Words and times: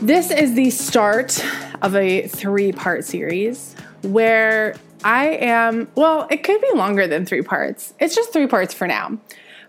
This 0.00 0.30
is 0.30 0.54
the 0.54 0.70
start 0.70 1.44
of 1.82 1.96
a 1.96 2.28
three 2.28 2.70
part 2.70 3.04
series 3.04 3.74
where 4.02 4.76
I 5.02 5.26
am, 5.26 5.90
well, 5.96 6.28
it 6.30 6.44
could 6.44 6.60
be 6.60 6.70
longer 6.74 7.08
than 7.08 7.26
three 7.26 7.42
parts. 7.42 7.94
It's 7.98 8.14
just 8.14 8.32
three 8.32 8.46
parts 8.46 8.72
for 8.72 8.86
now. 8.86 9.18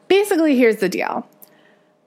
Basically, 0.07 0.55
here's 0.55 0.77
the 0.77 0.87
deal 0.87 1.27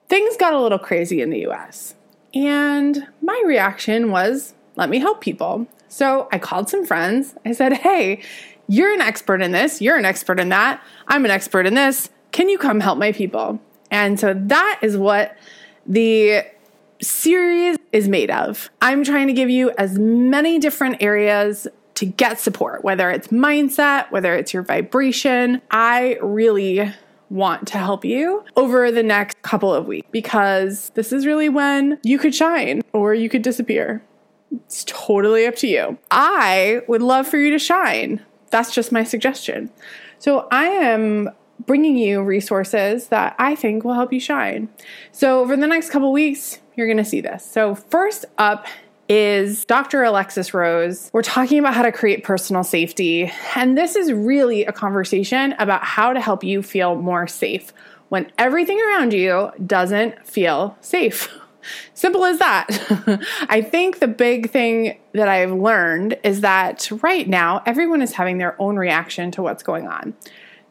things 0.08 0.36
got 0.36 0.52
a 0.52 0.60
little 0.60 0.78
crazy 0.78 1.20
in 1.20 1.30
the 1.30 1.48
US, 1.48 1.96
and 2.32 3.08
my 3.22 3.42
reaction 3.44 4.12
was 4.12 4.54
let 4.76 4.88
me 4.88 5.00
help 5.00 5.20
people. 5.20 5.66
So 5.88 6.28
I 6.30 6.38
called 6.38 6.70
some 6.70 6.86
friends. 6.86 7.34
I 7.44 7.50
said, 7.52 7.72
hey, 7.72 8.22
you're 8.68 8.94
an 8.94 9.00
expert 9.00 9.42
in 9.42 9.50
this, 9.50 9.82
you're 9.82 9.96
an 9.96 10.04
expert 10.04 10.38
in 10.38 10.48
that, 10.50 10.80
I'm 11.08 11.24
an 11.24 11.32
expert 11.32 11.66
in 11.66 11.74
this. 11.74 12.08
Can 12.30 12.48
you 12.48 12.56
come 12.56 12.78
help 12.78 12.98
my 12.98 13.10
people? 13.10 13.60
And 13.90 14.18
so 14.18 14.32
that 14.32 14.78
is 14.80 14.96
what 14.96 15.36
the 15.86 16.44
series 17.00 17.76
is 17.92 18.08
made 18.08 18.30
of. 18.30 18.70
I'm 18.80 19.04
trying 19.04 19.26
to 19.28 19.32
give 19.32 19.50
you 19.50 19.70
as 19.78 19.98
many 19.98 20.58
different 20.58 21.02
areas 21.02 21.68
to 21.94 22.06
get 22.06 22.40
support, 22.40 22.82
whether 22.82 23.10
it's 23.10 23.28
mindset, 23.28 24.10
whether 24.10 24.34
it's 24.34 24.52
your 24.54 24.62
vibration. 24.62 25.60
I 25.70 26.18
really 26.22 26.92
want 27.28 27.66
to 27.66 27.78
help 27.78 28.04
you 28.04 28.44
over 28.56 28.90
the 28.90 29.02
next 29.02 29.40
couple 29.42 29.72
of 29.72 29.86
weeks 29.86 30.08
because 30.10 30.90
this 30.94 31.12
is 31.12 31.26
really 31.26 31.48
when 31.48 31.98
you 32.02 32.18
could 32.18 32.34
shine 32.34 32.82
or 32.92 33.14
you 33.14 33.28
could 33.28 33.42
disappear. 33.42 34.02
It's 34.52 34.84
totally 34.86 35.46
up 35.46 35.56
to 35.56 35.66
you. 35.66 35.98
I 36.10 36.82
would 36.88 37.02
love 37.02 37.26
for 37.26 37.38
you 37.38 37.50
to 37.50 37.58
shine. 37.58 38.20
That's 38.50 38.74
just 38.74 38.92
my 38.92 39.02
suggestion. 39.02 39.70
So 40.18 40.46
I 40.50 40.66
am 40.66 41.30
bringing 41.66 41.96
you 41.96 42.22
resources 42.22 43.08
that 43.08 43.34
I 43.38 43.54
think 43.54 43.84
will 43.84 43.94
help 43.94 44.12
you 44.12 44.20
shine. 44.20 44.68
So 45.12 45.40
over 45.40 45.56
the 45.56 45.66
next 45.66 45.90
couple 45.90 46.12
weeks, 46.12 46.60
you're 46.76 46.86
going 46.86 46.96
to 46.96 47.04
see 47.04 47.20
this. 47.20 47.44
So 47.44 47.74
first 47.74 48.24
up 48.38 48.66
is 49.08 49.64
Dr. 49.64 50.02
Alexis 50.04 50.54
Rose. 50.54 51.10
We're 51.12 51.22
talking 51.22 51.58
about 51.58 51.74
how 51.74 51.82
to 51.82 51.92
create 51.92 52.24
personal 52.24 52.64
safety, 52.64 53.30
and 53.54 53.76
this 53.76 53.94
is 53.96 54.12
really 54.12 54.64
a 54.64 54.72
conversation 54.72 55.54
about 55.58 55.84
how 55.84 56.12
to 56.12 56.20
help 56.20 56.42
you 56.42 56.62
feel 56.62 56.94
more 56.94 57.26
safe 57.26 57.72
when 58.08 58.30
everything 58.38 58.80
around 58.80 59.12
you 59.12 59.50
doesn't 59.66 60.26
feel 60.26 60.76
safe. 60.80 61.28
Simple 61.94 62.24
as 62.24 62.38
that. 62.38 62.66
I 63.48 63.60
think 63.60 64.00
the 64.00 64.08
big 64.08 64.50
thing 64.50 64.98
that 65.12 65.28
I've 65.28 65.52
learned 65.52 66.18
is 66.24 66.40
that 66.40 66.90
right 67.02 67.28
now 67.28 67.62
everyone 67.66 68.02
is 68.02 68.12
having 68.12 68.38
their 68.38 68.60
own 68.60 68.76
reaction 68.76 69.30
to 69.32 69.42
what's 69.42 69.62
going 69.62 69.86
on. 69.86 70.14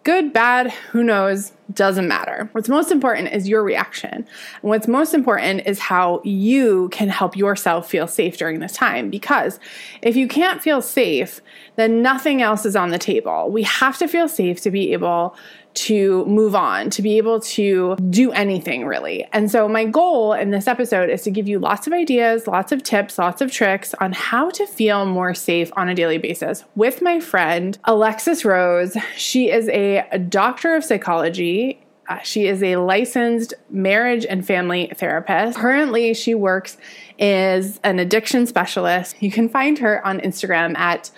Good, 0.04 0.34
bad, 0.34 0.72
who 0.72 1.04
knows, 1.04 1.52
doesn't 1.74 2.08
matter. 2.08 2.50
What's 2.54 2.68
most 2.68 2.92
important 2.92 3.30
is 3.34 3.48
your 3.48 3.64
reaction. 3.64 4.14
And 4.14 4.26
what's 4.62 4.88
most 4.88 5.14
important 5.14 5.68
is 5.68 5.78
how 5.78 6.22
you 6.24 6.90
can 6.90 7.08
help 7.10 7.38
yourself 7.38 7.88
feel 7.88 8.08
safe 8.08 8.36
during 8.36 8.60
this 8.60 8.72
time. 8.72 9.12
Because 9.12 9.60
if 10.02 10.16
you 10.16 10.28
can't 10.28 10.60
feel 10.60 10.82
safe, 10.82 11.40
then 11.76 12.02
nothing 12.02 12.42
else 12.42 12.66
is 12.66 12.76
on 12.76 12.90
the 12.90 12.98
table. 12.98 13.52
We 13.52 13.62
have 13.62 14.00
to 14.00 14.08
feel 14.08 14.28
safe 14.28 14.60
to 14.62 14.72
be 14.72 14.92
able 14.92 15.36
to 15.74 16.26
move 16.26 16.56
on, 16.56 16.90
to 16.92 17.02
be 17.02 17.18
able 17.18 17.40
to 17.40 17.96
do 18.10 18.32
anything 18.32 18.86
really. 18.86 19.26
And 19.32 19.50
so, 19.50 19.68
my 19.68 19.86
goal 19.86 20.34
in 20.34 20.52
this 20.52 20.68
episode 20.68 21.10
is 21.10 21.22
to 21.24 21.32
give 21.32 21.48
you 21.48 21.60
lots 21.60 21.88
of 21.88 21.94
ideas, 21.94 22.48
lots 22.48 22.72
of 22.72 22.84
tips, 22.84 23.18
lots 23.18 23.42
of 23.42 23.52
tricks 23.52 23.94
on 24.00 24.14
how 24.14 24.50
to 24.52 24.66
feel 24.66 25.06
more 25.06 25.34
safe 25.34 25.72
on 25.76 25.90
a 25.90 25.96
daily 25.96 26.18
basis 26.18 26.64
with 26.76 27.02
my 27.02 27.20
friend 27.20 27.78
Alexis 27.86 28.44
Rose. 28.46 28.96
She 29.16 29.50
is 29.50 29.68
a 29.70 30.06
doctor 30.30 30.76
of 30.76 30.84
psychology. 30.84 31.84
Uh, 32.10 32.20
she 32.24 32.48
is 32.48 32.62
a 32.62 32.76
licensed 32.76 33.54
marriage 33.70 34.26
and 34.26 34.46
family 34.46 34.92
therapist. 34.96 35.58
Currently, 35.58 36.14
she 36.14 36.36
works 36.36 36.78
as 37.20 37.80
an 37.84 38.00
addiction 38.00 38.48
specialist. 38.48 39.16
You 39.22 39.32
can 39.32 39.48
find 39.48 39.78
her 39.78 40.06
on 40.06 40.20
Instagram 40.20 40.76
at 40.78 41.12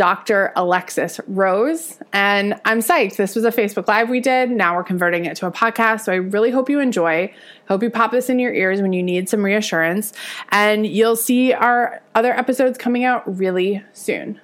Dr. 0.00 0.50
Alexis 0.56 1.20
Rose. 1.26 1.98
And 2.14 2.58
I'm 2.64 2.78
psyched. 2.78 3.16
This 3.16 3.36
was 3.36 3.44
a 3.44 3.50
Facebook 3.50 3.86
Live 3.86 4.08
we 4.08 4.18
did. 4.18 4.50
Now 4.50 4.74
we're 4.74 4.82
converting 4.82 5.26
it 5.26 5.36
to 5.36 5.46
a 5.46 5.52
podcast. 5.52 6.06
So 6.06 6.12
I 6.12 6.14
really 6.14 6.50
hope 6.50 6.70
you 6.70 6.80
enjoy. 6.80 7.30
Hope 7.68 7.82
you 7.82 7.90
pop 7.90 8.10
this 8.10 8.30
in 8.30 8.38
your 8.38 8.54
ears 8.54 8.80
when 8.80 8.94
you 8.94 9.02
need 9.02 9.28
some 9.28 9.44
reassurance. 9.44 10.14
And 10.52 10.86
you'll 10.86 11.16
see 11.16 11.52
our 11.52 12.00
other 12.14 12.32
episodes 12.32 12.78
coming 12.78 13.04
out 13.04 13.24
really 13.36 13.84
soon. 13.92 14.40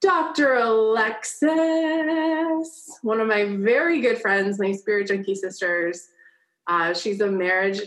Dr. 0.00 0.54
Alexis, 0.54 1.50
one 3.02 3.20
of 3.20 3.28
my 3.28 3.54
very 3.54 4.00
good 4.00 4.18
friends, 4.18 4.58
my 4.58 4.72
spirit 4.72 5.08
junkie 5.08 5.34
sisters. 5.34 6.08
Uh, 6.66 6.94
she's 6.94 7.20
a 7.20 7.30
marriage 7.30 7.82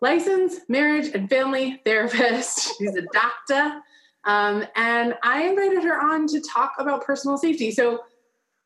licensed 0.00 0.70
marriage 0.70 1.10
and 1.12 1.28
family 1.28 1.82
therapist. 1.84 2.78
She's 2.78 2.96
a 2.96 3.02
doctor 3.12 3.82
um, 4.24 4.64
and 4.76 5.14
I 5.22 5.44
invited 5.44 5.82
her 5.84 6.00
on 6.00 6.26
to 6.28 6.40
talk 6.40 6.74
about 6.78 7.04
personal 7.04 7.38
safety. 7.38 7.70
So, 7.70 8.00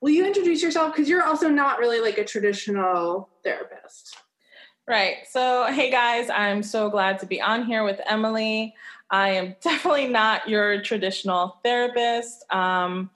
will 0.01 0.11
you 0.11 0.27
introduce 0.27 0.63
yourself? 0.63 0.93
Because 0.93 1.09
you're 1.09 1.25
also 1.25 1.49
not 1.49 1.79
really 1.79 2.01
like 2.01 2.19
a 2.19 2.25
traditional 2.25 3.29
therapist. 3.45 4.17
Right. 4.89 5.19
So, 5.31 5.67
hey 5.71 5.91
guys, 5.91 6.29
I'm 6.29 6.63
so 6.63 6.91
glad 6.91 7.21
to 7.21 7.27
be 7.27 7.41
on 7.41 7.65
here 7.65 7.85
with 7.85 8.01
Emily. 8.09 8.75
I 9.11 9.31
am 9.31 9.55
definitely 9.63 10.09
not 10.09 10.49
your 10.49 10.83
traditional 10.83 11.59
therapist. 11.63 12.45
Um, 12.53 13.11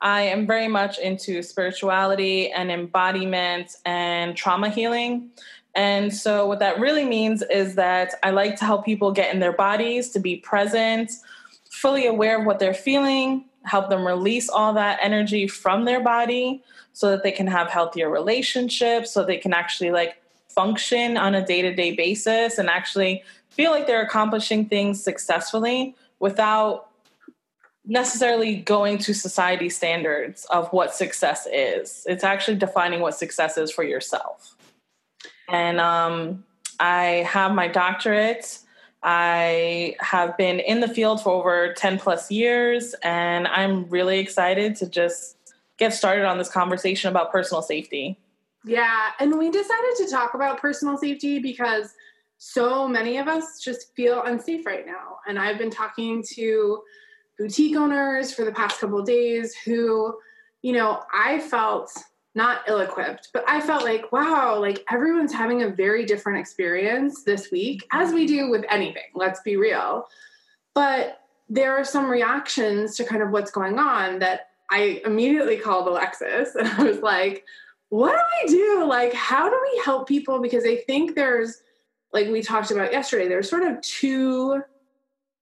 I 0.00 0.22
am 0.22 0.46
very 0.46 0.68
much 0.68 0.98
into 0.98 1.42
spirituality 1.42 2.52
and 2.52 2.70
embodiment 2.70 3.76
and 3.84 4.36
trauma 4.36 4.68
healing. 4.68 5.30
And 5.74 6.14
so, 6.14 6.46
what 6.46 6.58
that 6.58 6.78
really 6.78 7.04
means 7.04 7.42
is 7.42 7.74
that 7.76 8.14
I 8.22 8.30
like 8.30 8.56
to 8.56 8.64
help 8.64 8.84
people 8.84 9.10
get 9.12 9.32
in 9.32 9.40
their 9.40 9.52
bodies, 9.52 10.10
to 10.10 10.20
be 10.20 10.36
present, 10.36 11.10
fully 11.80 12.06
aware 12.06 12.40
of 12.40 12.44
what 12.44 12.58
they're 12.58 12.74
feeling, 12.74 13.44
help 13.62 13.88
them 13.88 14.04
release 14.04 14.48
all 14.48 14.72
that 14.72 14.98
energy 15.00 15.46
from 15.46 15.84
their 15.84 16.00
body 16.00 16.62
so 16.92 17.10
that 17.10 17.22
they 17.22 17.30
can 17.30 17.46
have 17.46 17.68
healthier 17.68 18.10
relationships, 18.10 19.12
so 19.12 19.24
they 19.24 19.36
can 19.36 19.52
actually 19.52 19.92
like 19.92 20.20
function 20.48 21.16
on 21.16 21.36
a 21.36 21.46
day 21.46 21.62
to 21.62 21.72
day 21.72 21.94
basis 21.94 22.58
and 22.58 22.68
actually 22.68 23.22
feel 23.50 23.70
like 23.70 23.86
they're 23.86 24.02
accomplishing 24.02 24.66
things 24.66 25.02
successfully 25.02 25.94
without 26.18 26.88
necessarily 27.84 28.56
going 28.56 28.98
to 28.98 29.14
society 29.14 29.68
standards 29.68 30.44
of 30.50 30.68
what 30.72 30.92
success 30.92 31.46
is. 31.52 32.04
It's 32.08 32.24
actually 32.24 32.56
defining 32.56 33.00
what 33.00 33.14
success 33.14 33.56
is 33.56 33.70
for 33.70 33.84
yourself. 33.84 34.56
And 35.48 35.80
um, 35.80 36.44
I 36.80 37.24
have 37.28 37.54
my 37.54 37.68
doctorate 37.68 38.58
I 39.02 39.94
have 40.00 40.36
been 40.36 40.60
in 40.60 40.80
the 40.80 40.88
field 40.88 41.22
for 41.22 41.32
over 41.32 41.72
10 41.74 41.98
plus 41.98 42.30
years, 42.30 42.94
and 43.02 43.46
I'm 43.46 43.88
really 43.88 44.18
excited 44.18 44.76
to 44.76 44.88
just 44.88 45.36
get 45.78 45.94
started 45.94 46.24
on 46.24 46.38
this 46.38 46.50
conversation 46.50 47.08
about 47.08 47.30
personal 47.30 47.62
safety. 47.62 48.18
Yeah, 48.64 49.10
and 49.20 49.38
we 49.38 49.50
decided 49.50 49.94
to 49.98 50.08
talk 50.10 50.34
about 50.34 50.60
personal 50.60 50.96
safety 50.98 51.38
because 51.38 51.94
so 52.38 52.88
many 52.88 53.18
of 53.18 53.28
us 53.28 53.60
just 53.60 53.94
feel 53.94 54.22
unsafe 54.22 54.66
right 54.66 54.86
now. 54.86 55.18
And 55.26 55.38
I've 55.38 55.58
been 55.58 55.70
talking 55.70 56.24
to 56.34 56.82
boutique 57.38 57.76
owners 57.76 58.32
for 58.32 58.44
the 58.44 58.52
past 58.52 58.80
couple 58.80 59.02
days 59.02 59.54
who, 59.64 60.16
you 60.62 60.72
know, 60.72 61.02
I 61.12 61.38
felt 61.38 61.92
not 62.38 62.60
ill 62.68 62.80
equipped, 62.80 63.30
but 63.34 63.44
I 63.48 63.60
felt 63.60 63.82
like, 63.82 64.12
wow, 64.12 64.60
like 64.60 64.84
everyone's 64.90 65.32
having 65.32 65.64
a 65.64 65.68
very 65.68 66.06
different 66.06 66.38
experience 66.38 67.24
this 67.24 67.50
week, 67.50 67.84
as 67.90 68.12
we 68.12 68.28
do 68.28 68.48
with 68.48 68.64
anything, 68.70 69.10
let's 69.14 69.40
be 69.42 69.56
real. 69.56 70.06
But 70.72 71.18
there 71.48 71.76
are 71.76 71.82
some 71.82 72.08
reactions 72.08 72.96
to 72.96 73.04
kind 73.04 73.22
of 73.22 73.30
what's 73.30 73.50
going 73.50 73.80
on 73.80 74.20
that 74.20 74.50
I 74.70 75.02
immediately 75.04 75.56
called 75.56 75.88
Alexis 75.88 76.54
and 76.58 76.68
I 76.68 76.84
was 76.84 77.00
like, 77.00 77.44
what 77.88 78.12
do 78.12 78.18
I 78.18 78.46
do? 78.46 78.84
Like, 78.84 79.12
how 79.12 79.50
do 79.50 79.58
we 79.60 79.82
help 79.84 80.06
people? 80.06 80.40
Because 80.40 80.64
I 80.64 80.76
think 80.76 81.16
there's, 81.16 81.60
like 82.12 82.28
we 82.28 82.40
talked 82.40 82.70
about 82.70 82.92
yesterday, 82.92 83.26
there's 83.26 83.50
sort 83.50 83.64
of 83.64 83.80
two 83.80 84.62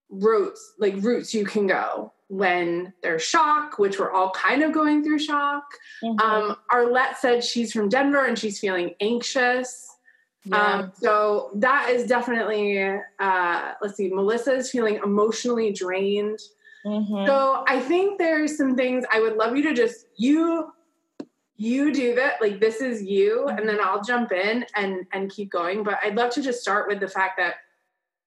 routes, 0.09 0.75
like 0.79 0.95
routes 1.01 1.35
you 1.35 1.45
can 1.45 1.67
go 1.67 2.15
when 2.29 2.93
there's 3.03 3.23
shock, 3.23 3.79
which 3.79 3.99
we're 3.99 4.11
all 4.11 4.31
kind 4.31 4.63
of 4.63 4.73
going 4.73 5.05
through 5.05 5.19
shock. 5.19 5.65
Mm-hmm. 6.03 6.21
Um, 6.21 6.57
Arlette 6.71 7.17
said 7.17 7.45
she's 7.45 7.73
from 7.73 7.89
Denver 7.89 8.25
and 8.25 8.39
she's 8.39 8.59
feeling 8.59 8.95
anxious. 9.01 9.89
Yeah. 10.45 10.57
Um, 10.57 10.93
so 10.95 11.51
that 11.55 11.91
is 11.91 12.07
definitely, 12.07 12.81
uh, 13.19 13.73
let's 13.81 13.97
see, 13.97 14.09
Melissa 14.13 14.55
is 14.55 14.71
feeling 14.71 14.97
emotionally 15.03 15.73
drained. 15.73 16.41
Mm-hmm. 16.85 17.27
So 17.27 17.65
I 17.67 17.81
think 17.81 18.19
there's 18.19 18.57
some 18.57 18.77
things 18.77 19.05
I 19.11 19.21
would 19.21 19.37
love 19.37 19.57
you 19.57 19.63
to 19.65 19.75
just, 19.75 20.07
you, 20.17 20.73
you 21.57 21.93
do 21.93 22.15
that. 22.17 22.41
Like 22.41 22.61
this 22.61 22.81
is 22.81 23.03
you. 23.03 23.47
And 23.49 23.69
then 23.69 23.79
I'll 23.81 24.03
jump 24.03 24.33
in 24.33 24.65
and, 24.75 25.07
and 25.13 25.31
keep 25.31 25.51
going. 25.51 25.85
But 25.85 25.99
I'd 26.03 26.17
love 26.17 26.31
to 26.33 26.43
just 26.43 26.61
start 26.61 26.89
with 26.89 27.01
the 27.01 27.09
fact 27.09 27.39
that 27.39 27.55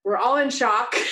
we're 0.04 0.18
all 0.18 0.38
in 0.38 0.50
shock. 0.50 0.96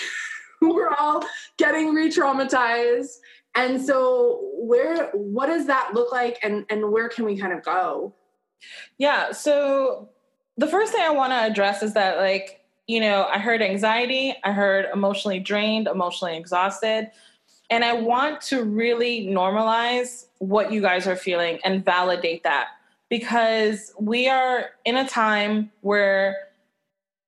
we're 0.61 0.93
all 0.93 1.23
getting 1.57 1.93
re-traumatized. 1.93 3.17
And 3.55 3.81
so 3.81 4.51
where, 4.55 5.07
what 5.13 5.47
does 5.47 5.65
that 5.67 5.91
look 5.93 6.11
like? 6.11 6.37
And, 6.43 6.65
and 6.69 6.91
where 6.91 7.09
can 7.09 7.25
we 7.25 7.37
kind 7.37 7.53
of 7.53 7.63
go? 7.63 8.13
Yeah. 8.97 9.31
So 9.31 10.09
the 10.57 10.67
first 10.67 10.91
thing 10.91 11.01
I 11.01 11.11
want 11.11 11.31
to 11.31 11.37
address 11.37 11.81
is 11.81 11.93
that, 11.93 12.17
like, 12.17 12.61
you 12.87 12.99
know, 12.99 13.25
I 13.25 13.39
heard 13.39 13.61
anxiety, 13.61 14.35
I 14.43 14.51
heard 14.51 14.87
emotionally 14.93 15.39
drained, 15.39 15.87
emotionally 15.87 16.37
exhausted. 16.37 17.11
And 17.69 17.83
I 17.83 17.93
want 17.93 18.41
to 18.43 18.63
really 18.63 19.27
normalize 19.27 20.27
what 20.37 20.71
you 20.71 20.81
guys 20.81 21.05
are 21.05 21.17
feeling 21.17 21.59
and 21.65 21.83
validate 21.83 22.43
that 22.43 22.67
because 23.09 23.93
we 23.99 24.29
are 24.29 24.69
in 24.85 24.95
a 24.95 25.07
time 25.07 25.71
where 25.81 26.47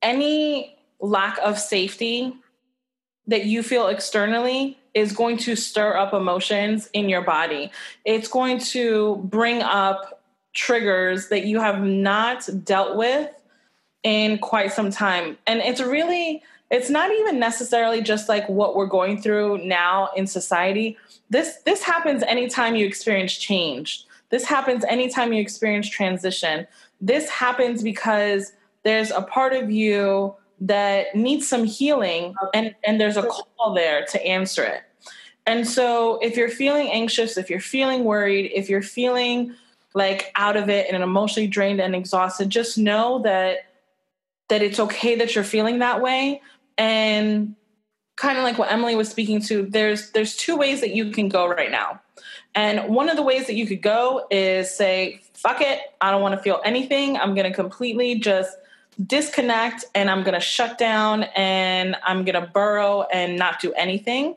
any 0.01 0.77
lack 1.01 1.37
of 1.39 1.59
safety 1.59 2.33
that 3.29 3.45
you 3.45 3.63
feel 3.63 3.87
externally 3.87 4.77
is 4.93 5.13
going 5.13 5.37
to 5.37 5.55
stir 5.55 5.95
up 5.95 6.13
emotions 6.13 6.89
in 6.93 7.07
your 7.07 7.21
body. 7.21 7.71
It's 8.05 8.27
going 8.27 8.59
to 8.59 9.17
bring 9.25 9.61
up 9.61 10.21
triggers 10.53 11.29
that 11.29 11.45
you 11.45 11.59
have 11.59 11.81
not 11.83 12.49
dealt 12.63 12.97
with 12.97 13.29
in 14.03 14.39
quite 14.39 14.73
some 14.73 14.89
time. 14.89 15.37
And 15.45 15.59
it's 15.59 15.79
really, 15.79 16.41
it's 16.71 16.89
not 16.89 17.11
even 17.11 17.37
necessarily 17.37 18.01
just 18.01 18.27
like 18.27 18.49
what 18.49 18.75
we're 18.75 18.87
going 18.87 19.21
through 19.21 19.59
now 19.59 20.09
in 20.15 20.25
society. 20.25 20.97
This 21.29 21.57
this 21.65 21.83
happens 21.83 22.23
anytime 22.23 22.75
you 22.75 22.87
experience 22.87 23.37
change. 23.37 24.05
This 24.29 24.45
happens 24.45 24.83
anytime 24.85 25.33
you 25.33 25.41
experience 25.41 25.87
transition. 25.87 26.65
This 26.99 27.29
happens 27.29 27.83
because 27.83 28.53
there's 28.83 29.11
a 29.11 29.21
part 29.21 29.53
of 29.53 29.69
you 29.69 30.35
that 30.61 31.15
needs 31.15 31.47
some 31.47 31.63
healing 31.63 32.35
and, 32.53 32.75
and 32.83 32.99
there's 32.99 33.17
a 33.17 33.23
call 33.23 33.73
there 33.73 34.05
to 34.07 34.25
answer 34.25 34.63
it. 34.63 34.83
And 35.45 35.67
so 35.67 36.19
if 36.19 36.37
you're 36.37 36.49
feeling 36.49 36.89
anxious, 36.89 37.37
if 37.37 37.49
you're 37.49 37.59
feeling 37.59 38.03
worried, 38.03 38.51
if 38.53 38.69
you're 38.69 38.81
feeling 38.81 39.55
like 39.93 40.31
out 40.35 40.55
of 40.55 40.69
it 40.69 40.87
and 40.91 41.01
emotionally 41.01 41.47
drained 41.47 41.79
and 41.79 41.95
exhausted, 41.95 42.49
just 42.49 42.77
know 42.77 43.19
that 43.23 43.65
that 44.49 44.61
it's 44.61 44.79
okay 44.79 45.15
that 45.15 45.35
you're 45.35 45.43
feeling 45.43 45.79
that 45.79 46.01
way. 46.01 46.41
And 46.77 47.55
kind 48.15 48.37
of 48.37 48.43
like 48.43 48.57
what 48.57 48.71
Emily 48.71 48.95
was 48.95 49.09
speaking 49.09 49.41
to, 49.43 49.65
there's 49.65 50.11
there's 50.11 50.35
two 50.35 50.55
ways 50.55 50.81
that 50.81 50.93
you 50.93 51.11
can 51.11 51.29
go 51.29 51.47
right 51.47 51.71
now. 51.71 51.99
And 52.53 52.93
one 52.93 53.09
of 53.09 53.15
the 53.15 53.23
ways 53.23 53.47
that 53.47 53.55
you 53.55 53.65
could 53.65 53.81
go 53.81 54.27
is 54.29 54.69
say, 54.69 55.21
fuck 55.33 55.61
it, 55.61 55.79
I 56.01 56.11
don't 56.11 56.21
want 56.21 56.35
to 56.35 56.41
feel 56.41 56.61
anything. 56.65 57.17
I'm 57.17 57.33
gonna 57.33 57.53
completely 57.53 58.19
just 58.19 58.55
disconnect 59.05 59.85
and 59.95 60.09
I'm 60.09 60.23
gonna 60.23 60.39
shut 60.39 60.77
down 60.77 61.23
and 61.35 61.95
I'm 62.03 62.25
gonna 62.25 62.49
burrow 62.53 63.03
and 63.13 63.37
not 63.37 63.59
do 63.59 63.73
anything. 63.73 64.35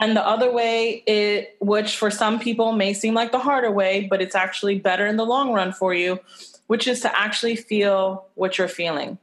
And 0.00 0.16
the 0.16 0.26
other 0.26 0.52
way, 0.52 1.02
it, 1.06 1.56
which 1.60 1.96
for 1.96 2.10
some 2.10 2.38
people 2.38 2.72
may 2.72 2.92
seem 2.92 3.14
like 3.14 3.32
the 3.32 3.38
harder 3.38 3.70
way, 3.70 4.06
but 4.08 4.20
it's 4.20 4.34
actually 4.34 4.78
better 4.78 5.06
in 5.06 5.16
the 5.16 5.24
long 5.24 5.52
run 5.52 5.72
for 5.72 5.94
you, 5.94 6.20
which 6.66 6.86
is 6.86 7.00
to 7.00 7.18
actually 7.18 7.56
feel 7.56 8.26
what 8.34 8.58
you're 8.58 8.68
feeling. 8.68 9.18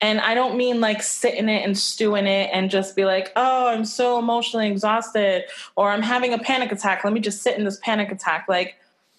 And 0.00 0.18
I 0.20 0.34
don't 0.34 0.56
mean 0.56 0.80
like 0.80 1.02
sit 1.02 1.34
in 1.34 1.48
it 1.48 1.64
and 1.64 1.78
stew 1.78 2.16
in 2.16 2.26
it 2.26 2.50
and 2.52 2.70
just 2.70 2.96
be 2.96 3.04
like, 3.04 3.32
oh, 3.36 3.68
I'm 3.68 3.84
so 3.84 4.18
emotionally 4.18 4.68
exhausted 4.68 5.44
or 5.76 5.90
I'm 5.90 6.02
having 6.02 6.32
a 6.32 6.38
panic 6.38 6.72
attack. 6.72 7.04
Let 7.04 7.12
me 7.12 7.20
just 7.20 7.42
sit 7.42 7.56
in 7.56 7.64
this 7.64 7.78
panic 7.82 8.10
attack. 8.10 8.46
Like, 8.48 8.76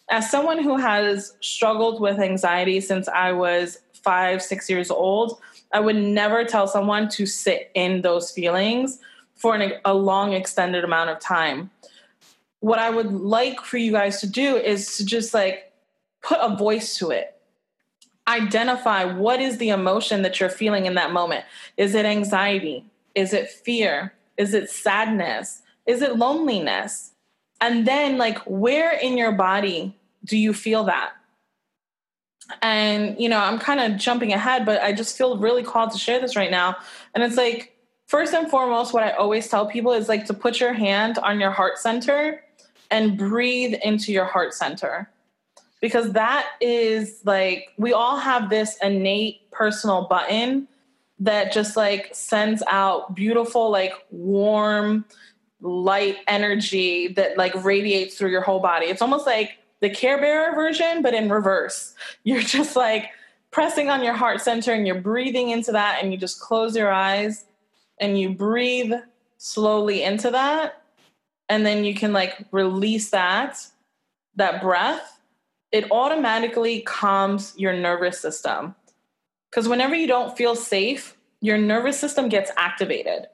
as 0.09 0.29
someone 0.29 0.61
who 0.61 0.75
has 0.75 1.37
struggled 1.39 2.01
with 2.01 2.19
anxiety 2.19 2.81
since 2.81 3.07
I 3.07 3.31
was 3.31 3.79
five, 4.03 4.41
six 4.41 4.69
years 4.69 4.91
old, 4.91 5.39
I 5.71 5.79
would 5.79 5.95
never 5.95 6.45
tell 6.45 6.67
someone 6.67 7.09
to 7.09 7.25
sit 7.25 7.71
in 7.73 8.01
those 8.01 8.31
feelings 8.31 8.99
for 9.35 9.55
an, 9.55 9.73
a 9.85 9.93
long 9.93 10.33
extended 10.33 10.83
amount 10.83 11.09
of 11.09 11.19
time. 11.19 11.71
What 12.59 12.79
i 12.79 12.89
would 12.89 13.11
like 13.11 13.61
for 13.61 13.77
you 13.77 13.91
guys 13.91 14.21
to 14.21 14.27
do 14.27 14.55
is 14.55 14.97
to 14.97 15.05
just 15.05 15.33
like 15.33 15.73
put 16.21 16.39
a 16.41 16.55
voice 16.55 16.97
to 16.99 17.11
it. 17.11 17.35
Identify 18.27 19.03
what 19.03 19.41
is 19.41 19.57
the 19.57 19.69
emotion 19.69 20.21
that 20.21 20.39
you're 20.39 20.49
feeling 20.49 20.85
in 20.85 20.93
that 20.93 21.11
moment. 21.11 21.43
Is 21.75 21.93
it 21.93 22.05
anxiety? 22.05 22.85
Is 23.15 23.33
it 23.33 23.49
fear? 23.49 24.13
Is 24.37 24.53
it 24.53 24.69
sadness? 24.69 25.61
Is 25.85 26.01
it 26.01 26.17
loneliness? 26.17 27.11
And 27.59 27.85
then 27.85 28.17
like 28.17 28.39
where 28.45 28.91
in 28.91 29.17
your 29.17 29.33
body 29.33 29.97
do 30.23 30.37
you 30.37 30.53
feel 30.53 30.85
that 30.85 31.11
and 32.61 33.19
you 33.19 33.29
know 33.29 33.39
i'm 33.39 33.57
kind 33.57 33.79
of 33.79 33.97
jumping 33.99 34.33
ahead 34.33 34.65
but 34.65 34.81
i 34.81 34.91
just 34.91 35.17
feel 35.17 35.37
really 35.37 35.63
called 35.63 35.91
to 35.91 35.97
share 35.97 36.19
this 36.19 36.35
right 36.35 36.51
now 36.51 36.75
and 37.13 37.23
it's 37.23 37.37
like 37.37 37.73
first 38.13 38.31
and 38.35 38.47
foremost, 38.47 38.93
what 38.93 39.01
I 39.01 39.09
always 39.13 39.47
tell 39.47 39.65
people 39.65 39.91
is 39.91 40.07
like 40.07 40.25
to 40.25 40.35
put 40.35 40.59
your 40.59 40.71
hand 40.71 41.17
on 41.17 41.39
your 41.39 41.49
heart 41.49 41.79
center 41.79 42.43
and 42.91 43.17
breathe 43.17 43.73
into 43.83 44.11
your 44.11 44.25
heart 44.25 44.53
center. 44.53 45.09
Because 45.81 46.13
that 46.13 46.47
is 46.61 47.21
like, 47.25 47.69
we 47.79 47.91
all 47.91 48.17
have 48.17 48.51
this 48.51 48.77
innate 48.83 49.49
personal 49.49 50.07
button 50.07 50.67
that 51.17 51.51
just 51.51 51.75
like 51.75 52.09
sends 52.13 52.61
out 52.67 53.15
beautiful, 53.15 53.71
like 53.71 53.93
warm, 54.11 55.03
light 55.61 56.17
energy 56.27 57.07
that 57.07 57.35
like 57.35 57.63
radiates 57.63 58.15
through 58.15 58.29
your 58.29 58.41
whole 58.41 58.59
body. 58.59 58.85
It's 58.85 59.01
almost 59.01 59.25
like 59.25 59.57
the 59.83 59.89
Care 59.89 60.17
Bear 60.17 60.55
version, 60.55 61.01
but 61.01 61.13
in 61.13 61.29
reverse. 61.29 61.93
You're 62.23 62.41
just 62.41 62.75
like 62.75 63.11
pressing 63.51 63.89
on 63.89 64.03
your 64.03 64.13
heart 64.15 64.41
center 64.41 64.73
and 64.73 64.87
you're 64.87 64.99
breathing 64.99 65.51
into 65.51 65.71
that, 65.73 65.99
and 66.01 66.11
you 66.11 66.17
just 66.17 66.39
close 66.39 66.75
your 66.75 66.91
eyes 66.91 67.45
and 67.99 68.19
you 68.19 68.33
breathe 68.33 68.93
slowly 69.37 70.01
into 70.01 70.31
that. 70.31 70.81
And 71.49 71.63
then 71.63 71.83
you 71.83 71.93
can 71.93 72.13
like 72.13 72.47
release 72.51 73.11
that 73.11 73.59
that 74.35 74.59
breath. 74.59 75.19
It 75.71 75.91
automatically 75.91 76.81
calms 76.81 77.53
your 77.55 77.73
nervous 77.73 78.19
system. 78.19 78.73
Because 79.51 79.69
whenever 79.69 79.93
you 79.93 80.07
don't 80.07 80.35
feel 80.35 80.55
safe 80.55 81.15
your 81.43 81.57
nervous 81.57 81.99
system 81.99 82.29
gets 82.29 82.51
activated 82.55 83.27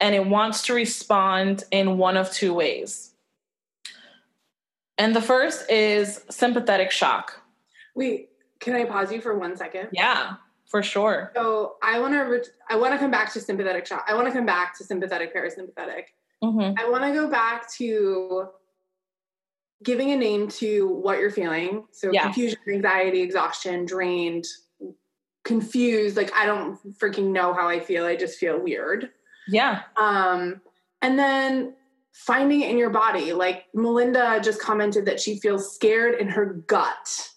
and 0.00 0.12
it 0.12 0.26
wants 0.26 0.62
to 0.62 0.74
respond 0.74 1.62
in 1.70 1.96
one 1.96 2.16
of 2.16 2.32
two 2.32 2.52
ways 2.52 3.07
and 4.98 5.14
the 5.14 5.22
first 5.22 5.70
is 5.70 6.24
sympathetic 6.30 6.90
shock 6.90 7.40
wait 7.94 8.30
can 8.60 8.74
i 8.74 8.84
pause 8.84 9.12
you 9.12 9.20
for 9.20 9.38
one 9.38 9.56
second 9.56 9.88
yeah 9.92 10.34
for 10.68 10.82
sure. 10.82 11.32
So 11.34 11.76
I 11.82 11.98
want 11.98 12.14
to 12.14 12.20
re- 12.20 12.42
I 12.68 12.76
want 12.76 12.92
to 12.92 12.98
come 12.98 13.10
back 13.10 13.32
to 13.32 13.40
sympathetic 13.40 13.86
shock. 13.86 14.04
I 14.06 14.14
want 14.14 14.26
to 14.26 14.32
come 14.32 14.44
back 14.44 14.76
to 14.78 14.84
sympathetic 14.84 15.34
parasympathetic. 15.34 16.04
Mm-hmm. 16.44 16.74
I 16.78 16.88
want 16.88 17.04
to 17.04 17.12
go 17.12 17.28
back 17.28 17.72
to 17.76 18.48
giving 19.82 20.10
a 20.10 20.16
name 20.16 20.48
to 20.48 20.88
what 20.88 21.18
you're 21.18 21.30
feeling. 21.30 21.84
So 21.92 22.10
yeah. 22.12 22.24
confusion, 22.24 22.58
anxiety, 22.68 23.22
exhaustion, 23.22 23.86
drained, 23.86 24.44
confused. 25.44 26.16
Like 26.16 26.32
I 26.34 26.44
don't 26.44 26.78
freaking 26.98 27.30
know 27.30 27.54
how 27.54 27.66
I 27.68 27.80
feel. 27.80 28.04
I 28.04 28.16
just 28.16 28.38
feel 28.38 28.60
weird. 28.60 29.10
Yeah. 29.48 29.82
Um, 29.96 30.60
and 31.00 31.18
then 31.18 31.74
finding 32.26 32.62
it 32.62 32.70
in 32.70 32.78
your 32.78 32.90
body. 32.90 33.32
Like 33.32 33.66
Melinda 33.74 34.40
just 34.42 34.60
commented 34.60 35.06
that 35.06 35.20
she 35.20 35.38
feels 35.38 35.74
scared 35.74 36.20
in 36.20 36.28
her 36.28 36.46
gut. 36.66 37.30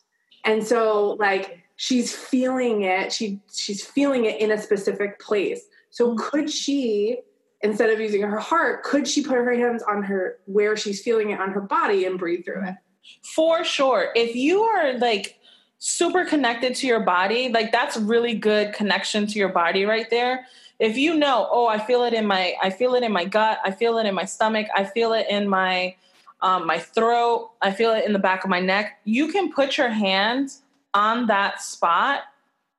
And 0.44 0.66
so 0.66 1.18
like 1.20 1.60
she's 1.76 2.16
feeling 2.16 2.84
it 2.84 3.12
she 3.12 3.40
she's 3.52 3.84
feeling 3.84 4.26
it 4.26 4.40
in 4.40 4.52
a 4.52 4.62
specific 4.62 5.20
place 5.20 5.64
so 5.90 6.10
mm-hmm. 6.10 6.18
could 6.30 6.48
she 6.48 7.18
instead 7.62 7.90
of 7.90 8.00
using 8.00 8.22
her 8.22 8.38
heart 8.38 8.84
could 8.84 9.08
she 9.08 9.24
put 9.24 9.34
her 9.34 9.52
hands 9.52 9.82
on 9.82 10.04
her 10.04 10.38
where 10.46 10.78
she's 10.78 11.02
feeling 11.02 11.32
it 11.32 11.40
on 11.40 11.50
her 11.50 11.60
body 11.60 12.06
and 12.06 12.20
breathe 12.20 12.46
through 12.46 12.64
it 12.68 12.76
For 13.24 13.64
sure. 13.64 14.12
If 14.16 14.36
you 14.36 14.62
are 14.64 14.98
like 14.98 15.40
super 15.80 16.26
connected 16.26 16.76
to 16.76 16.88
your 16.88 17.00
body, 17.00 17.50
like 17.50 17.72
that's 17.72 17.98
really 17.98 18.36
good 18.36 18.74
connection 18.74 19.28
to 19.28 19.40
your 19.40 19.50
body 19.50 19.86
right 19.86 20.10
there. 20.10 20.46
If 20.82 20.98
you 20.98 21.16
know, 21.16 21.48
oh, 21.52 21.68
I 21.68 21.78
feel 21.78 22.04
it 22.06 22.14
in 22.14 22.26
my 22.26 22.56
I 22.60 22.72
feel 22.72 22.96
it 22.96 23.04
in 23.04 23.12
my 23.12 23.24
gut, 23.24 23.60
I 23.64 23.70
feel 23.70 24.00
it 24.00 24.08
in 24.08 24.16
my 24.16 24.26
stomach, 24.26 24.66
I 24.76 24.84
feel 24.84 25.14
it 25.14 25.28
in 25.30 25.48
my 25.48 25.96
um, 26.42 26.66
my 26.66 26.80
throat, 26.80 27.52
I 27.62 27.72
feel 27.72 27.92
it 27.92 28.04
in 28.04 28.14
the 28.14 28.20
back 28.20 28.44
of 28.44 28.50
my 28.50 28.60
neck, 28.60 29.00
you 29.06 29.28
can 29.28 29.54
put 29.54 29.78
your 29.78 29.90
hands 29.90 30.64
on 30.96 31.28
that 31.28 31.62
spot 31.62 32.22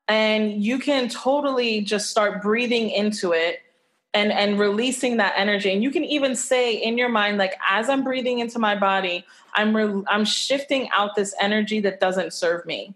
and 0.08 0.64
you 0.64 0.80
can 0.80 1.08
totally 1.08 1.80
just 1.80 2.10
start 2.10 2.42
breathing 2.42 2.90
into 2.90 3.30
it 3.30 3.60
and 4.12 4.32
and 4.32 4.58
releasing 4.58 5.18
that 5.18 5.34
energy. 5.36 5.72
And 5.72 5.80
you 5.80 5.92
can 5.92 6.04
even 6.04 6.34
say 6.34 6.74
in 6.74 6.98
your 6.98 7.08
mind 7.08 7.38
like 7.38 7.54
as 7.70 7.88
i'm 7.88 8.02
breathing 8.02 8.40
into 8.40 8.58
my 8.58 8.74
body 8.74 9.24
i'm 9.54 9.76
re- 9.76 10.02
i'm 10.08 10.24
shifting 10.24 10.88
out 10.90 11.14
this 11.14 11.36
energy 11.40 11.78
that 11.78 12.00
doesn't 12.00 12.32
serve 12.32 12.66
me 12.66 12.94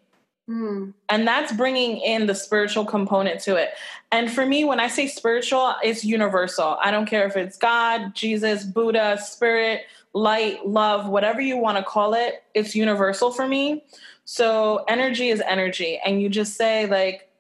mm. 0.49 0.93
and 1.09 1.27
that's 1.27 1.53
bringing 1.53 1.99
in 1.99 2.27
the 2.27 2.35
spiritual 2.35 2.85
component 2.85 3.41
to 3.41 3.57
it 3.57 3.71
and 4.13 4.31
for 4.31 4.47
me 4.47 4.65
when 4.65 4.81
i 4.81 4.89
say 4.89 5.07
spiritual 5.07 5.75
it's 5.83 6.05
universal 6.05 6.77
i 6.83 6.91
don't 6.91 7.07
care 7.07 7.27
if 7.27 7.37
it's 7.37 7.57
god 7.57 8.15
jesus 8.15 8.65
buddha 8.65 9.19
spirit 9.21 9.83
light 10.13 10.67
love 10.67 11.09
whatever 11.09 11.41
you 11.41 11.57
want 11.57 11.77
to 11.77 11.85
call 11.85 12.15
it 12.15 12.43
it's 12.55 12.75
universal 12.75 13.31
for 13.31 13.47
me 13.47 13.83
so 14.27 14.85
energy 14.89 15.29
is 15.29 15.41
energy. 15.41 16.01
And 16.05 16.21
you 16.21 16.29
just 16.29 16.57
say, 16.57 16.87
like, 16.87 17.31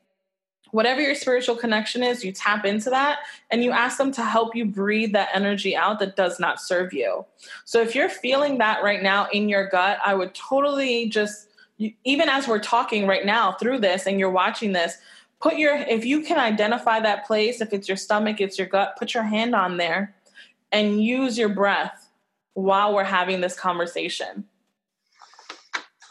whatever 0.71 1.01
your 1.01 1.17
spiritual 1.17 1.57
connection 1.57 2.03
is, 2.03 2.25
you 2.25 2.31
tap 2.31 2.65
into 2.65 2.91
that 2.91 3.19
and 3.51 3.65
you 3.65 3.73
ask 3.73 3.99
them 3.99 4.13
to 4.13 4.23
help 4.23 4.55
you 4.55 4.65
breathe 4.65 5.13
that 5.13 5.31
energy 5.35 5.75
out 5.75 5.99
that 5.99 6.17
does 6.17 6.39
not 6.39 6.61
serve 6.61 6.93
you. 6.93 7.25
So 7.65 7.81
if 7.83 7.95
you're 7.95 8.09
feeling 8.09 8.59
that 8.59 8.85
right 8.85 9.03
now 9.03 9.27
in 9.33 9.49
your 9.49 9.69
gut, 9.69 9.99
I 10.05 10.15
would 10.15 10.33
totally 10.35 11.09
just, 11.09 11.46
even 11.79 12.29
as 12.29 12.49
we're 12.49 12.59
talking 12.59 13.07
right 13.07 13.25
now 13.25 13.53
through 13.53 13.79
this 13.81 14.07
and 14.07 14.19
you're 14.19 14.31
watching 14.31 14.73
this, 14.73 14.97
put 15.41 15.57
your, 15.57 15.77
if 15.77 16.05
you 16.05 16.23
can 16.23 16.39
identify 16.39 17.01
that 17.01 17.27
place, 17.27 17.61
if 17.61 17.73
it's 17.73 17.89
your 17.89 17.97
stomach, 17.97 18.41
it's 18.41 18.59
your 18.59 18.67
gut, 18.67 18.97
put 18.99 19.15
your 19.15 19.23
hand 19.23 19.55
on 19.55 19.77
there 19.77 20.15
and 20.73 21.03
use 21.03 21.37
your 21.37 21.49
breath 21.49 22.09
while 22.55 22.95
we're 22.95 23.05
having 23.05 23.41
this 23.41 23.59
conversation. 23.59 24.45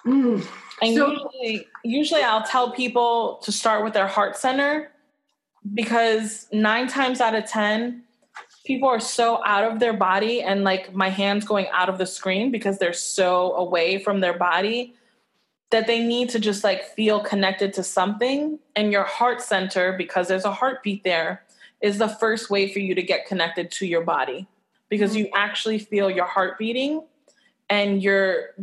Mm. 0.06 0.46
And 0.82 0.96
so, 0.96 1.12
usually, 1.12 1.68
usually 1.84 2.22
I'll 2.22 2.44
tell 2.44 2.72
people 2.72 3.40
to 3.44 3.52
start 3.52 3.84
with 3.84 3.94
their 3.94 4.08
heart 4.08 4.38
center 4.38 4.92
because 5.74 6.48
nine 6.52 6.88
times 6.88 7.22
out 7.22 7.34
of 7.34 7.46
10, 7.46 8.04
people 8.66 8.88
are 8.88 9.00
so 9.00 9.42
out 9.46 9.64
of 9.64 9.80
their 9.80 9.94
body 9.94 10.42
and 10.42 10.64
like 10.64 10.94
my 10.94 11.10
hands 11.10 11.46
going 11.46 11.68
out 11.72 11.90
of 11.90 11.98
the 11.98 12.06
screen 12.06 12.52
because 12.52 12.78
they're 12.78 12.94
so 12.94 13.54
away 13.54 13.98
from 13.98 14.20
their 14.20 14.38
body 14.38 14.94
that 15.72 15.88
they 15.88 16.04
need 16.04 16.30
to 16.30 16.40
just 16.40 16.64
like 16.64 16.84
feel 16.84 17.20
connected 17.20 17.74
to 17.74 17.84
something. 17.84 18.60
And 18.76 18.92
your 18.92 19.04
heart 19.04 19.42
center, 19.42 19.94
because 19.98 20.28
there's 20.28 20.46
a 20.46 20.52
heartbeat 20.52 21.04
there, 21.04 21.44
is 21.82 21.98
the 21.98 22.08
first 22.08 22.50
way 22.50 22.72
for 22.72 22.80
you 22.80 22.96
to 22.96 23.02
get 23.02 23.26
connected 23.26 23.72
to 23.72 23.86
your 23.86 24.02
body 24.02 24.48
because 24.90 25.12
mm-hmm. 25.12 25.26
you 25.26 25.30
actually 25.36 25.80
feel 25.80 26.10
your 26.10 26.26
heart 26.26 26.58
beating 26.58 27.04
and 27.70 28.02
your 28.02 28.56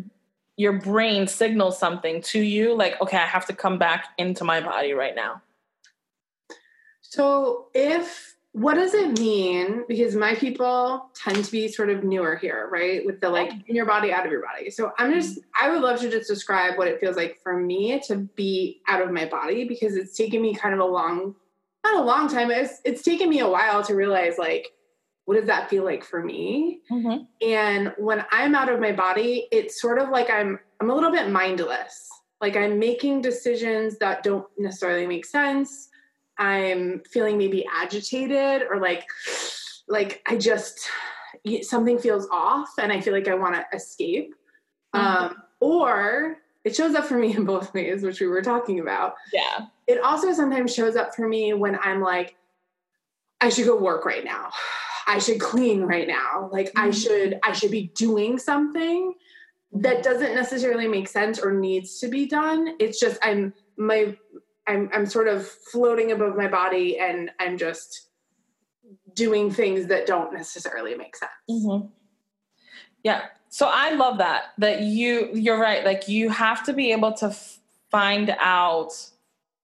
your 0.56 0.72
brain 0.72 1.26
signals 1.26 1.78
something 1.78 2.20
to 2.20 2.40
you 2.40 2.74
like 2.74 3.00
okay 3.00 3.16
i 3.16 3.26
have 3.26 3.46
to 3.46 3.52
come 3.52 3.78
back 3.78 4.08
into 4.18 4.44
my 4.44 4.60
body 4.60 4.92
right 4.92 5.14
now 5.16 5.40
so 7.00 7.66
if 7.74 8.31
what 8.52 8.74
does 8.74 8.92
it 8.92 9.18
mean? 9.18 9.84
Because 9.88 10.14
my 10.14 10.34
people 10.34 11.10
tend 11.14 11.42
to 11.42 11.50
be 11.50 11.68
sort 11.68 11.88
of 11.88 12.04
newer 12.04 12.36
here 12.36 12.68
right? 12.70 13.04
With 13.04 13.20
the 13.20 13.28
like 13.28 13.50
in 13.66 13.74
your 13.74 13.86
body 13.86 14.12
out 14.12 14.26
of 14.26 14.32
your 14.32 14.42
body. 14.42 14.70
So 14.70 14.92
i'm 14.98 15.12
just 15.12 15.38
i 15.60 15.70
would 15.70 15.80
love 15.80 16.00
to 16.00 16.10
just 16.10 16.28
describe 16.28 16.76
what 16.78 16.88
it 16.88 17.00
feels 17.00 17.16
like 17.16 17.38
for 17.42 17.56
me 17.56 18.00
to 18.06 18.16
be 18.36 18.80
out 18.88 19.02
of 19.02 19.10
my 19.10 19.26
body 19.26 19.64
because 19.64 19.96
it's 19.96 20.16
taken 20.16 20.42
me 20.42 20.54
kind 20.54 20.74
of 20.74 20.80
a 20.80 20.84
long 20.84 21.34
not 21.84 22.00
a 22.00 22.04
long 22.04 22.28
time 22.28 22.50
it's 22.50 22.80
it's 22.84 23.02
taken 23.02 23.28
me 23.28 23.40
a 23.40 23.48
while 23.48 23.82
to 23.82 23.94
realize 23.94 24.38
like 24.38 24.68
what 25.24 25.36
does 25.36 25.46
that 25.46 25.70
feel 25.70 25.84
like 25.84 26.04
for 26.04 26.22
me? 26.22 26.80
Mm-hmm. 26.90 27.24
and 27.46 27.94
when 27.96 28.24
i'm 28.30 28.54
out 28.54 28.68
of 28.68 28.80
my 28.80 28.92
body 28.92 29.48
it's 29.50 29.80
sort 29.80 29.98
of 29.98 30.10
like 30.10 30.30
i'm 30.30 30.58
i'm 30.80 30.90
a 30.90 30.94
little 30.94 31.12
bit 31.12 31.30
mindless. 31.30 32.08
Like 32.40 32.56
i'm 32.56 32.78
making 32.78 33.22
decisions 33.22 33.98
that 33.98 34.22
don't 34.22 34.46
necessarily 34.58 35.06
make 35.06 35.24
sense 35.24 35.88
i'm 36.42 37.00
feeling 37.10 37.38
maybe 37.38 37.64
agitated 37.72 38.62
or 38.70 38.80
like 38.80 39.06
like 39.88 40.22
i 40.26 40.36
just 40.36 40.88
something 41.62 41.98
feels 41.98 42.28
off 42.30 42.70
and 42.78 42.92
i 42.92 43.00
feel 43.00 43.12
like 43.12 43.28
i 43.28 43.34
want 43.34 43.54
to 43.54 43.64
escape 43.74 44.34
mm-hmm. 44.94 45.24
um, 45.24 45.36
or 45.60 46.36
it 46.64 46.76
shows 46.76 46.94
up 46.94 47.04
for 47.04 47.18
me 47.18 47.34
in 47.36 47.44
both 47.44 47.72
ways 47.74 48.02
which 48.02 48.20
we 48.20 48.26
were 48.26 48.42
talking 48.42 48.80
about 48.80 49.14
yeah 49.32 49.66
it 49.86 50.00
also 50.02 50.32
sometimes 50.32 50.74
shows 50.74 50.96
up 50.96 51.14
for 51.14 51.28
me 51.28 51.52
when 51.52 51.78
i'm 51.82 52.00
like 52.00 52.36
i 53.40 53.48
should 53.48 53.66
go 53.66 53.76
work 53.76 54.04
right 54.04 54.24
now 54.24 54.50
I 55.06 55.18
should 55.18 55.40
clean 55.40 55.82
right 55.82 56.06
now. 56.06 56.48
Like 56.52 56.68
mm-hmm. 56.68 56.88
I 56.88 56.90
should 56.90 57.40
I 57.42 57.52
should 57.52 57.70
be 57.70 57.90
doing 57.94 58.38
something 58.38 59.14
that 59.72 60.02
doesn't 60.02 60.34
necessarily 60.34 60.86
make 60.86 61.08
sense 61.08 61.38
or 61.38 61.52
needs 61.52 61.98
to 62.00 62.08
be 62.08 62.26
done. 62.26 62.76
It's 62.78 63.00
just 63.00 63.18
I'm 63.22 63.54
my 63.76 64.16
I'm 64.72 64.90
I'm 64.92 65.06
sort 65.06 65.28
of 65.28 65.46
floating 65.46 66.12
above 66.12 66.36
my 66.36 66.48
body 66.48 66.98
and 66.98 67.30
I'm 67.38 67.58
just 67.58 68.08
doing 69.14 69.50
things 69.50 69.86
that 69.86 70.06
don't 70.06 70.32
necessarily 70.32 70.94
make 70.94 71.16
sense. 71.16 71.30
Mm-hmm. 71.50 71.88
Yeah. 73.02 73.22
So 73.48 73.68
I 73.70 73.90
love 73.90 74.18
that 74.18 74.44
that 74.58 74.80
you 74.82 75.30
you're 75.34 75.60
right 75.60 75.84
like 75.84 76.08
you 76.08 76.30
have 76.30 76.64
to 76.64 76.72
be 76.72 76.92
able 76.92 77.12
to 77.14 77.26
f- 77.26 77.58
find 77.90 78.34
out 78.38 78.92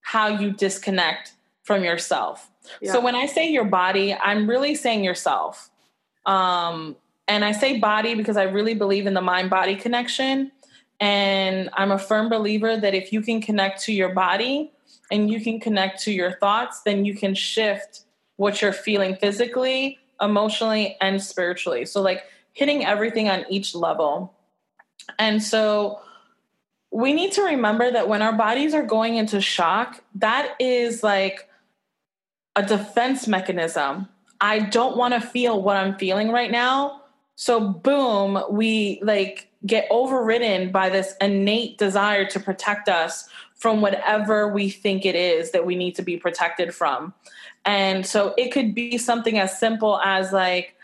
how 0.00 0.28
you 0.28 0.52
disconnect 0.52 1.32
from 1.62 1.84
yourself 1.84 2.50
so 2.84 3.00
when 3.00 3.14
I 3.14 3.26
say 3.26 3.50
your 3.50 3.64
body, 3.64 4.14
I'm 4.14 4.48
really 4.48 4.74
saying 4.74 5.04
yourself. 5.04 5.70
Um, 6.26 6.96
and 7.26 7.44
I 7.44 7.52
say 7.52 7.78
body 7.78 8.14
because 8.14 8.36
I 8.36 8.44
really 8.44 8.74
believe 8.74 9.06
in 9.06 9.14
the 9.14 9.20
mind 9.20 9.50
body 9.50 9.76
connection. 9.76 10.52
And 11.00 11.70
I'm 11.74 11.90
a 11.90 11.98
firm 11.98 12.28
believer 12.28 12.76
that 12.76 12.94
if 12.94 13.12
you 13.12 13.22
can 13.22 13.40
connect 13.40 13.82
to 13.82 13.92
your 13.92 14.10
body 14.10 14.72
and 15.10 15.30
you 15.30 15.40
can 15.40 15.60
connect 15.60 16.02
to 16.04 16.12
your 16.12 16.32
thoughts, 16.38 16.82
then 16.82 17.04
you 17.04 17.14
can 17.14 17.34
shift 17.34 18.02
what 18.36 18.60
you're 18.62 18.72
feeling 18.72 19.16
physically, 19.16 19.98
emotionally, 20.20 20.96
and 21.00 21.22
spiritually. 21.22 21.84
So, 21.86 22.00
like 22.02 22.24
hitting 22.52 22.84
everything 22.84 23.28
on 23.28 23.44
each 23.48 23.74
level. 23.74 24.34
And 25.18 25.42
so, 25.42 26.00
we 26.90 27.12
need 27.12 27.32
to 27.32 27.42
remember 27.42 27.90
that 27.90 28.08
when 28.08 28.22
our 28.22 28.32
bodies 28.32 28.74
are 28.74 28.82
going 28.82 29.16
into 29.16 29.40
shock, 29.40 30.02
that 30.14 30.54
is 30.58 31.02
like 31.02 31.48
a 32.56 32.62
defense 32.62 33.28
mechanism. 33.28 34.08
I 34.40 34.60
don't 34.60 34.96
want 34.96 35.14
to 35.14 35.20
feel 35.20 35.62
what 35.62 35.76
I'm 35.76 35.96
feeling 35.96 36.30
right 36.30 36.50
now. 36.50 37.02
So 37.36 37.60
boom, 37.60 38.42
we 38.50 39.00
like 39.02 39.48
get 39.66 39.86
overridden 39.90 40.72
by 40.72 40.88
this 40.88 41.14
innate 41.20 41.78
desire 41.78 42.24
to 42.30 42.40
protect 42.40 42.88
us 42.88 43.28
from 43.58 43.80
whatever 43.80 44.48
we 44.48 44.70
think 44.70 45.04
it 45.04 45.14
is 45.14 45.50
that 45.50 45.66
we 45.66 45.74
need 45.74 45.94
to 45.96 46.02
be 46.02 46.16
protected 46.16 46.74
from. 46.74 47.12
And 47.64 48.06
so 48.06 48.34
it 48.38 48.52
could 48.52 48.74
be 48.74 48.96
something 48.98 49.38
as 49.38 49.58
simple 49.58 50.00
as 50.00 50.32
like 50.32 50.74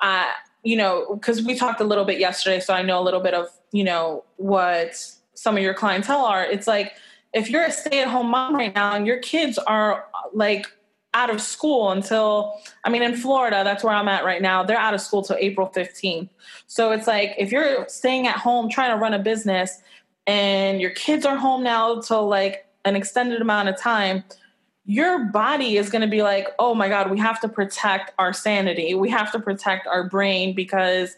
uh, 0.00 0.30
you 0.64 0.76
know, 0.76 1.14
because 1.14 1.42
we 1.42 1.54
talked 1.54 1.80
a 1.80 1.84
little 1.84 2.04
bit 2.04 2.18
yesterday, 2.18 2.58
so 2.58 2.74
I 2.74 2.82
know 2.82 3.00
a 3.00 3.04
little 3.04 3.20
bit 3.20 3.34
of, 3.34 3.48
you 3.70 3.84
know, 3.84 4.24
what 4.36 4.96
some 5.34 5.56
of 5.56 5.62
your 5.62 5.74
clientele 5.74 6.24
are. 6.24 6.44
It's 6.44 6.66
like 6.66 6.94
if 7.32 7.50
you're 7.50 7.64
a 7.64 7.70
stay-at-home 7.70 8.30
mom 8.30 8.54
right 8.54 8.74
now 8.74 8.94
and 8.94 9.06
your 9.06 9.18
kids 9.18 9.58
are 9.58 10.06
like 10.32 10.66
out 11.12 11.30
of 11.30 11.40
school 11.40 11.90
until 11.90 12.54
I 12.82 12.90
mean 12.90 13.02
in 13.02 13.14
Florida, 13.14 13.62
that's 13.62 13.84
where 13.84 13.94
I'm 13.94 14.08
at 14.08 14.24
right 14.24 14.40
now. 14.40 14.62
They're 14.64 14.78
out 14.78 14.94
of 14.94 15.00
school 15.00 15.22
till 15.22 15.36
April 15.38 15.70
15th. 15.74 16.28
So 16.66 16.92
it's 16.92 17.06
like 17.06 17.34
if 17.38 17.52
you're 17.52 17.86
staying 17.88 18.26
at 18.26 18.36
home 18.36 18.70
trying 18.70 18.90
to 18.90 18.96
run 18.96 19.14
a 19.14 19.18
business 19.18 19.80
and 20.26 20.80
your 20.80 20.90
kids 20.90 21.24
are 21.26 21.36
home 21.36 21.62
now 21.62 22.00
till 22.00 22.26
like 22.26 22.66
an 22.84 22.96
extended 22.96 23.40
amount 23.40 23.68
of 23.68 23.78
time, 23.78 24.24
your 24.86 25.24
body 25.26 25.76
is 25.76 25.88
going 25.90 26.02
to 26.02 26.08
be 26.08 26.22
like, 26.22 26.48
"Oh 26.58 26.74
my 26.74 26.88
god, 26.88 27.10
we 27.10 27.18
have 27.18 27.40
to 27.40 27.48
protect 27.48 28.12
our 28.18 28.32
sanity. 28.32 28.94
We 28.94 29.10
have 29.10 29.32
to 29.32 29.40
protect 29.40 29.86
our 29.86 30.08
brain 30.08 30.54
because 30.54 31.16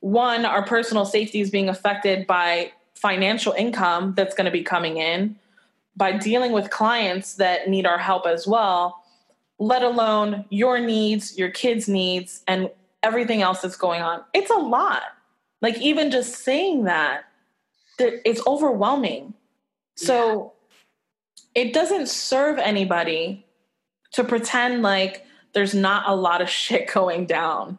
one, 0.00 0.44
our 0.44 0.64
personal 0.64 1.04
safety 1.04 1.40
is 1.40 1.50
being 1.50 1.68
affected 1.68 2.26
by 2.26 2.72
financial 2.94 3.52
income 3.52 4.14
that's 4.16 4.34
going 4.34 4.46
to 4.46 4.50
be 4.50 4.62
coming 4.62 4.96
in, 4.96 5.36
by 5.96 6.12
dealing 6.12 6.52
with 6.52 6.70
clients 6.70 7.34
that 7.34 7.68
need 7.68 7.86
our 7.86 7.98
help 7.98 8.26
as 8.26 8.46
well." 8.46 9.02
let 9.58 9.82
alone 9.82 10.44
your 10.50 10.78
needs, 10.78 11.36
your 11.36 11.50
kids' 11.50 11.88
needs, 11.88 12.42
and 12.46 12.70
everything 13.02 13.42
else 13.42 13.60
that's 13.60 13.76
going 13.76 14.02
on. 14.02 14.22
It's 14.32 14.50
a 14.50 14.54
lot. 14.54 15.02
Like, 15.60 15.78
even 15.78 16.10
just 16.10 16.36
saying 16.36 16.84
that, 16.84 17.24
it's 17.98 18.46
overwhelming. 18.46 19.34
So, 19.96 20.52
yeah. 21.54 21.62
it 21.62 21.72
doesn't 21.74 22.08
serve 22.08 22.58
anybody 22.58 23.44
to 24.12 24.24
pretend 24.24 24.82
like 24.82 25.26
there's 25.52 25.74
not 25.74 26.08
a 26.08 26.14
lot 26.14 26.40
of 26.40 26.48
shit 26.62 26.92
going 26.92 27.26
down, 27.26 27.78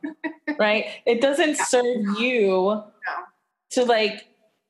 right? 0.58 0.86
It 1.06 1.22
doesn't 1.22 1.58
serve 1.68 2.20
you 2.20 2.84
to 3.72 3.86
like 3.86 4.28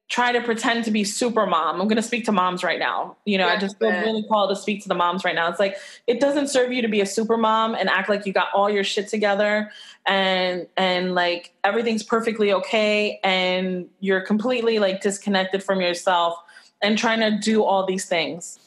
try 0.09 0.31
to 0.31 0.41
pretend 0.41 0.83
to 0.83 0.91
be 0.91 1.03
super 1.03 1.45
mom. 1.45 1.79
I'm 1.79 1.87
going 1.87 1.95
to 1.95 2.01
speak 2.01 2.25
to 2.25 2.31
moms 2.31 2.63
right 2.63 2.79
now. 2.79 3.15
You 3.25 3.37
know, 3.37 3.45
yeah, 3.45 3.53
I 3.53 3.57
just 3.57 3.77
feel 3.77 3.91
really 3.91 4.23
called 4.23 4.49
to 4.49 4.55
speak 4.55 4.81
to 4.83 4.89
the 4.89 4.95
moms 4.95 5.23
right 5.23 5.35
now. 5.35 5.47
It's 5.49 5.59
like 5.59 5.77
it 6.07 6.19
doesn't 6.19 6.47
serve 6.47 6.73
you 6.73 6.81
to 6.81 6.87
be 6.87 6.99
a 6.99 7.05
super 7.05 7.37
mom 7.37 7.75
and 7.75 7.87
act 7.87 8.09
like 8.09 8.25
you 8.25 8.33
got 8.33 8.47
all 8.53 8.69
your 8.69 8.83
shit 8.83 9.07
together 9.07 9.71
and 10.07 10.65
and 10.77 11.13
like 11.13 11.53
everything's 11.63 12.01
perfectly 12.01 12.51
okay 12.51 13.19
and 13.23 13.87
you're 13.99 14.21
completely 14.21 14.79
like 14.79 15.01
disconnected 15.01 15.63
from 15.63 15.79
yourself 15.79 16.35
and 16.81 16.97
trying 16.97 17.19
to 17.19 17.37
do 17.37 17.63
all 17.63 17.85
these 17.85 18.05
things. 18.05 18.57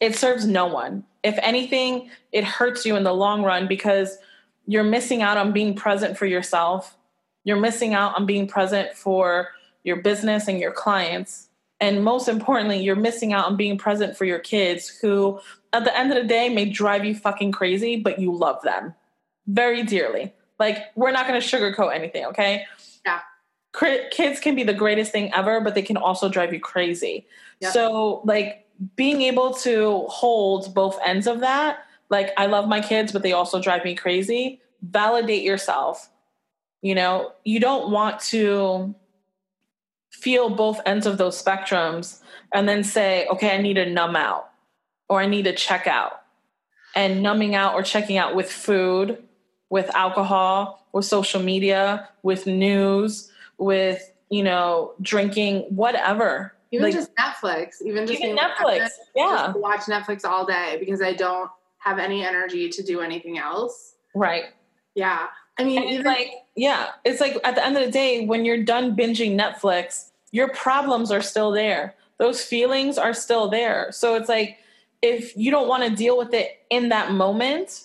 It 0.00 0.16
serves 0.16 0.44
no 0.44 0.66
one. 0.66 1.04
If 1.22 1.38
anything, 1.40 2.10
it 2.32 2.42
hurts 2.42 2.84
you 2.84 2.96
in 2.96 3.04
the 3.04 3.14
long 3.14 3.44
run 3.44 3.68
because 3.68 4.18
you're 4.66 4.82
missing 4.82 5.22
out 5.22 5.36
on 5.36 5.52
being 5.52 5.76
present 5.76 6.18
for 6.18 6.26
yourself. 6.26 6.96
You're 7.44 7.60
missing 7.60 7.94
out 7.94 8.16
on 8.16 8.26
being 8.26 8.48
present 8.48 8.94
for 8.94 9.50
your 9.84 9.96
business 9.96 10.48
and 10.48 10.58
your 10.58 10.72
clients. 10.72 11.48
And 11.80 12.04
most 12.04 12.28
importantly, 12.28 12.82
you're 12.82 12.96
missing 12.96 13.32
out 13.32 13.46
on 13.46 13.56
being 13.56 13.78
present 13.78 14.16
for 14.16 14.24
your 14.26 14.38
kids 14.38 14.88
who, 14.88 15.40
at 15.72 15.84
the 15.84 15.96
end 15.96 16.12
of 16.12 16.22
the 16.22 16.28
day, 16.28 16.48
may 16.50 16.66
drive 16.66 17.04
you 17.04 17.14
fucking 17.14 17.52
crazy, 17.52 17.96
but 17.96 18.18
you 18.18 18.34
love 18.34 18.60
them 18.62 18.94
very 19.46 19.82
dearly. 19.82 20.34
Like, 20.58 20.78
we're 20.94 21.10
not 21.10 21.26
going 21.26 21.40
to 21.40 21.46
sugarcoat 21.46 21.94
anything, 21.94 22.26
okay? 22.26 22.66
Yeah. 23.06 23.20
Kids 24.10 24.40
can 24.40 24.54
be 24.54 24.62
the 24.62 24.74
greatest 24.74 25.10
thing 25.10 25.32
ever, 25.32 25.60
but 25.60 25.74
they 25.74 25.80
can 25.80 25.96
also 25.96 26.28
drive 26.28 26.52
you 26.52 26.60
crazy. 26.60 27.26
Yep. 27.60 27.72
So, 27.72 28.20
like, 28.24 28.66
being 28.96 29.22
able 29.22 29.54
to 29.54 30.04
hold 30.08 30.74
both 30.74 30.98
ends 31.04 31.26
of 31.26 31.40
that, 31.40 31.78
like, 32.10 32.32
I 32.36 32.44
love 32.46 32.68
my 32.68 32.80
kids, 32.80 33.12
but 33.12 33.22
they 33.22 33.32
also 33.32 33.62
drive 33.62 33.84
me 33.84 33.94
crazy, 33.94 34.60
validate 34.82 35.44
yourself. 35.44 36.10
You 36.82 36.94
know, 36.94 37.32
you 37.44 37.60
don't 37.60 37.90
want 37.90 38.20
to 38.20 38.94
feel 40.20 40.50
both 40.50 40.80
ends 40.86 41.06
of 41.06 41.18
those 41.18 41.42
spectrums 41.42 42.20
and 42.52 42.68
then 42.68 42.84
say, 42.84 43.26
okay, 43.28 43.56
I 43.56 43.60
need 43.60 43.74
to 43.74 43.88
numb 43.88 44.16
out 44.16 44.50
or 45.08 45.20
I 45.20 45.26
need 45.26 45.44
to 45.44 45.54
check 45.54 45.86
out. 45.86 46.22
And 46.96 47.22
numbing 47.22 47.54
out 47.54 47.74
or 47.74 47.82
checking 47.82 48.18
out 48.18 48.34
with 48.34 48.50
food, 48.50 49.22
with 49.68 49.94
alcohol, 49.94 50.86
with 50.92 51.04
social 51.04 51.40
media, 51.40 52.08
with 52.22 52.46
news, 52.46 53.30
with, 53.58 54.12
you 54.28 54.42
know, 54.42 54.92
drinking, 55.00 55.66
whatever. 55.68 56.52
Even 56.72 56.84
like, 56.84 56.94
just 56.94 57.14
Netflix, 57.14 57.76
even 57.84 58.06
just 58.06 58.20
even 58.20 58.36
Netflix, 58.36 58.80
Netflix, 58.80 58.88
yeah. 59.14 59.52
Watch 59.52 59.80
Netflix 59.82 60.24
all 60.24 60.44
day 60.44 60.76
because 60.80 61.00
I 61.00 61.12
don't 61.12 61.50
have 61.78 61.98
any 61.98 62.24
energy 62.24 62.68
to 62.68 62.82
do 62.82 63.00
anything 63.00 63.38
else. 63.38 63.94
Right. 64.14 64.44
Yeah. 64.94 65.26
I 65.58 65.64
mean, 65.64 65.82
even, 65.84 66.06
like, 66.06 66.30
yeah, 66.56 66.88
it's 67.04 67.20
like 67.20 67.36
at 67.44 67.54
the 67.54 67.64
end 67.64 67.76
of 67.76 67.84
the 67.84 67.90
day, 67.90 68.24
when 68.24 68.44
you're 68.44 68.62
done 68.62 68.96
binging 68.96 69.38
Netflix, 69.38 70.10
your 70.32 70.48
problems 70.48 71.10
are 71.10 71.20
still 71.20 71.50
there. 71.50 71.94
Those 72.18 72.42
feelings 72.42 72.98
are 72.98 73.12
still 73.12 73.48
there. 73.48 73.92
So 73.92 74.14
it's 74.14 74.28
like, 74.28 74.58
if 75.02 75.36
you 75.36 75.50
don't 75.50 75.68
want 75.68 75.84
to 75.84 75.94
deal 75.94 76.16
with 76.16 76.34
it 76.34 76.60
in 76.70 76.90
that 76.90 77.12
moment, 77.12 77.84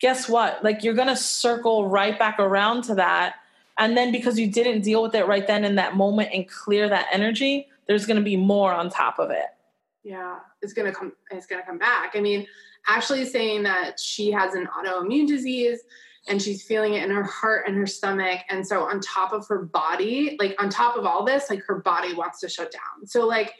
guess 0.00 0.28
what? 0.28 0.62
Like, 0.64 0.82
you're 0.82 0.94
going 0.94 1.08
to 1.08 1.16
circle 1.16 1.88
right 1.88 2.18
back 2.18 2.38
around 2.38 2.82
to 2.84 2.94
that. 2.96 3.36
And 3.76 3.96
then 3.96 4.10
because 4.10 4.38
you 4.38 4.50
didn't 4.50 4.82
deal 4.82 5.02
with 5.02 5.14
it 5.14 5.26
right 5.26 5.46
then 5.46 5.64
in 5.64 5.76
that 5.76 5.96
moment 5.96 6.30
and 6.32 6.48
clear 6.48 6.88
that 6.88 7.06
energy, 7.12 7.68
there's 7.86 8.06
going 8.06 8.16
to 8.16 8.22
be 8.22 8.36
more 8.36 8.72
on 8.72 8.90
top 8.90 9.18
of 9.18 9.30
it. 9.30 9.46
Yeah, 10.04 10.38
it's 10.62 10.72
going 10.72 10.90
to 10.90 10.96
come 10.96 11.12
it's 11.30 11.46
going 11.46 11.60
to 11.60 11.66
come 11.66 11.78
back. 11.78 12.12
I 12.14 12.20
mean, 12.20 12.46
Ashley 12.86 13.20
is 13.20 13.32
saying 13.32 13.64
that 13.64 14.00
she 14.00 14.30
has 14.30 14.54
an 14.54 14.66
autoimmune 14.66 15.26
disease 15.26 15.80
and 16.28 16.40
she's 16.40 16.62
feeling 16.62 16.94
it 16.94 17.04
in 17.04 17.10
her 17.10 17.24
heart 17.24 17.64
and 17.66 17.76
her 17.76 17.86
stomach. 17.86 18.40
And 18.48 18.66
so 18.66 18.82
on 18.82 19.00
top 19.00 19.32
of 19.32 19.46
her 19.48 19.62
body 19.62 20.36
like 20.38 20.60
on 20.62 20.70
top 20.70 20.96
of 20.96 21.04
all 21.04 21.24
this 21.24 21.50
like 21.50 21.62
her 21.64 21.80
body 21.80 22.14
wants 22.14 22.40
to 22.40 22.48
shut 22.48 22.70
down. 22.70 23.06
So 23.06 23.26
like 23.26 23.54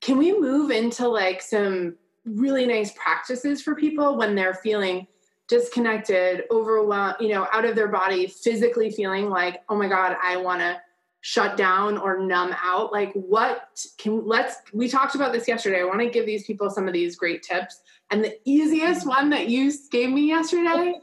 can 0.00 0.18
we 0.18 0.38
move 0.38 0.70
into 0.70 1.08
like 1.08 1.42
some 1.42 1.96
really 2.24 2.66
nice 2.66 2.92
practices 2.92 3.62
for 3.62 3.74
people 3.74 4.16
when 4.16 4.34
they're 4.34 4.54
feeling 4.54 5.06
disconnected 5.48 6.42
overwhelmed 6.50 7.16
you 7.20 7.30
know 7.30 7.48
out 7.52 7.64
of 7.64 7.74
their 7.74 7.88
body 7.88 8.26
physically 8.26 8.90
feeling 8.90 9.30
like 9.30 9.62
oh 9.70 9.74
my 9.74 9.88
god 9.88 10.14
i 10.22 10.36
want 10.36 10.60
to 10.60 10.78
shut 11.20 11.56
down 11.56 11.98
or 11.98 12.18
numb 12.18 12.54
out? 12.62 12.92
Like 12.92 13.12
what 13.12 13.68
can 13.98 14.26
let's 14.26 14.56
we 14.72 14.88
talked 14.88 15.14
about 15.14 15.32
this 15.32 15.48
yesterday. 15.48 15.80
I 15.80 15.84
want 15.84 16.00
to 16.00 16.08
give 16.08 16.26
these 16.26 16.44
people 16.44 16.70
some 16.70 16.86
of 16.86 16.94
these 16.94 17.16
great 17.16 17.42
tips. 17.42 17.80
And 18.10 18.24
the 18.24 18.38
easiest 18.44 19.06
one 19.06 19.30
that 19.30 19.48
you 19.48 19.72
gave 19.90 20.10
me 20.10 20.28
yesterday 20.28 20.94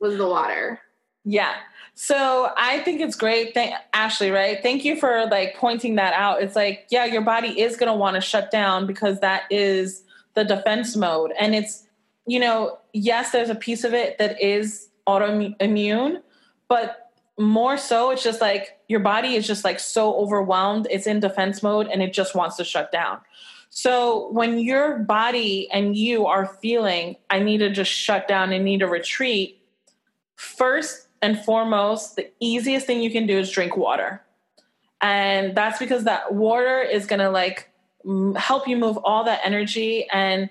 was 0.00 0.16
the 0.16 0.26
water. 0.26 0.80
Yeah. 1.24 1.54
So 1.94 2.50
I 2.56 2.80
think 2.80 3.00
it's 3.00 3.16
great. 3.16 3.52
Thank 3.52 3.74
Ashley, 3.92 4.30
right? 4.30 4.58
Thank 4.62 4.84
you 4.84 4.96
for 4.96 5.26
like 5.26 5.56
pointing 5.56 5.96
that 5.96 6.14
out. 6.14 6.42
It's 6.42 6.56
like, 6.56 6.86
yeah, 6.90 7.04
your 7.04 7.22
body 7.22 7.60
is 7.60 7.76
going 7.76 7.92
to 7.92 7.96
want 7.96 8.14
to 8.14 8.20
shut 8.20 8.50
down 8.50 8.86
because 8.86 9.20
that 9.20 9.42
is 9.50 10.02
the 10.34 10.44
defense 10.44 10.96
mode. 10.96 11.32
And 11.38 11.54
it's, 11.54 11.86
you 12.26 12.40
know, 12.40 12.78
yes, 12.92 13.32
there's 13.32 13.50
a 13.50 13.54
piece 13.54 13.84
of 13.84 13.92
it 13.92 14.18
that 14.18 14.40
is 14.40 14.88
autoimmune, 15.06 16.22
but 16.68 17.10
more 17.38 17.76
so, 17.76 18.10
it's 18.10 18.22
just 18.22 18.40
like 18.40 18.78
your 18.88 19.00
body 19.00 19.34
is 19.34 19.46
just 19.46 19.64
like 19.64 19.80
so 19.80 20.14
overwhelmed. 20.14 20.86
It's 20.90 21.06
in 21.06 21.20
defense 21.20 21.62
mode 21.62 21.88
and 21.88 22.02
it 22.02 22.12
just 22.12 22.34
wants 22.34 22.56
to 22.56 22.64
shut 22.64 22.92
down. 22.92 23.20
So 23.70 24.30
when 24.32 24.58
your 24.58 24.98
body 24.98 25.70
and 25.70 25.96
you 25.96 26.26
are 26.26 26.46
feeling, 26.46 27.16
I 27.30 27.38
need 27.38 27.58
to 27.58 27.70
just 27.70 27.90
shut 27.90 28.28
down 28.28 28.52
and 28.52 28.64
need 28.64 28.80
to 28.80 28.86
retreat, 28.86 29.59
First 30.40 31.08
and 31.20 31.38
foremost, 31.44 32.16
the 32.16 32.30
easiest 32.40 32.86
thing 32.86 33.02
you 33.02 33.10
can 33.10 33.26
do 33.26 33.38
is 33.38 33.50
drink 33.50 33.76
water. 33.76 34.22
And 35.02 35.54
that's 35.54 35.78
because 35.78 36.04
that 36.04 36.32
water 36.32 36.80
is 36.80 37.04
going 37.04 37.18
to 37.18 37.28
like 37.28 37.68
help 38.36 38.66
you 38.66 38.78
move 38.78 38.96
all 39.04 39.22
that 39.24 39.40
energy 39.44 40.08
and 40.10 40.48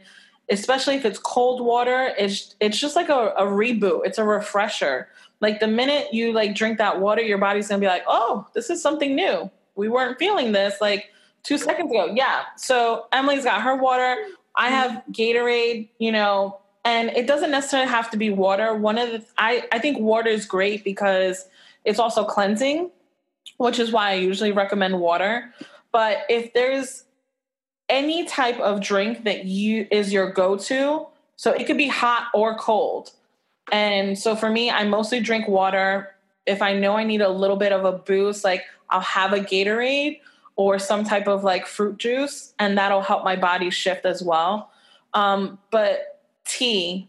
especially 0.52 0.96
if 0.96 1.06
it's 1.06 1.18
cold 1.18 1.62
water, 1.62 2.12
it's 2.18 2.56
it's 2.60 2.80
just 2.80 2.96
like 2.96 3.10
a, 3.10 3.34
a 3.38 3.44
reboot. 3.44 4.02
It's 4.06 4.18
a 4.18 4.24
refresher. 4.24 5.08
Like 5.42 5.60
the 5.60 5.68
minute 5.68 6.14
you 6.14 6.34
like 6.34 6.56
drink 6.56 6.78
that 6.78 7.00
water, 7.00 7.22
your 7.22 7.38
body's 7.38 7.68
gonna 7.68 7.80
be 7.80 7.88
like, 7.88 8.04
oh, 8.08 8.48
this 8.54 8.70
is 8.70 8.82
something 8.82 9.16
new. 9.16 9.50
We 9.76 9.90
weren't 9.90 10.20
feeling 10.20 10.52
this 10.52 10.82
like 10.82 11.12
two 11.44 11.58
seconds 11.58 11.92
ago. 11.92 12.14
Yeah. 12.16 12.44
So 12.58 13.06
Emily's 13.12 13.44
got 13.44 13.62
her 13.62 13.76
water. 13.76 14.18
I 14.56 14.70
have 14.70 15.04
Gatorade, 15.12 15.90
you 16.00 16.12
know, 16.12 16.60
and 16.90 17.10
it 17.10 17.28
doesn't 17.28 17.52
necessarily 17.52 17.88
have 17.88 18.10
to 18.10 18.18
be 18.18 18.32
water. 18.32 18.74
One 18.74 18.98
of 18.98 19.12
the 19.12 19.24
i 19.38 19.68
i 19.72 19.80
think 19.80 20.00
water 20.00 20.30
is 20.30 20.46
great 20.46 20.84
because 20.84 21.48
it's 21.86 22.00
also 22.00 22.24
cleansing 22.26 22.92
which 23.58 23.80
is 23.80 23.92
why 23.92 24.12
i 24.12 24.14
usually 24.14 24.52
recommend 24.52 25.00
water. 25.00 25.54
But 25.92 26.20
if 26.30 26.54
there's 26.54 27.04
any 27.90 28.26
type 28.26 28.60
of 28.60 28.80
drink 28.82 29.24
that 29.24 29.46
you 29.46 29.88
is 29.92 30.14
your 30.14 30.32
go-to 30.32 31.08
so 31.36 31.52
it 31.52 31.66
could 31.66 31.78
be 31.78 31.88
hot 31.88 32.28
or 32.34 32.58
cold. 32.58 33.12
And 33.72 34.18
so 34.18 34.36
for 34.36 34.50
me 34.50 34.72
i 34.72 34.84
mostly 34.84 35.20
drink 35.20 35.48
water. 35.48 36.16
If 36.46 36.62
i 36.62 36.74
know 36.74 36.96
i 36.96 37.04
need 37.04 37.22
a 37.22 37.30
little 37.30 37.58
bit 37.58 37.72
of 37.72 37.86
a 37.86 37.92
boost 37.92 38.44
like 38.44 38.64
i'll 38.90 39.10
have 39.20 39.34
a 39.34 39.40
gatorade 39.40 40.22
or 40.56 40.80
some 40.80 41.04
type 41.04 41.28
of 41.28 41.44
like 41.44 41.68
fruit 41.68 41.98
juice 41.98 42.54
and 42.60 42.78
that'll 42.78 43.08
help 43.12 43.24
my 43.24 43.36
body 43.36 43.70
shift 43.70 44.06
as 44.06 44.24
well. 44.24 44.72
Um, 45.14 45.60
but 45.72 46.09
tea, 46.50 47.08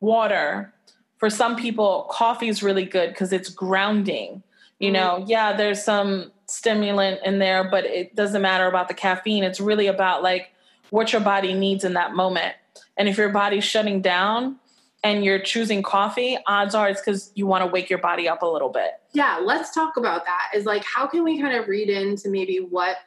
water. 0.00 0.72
For 1.18 1.30
some 1.30 1.56
people, 1.56 2.06
coffee 2.10 2.48
is 2.48 2.62
really 2.62 2.84
good 2.84 3.08
because 3.08 3.32
it's 3.32 3.48
grounding. 3.48 4.42
You 4.78 4.92
know, 4.92 5.16
mm-hmm. 5.20 5.30
yeah, 5.30 5.56
there's 5.56 5.82
some 5.82 6.30
stimulant 6.46 7.20
in 7.24 7.38
there, 7.38 7.68
but 7.68 7.86
it 7.86 8.14
doesn't 8.14 8.42
matter 8.42 8.66
about 8.66 8.88
the 8.88 8.94
caffeine. 8.94 9.42
It's 9.42 9.60
really 9.60 9.86
about 9.86 10.22
like 10.22 10.50
what 10.90 11.12
your 11.12 11.22
body 11.22 11.54
needs 11.54 11.82
in 11.82 11.94
that 11.94 12.14
moment. 12.14 12.54
And 12.96 13.08
if 13.08 13.16
your 13.16 13.30
body's 13.30 13.64
shutting 13.64 14.02
down 14.02 14.56
and 15.02 15.24
you're 15.24 15.38
choosing 15.38 15.82
coffee, 15.82 16.38
odds 16.46 16.74
are 16.74 16.88
it's 16.88 17.00
because 17.00 17.32
you 17.34 17.46
want 17.46 17.64
to 17.64 17.70
wake 17.70 17.88
your 17.88 17.98
body 17.98 18.28
up 18.28 18.42
a 18.42 18.46
little 18.46 18.68
bit. 18.68 18.90
Yeah, 19.12 19.40
let's 19.42 19.72
talk 19.74 19.96
about 19.96 20.26
that. 20.26 20.50
Is 20.54 20.66
like, 20.66 20.84
how 20.84 21.06
can 21.06 21.24
we 21.24 21.40
kind 21.40 21.56
of 21.56 21.68
read 21.68 21.88
into 21.88 22.28
maybe 22.28 22.58
what, 22.58 22.98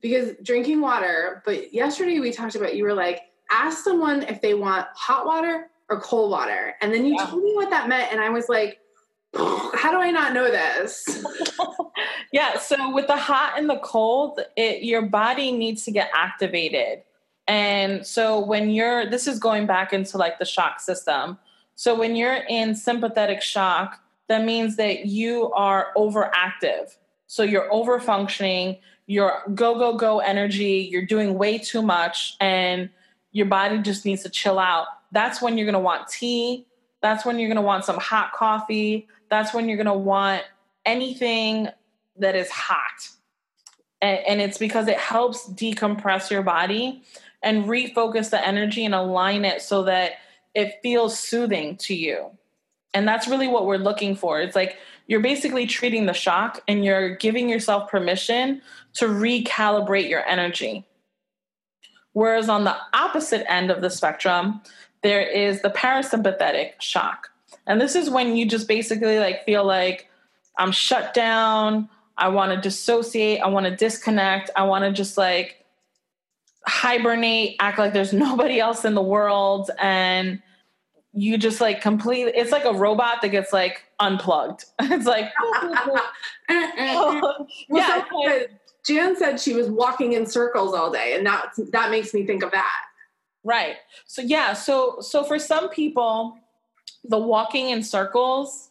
because 0.00 0.36
drinking 0.42 0.80
water, 0.80 1.42
but 1.44 1.74
yesterday 1.74 2.20
we 2.20 2.32
talked 2.32 2.54
about, 2.54 2.76
you 2.76 2.84
were 2.84 2.94
like, 2.94 3.22
ask 3.50 3.84
someone 3.84 4.22
if 4.24 4.40
they 4.40 4.54
want 4.54 4.86
hot 4.94 5.26
water 5.26 5.70
or 5.88 6.00
cold 6.00 6.30
water. 6.30 6.74
And 6.80 6.92
then 6.92 7.06
you 7.06 7.16
yeah. 7.16 7.26
told 7.26 7.42
me 7.42 7.54
what 7.54 7.70
that 7.70 7.88
meant. 7.88 8.12
And 8.12 8.20
I 8.20 8.30
was 8.30 8.48
like, 8.48 8.78
how 9.34 9.90
do 9.90 9.98
I 9.98 10.10
not 10.10 10.32
know 10.32 10.50
this? 10.50 11.24
yeah. 12.32 12.58
So 12.58 12.92
with 12.94 13.06
the 13.06 13.16
hot 13.16 13.54
and 13.56 13.68
the 13.68 13.78
cold, 13.78 14.40
it, 14.56 14.82
your 14.82 15.02
body 15.02 15.52
needs 15.52 15.84
to 15.84 15.90
get 15.90 16.10
activated. 16.14 17.02
And 17.46 18.06
so 18.06 18.40
when 18.40 18.70
you're, 18.70 19.08
this 19.08 19.26
is 19.26 19.38
going 19.38 19.66
back 19.66 19.92
into 19.92 20.18
like 20.18 20.38
the 20.38 20.44
shock 20.44 20.80
system. 20.80 21.38
So 21.74 21.94
when 21.94 22.16
you're 22.16 22.42
in 22.48 22.74
sympathetic 22.74 23.42
shock, 23.42 24.00
that 24.28 24.44
means 24.44 24.76
that 24.76 25.06
you 25.06 25.50
are 25.52 25.88
overactive. 25.96 26.96
So 27.26 27.42
you're 27.42 27.72
over 27.72 28.00
functioning, 28.00 28.78
you're 29.06 29.42
go, 29.54 29.78
go, 29.78 29.96
go 29.96 30.18
energy, 30.18 30.88
you're 30.90 31.06
doing 31.06 31.38
way 31.38 31.58
too 31.58 31.82
much. 31.82 32.36
And 32.40 32.90
your 33.38 33.46
body 33.46 33.78
just 33.78 34.04
needs 34.04 34.22
to 34.24 34.28
chill 34.28 34.58
out. 34.58 34.86
That's 35.12 35.40
when 35.40 35.56
you're 35.56 35.66
going 35.66 35.74
to 35.74 35.78
want 35.80 36.08
tea. 36.08 36.66
That's 37.00 37.24
when 37.24 37.38
you're 37.38 37.48
going 37.48 37.56
to 37.56 37.62
want 37.62 37.84
some 37.84 37.96
hot 37.96 38.32
coffee. 38.32 39.08
That's 39.30 39.54
when 39.54 39.68
you're 39.68 39.76
going 39.76 39.86
to 39.86 39.92
want 39.94 40.42
anything 40.84 41.68
that 42.16 42.34
is 42.34 42.50
hot. 42.50 43.08
And, 44.02 44.18
and 44.26 44.40
it's 44.40 44.58
because 44.58 44.88
it 44.88 44.98
helps 44.98 45.48
decompress 45.50 46.30
your 46.30 46.42
body 46.42 47.02
and 47.42 47.64
refocus 47.64 48.30
the 48.30 48.44
energy 48.44 48.84
and 48.84 48.94
align 48.94 49.44
it 49.44 49.62
so 49.62 49.84
that 49.84 50.12
it 50.54 50.80
feels 50.82 51.18
soothing 51.18 51.76
to 51.76 51.94
you. 51.94 52.30
And 52.94 53.06
that's 53.06 53.28
really 53.28 53.46
what 53.48 53.66
we're 53.66 53.76
looking 53.76 54.16
for. 54.16 54.40
It's 54.40 54.56
like 54.56 54.76
you're 55.06 55.20
basically 55.20 55.66
treating 55.66 56.06
the 56.06 56.12
shock 56.12 56.62
and 56.66 56.84
you're 56.84 57.14
giving 57.16 57.48
yourself 57.48 57.90
permission 57.90 58.62
to 58.94 59.06
recalibrate 59.06 60.08
your 60.08 60.26
energy. 60.26 60.87
Whereas 62.18 62.48
on 62.48 62.64
the 62.64 62.76
opposite 62.94 63.48
end 63.48 63.70
of 63.70 63.80
the 63.80 63.90
spectrum, 63.90 64.60
there 65.04 65.24
is 65.24 65.62
the 65.62 65.70
parasympathetic 65.70 66.72
shock. 66.80 67.30
And 67.68 67.80
this 67.80 67.94
is 67.94 68.10
when 68.10 68.34
you 68.34 68.44
just 68.44 68.66
basically 68.66 69.20
like 69.20 69.44
feel 69.44 69.64
like 69.64 70.08
I'm 70.58 70.72
shut 70.72 71.14
down, 71.14 71.88
I 72.16 72.26
want 72.26 72.50
to 72.50 72.60
dissociate, 72.60 73.40
I 73.40 73.46
want 73.46 73.66
to 73.66 73.76
disconnect, 73.76 74.50
I 74.56 74.64
want 74.64 74.84
to 74.84 74.90
just 74.90 75.16
like 75.16 75.64
hibernate, 76.66 77.54
act 77.60 77.78
like 77.78 77.92
there's 77.92 78.12
nobody 78.28 78.58
else 78.58 78.84
in 78.84 78.96
the 78.96 79.00
world 79.00 79.70
and 79.78 80.42
you 81.12 81.38
just 81.38 81.60
like 81.60 81.80
completely 81.80 82.32
it's 82.34 82.50
like 82.50 82.64
a 82.64 82.74
robot 82.74 83.22
that 83.22 83.28
gets 83.28 83.52
like 83.52 83.84
unplugged. 84.00 84.64
It's 84.80 85.06
like 85.06 85.30
yeah, 87.70 88.02
Jan 88.86 89.16
said 89.16 89.40
she 89.40 89.54
was 89.54 89.68
walking 89.68 90.12
in 90.12 90.26
circles 90.26 90.74
all 90.74 90.90
day, 90.90 91.14
and 91.14 91.26
that 91.26 91.52
that 91.72 91.90
makes 91.90 92.14
me 92.14 92.24
think 92.24 92.42
of 92.42 92.50
that. 92.52 92.76
Right. 93.44 93.76
So 94.06 94.22
yeah. 94.22 94.52
So 94.52 94.98
so 95.00 95.24
for 95.24 95.38
some 95.38 95.68
people, 95.68 96.38
the 97.04 97.18
walking 97.18 97.70
in 97.70 97.82
circles, 97.82 98.70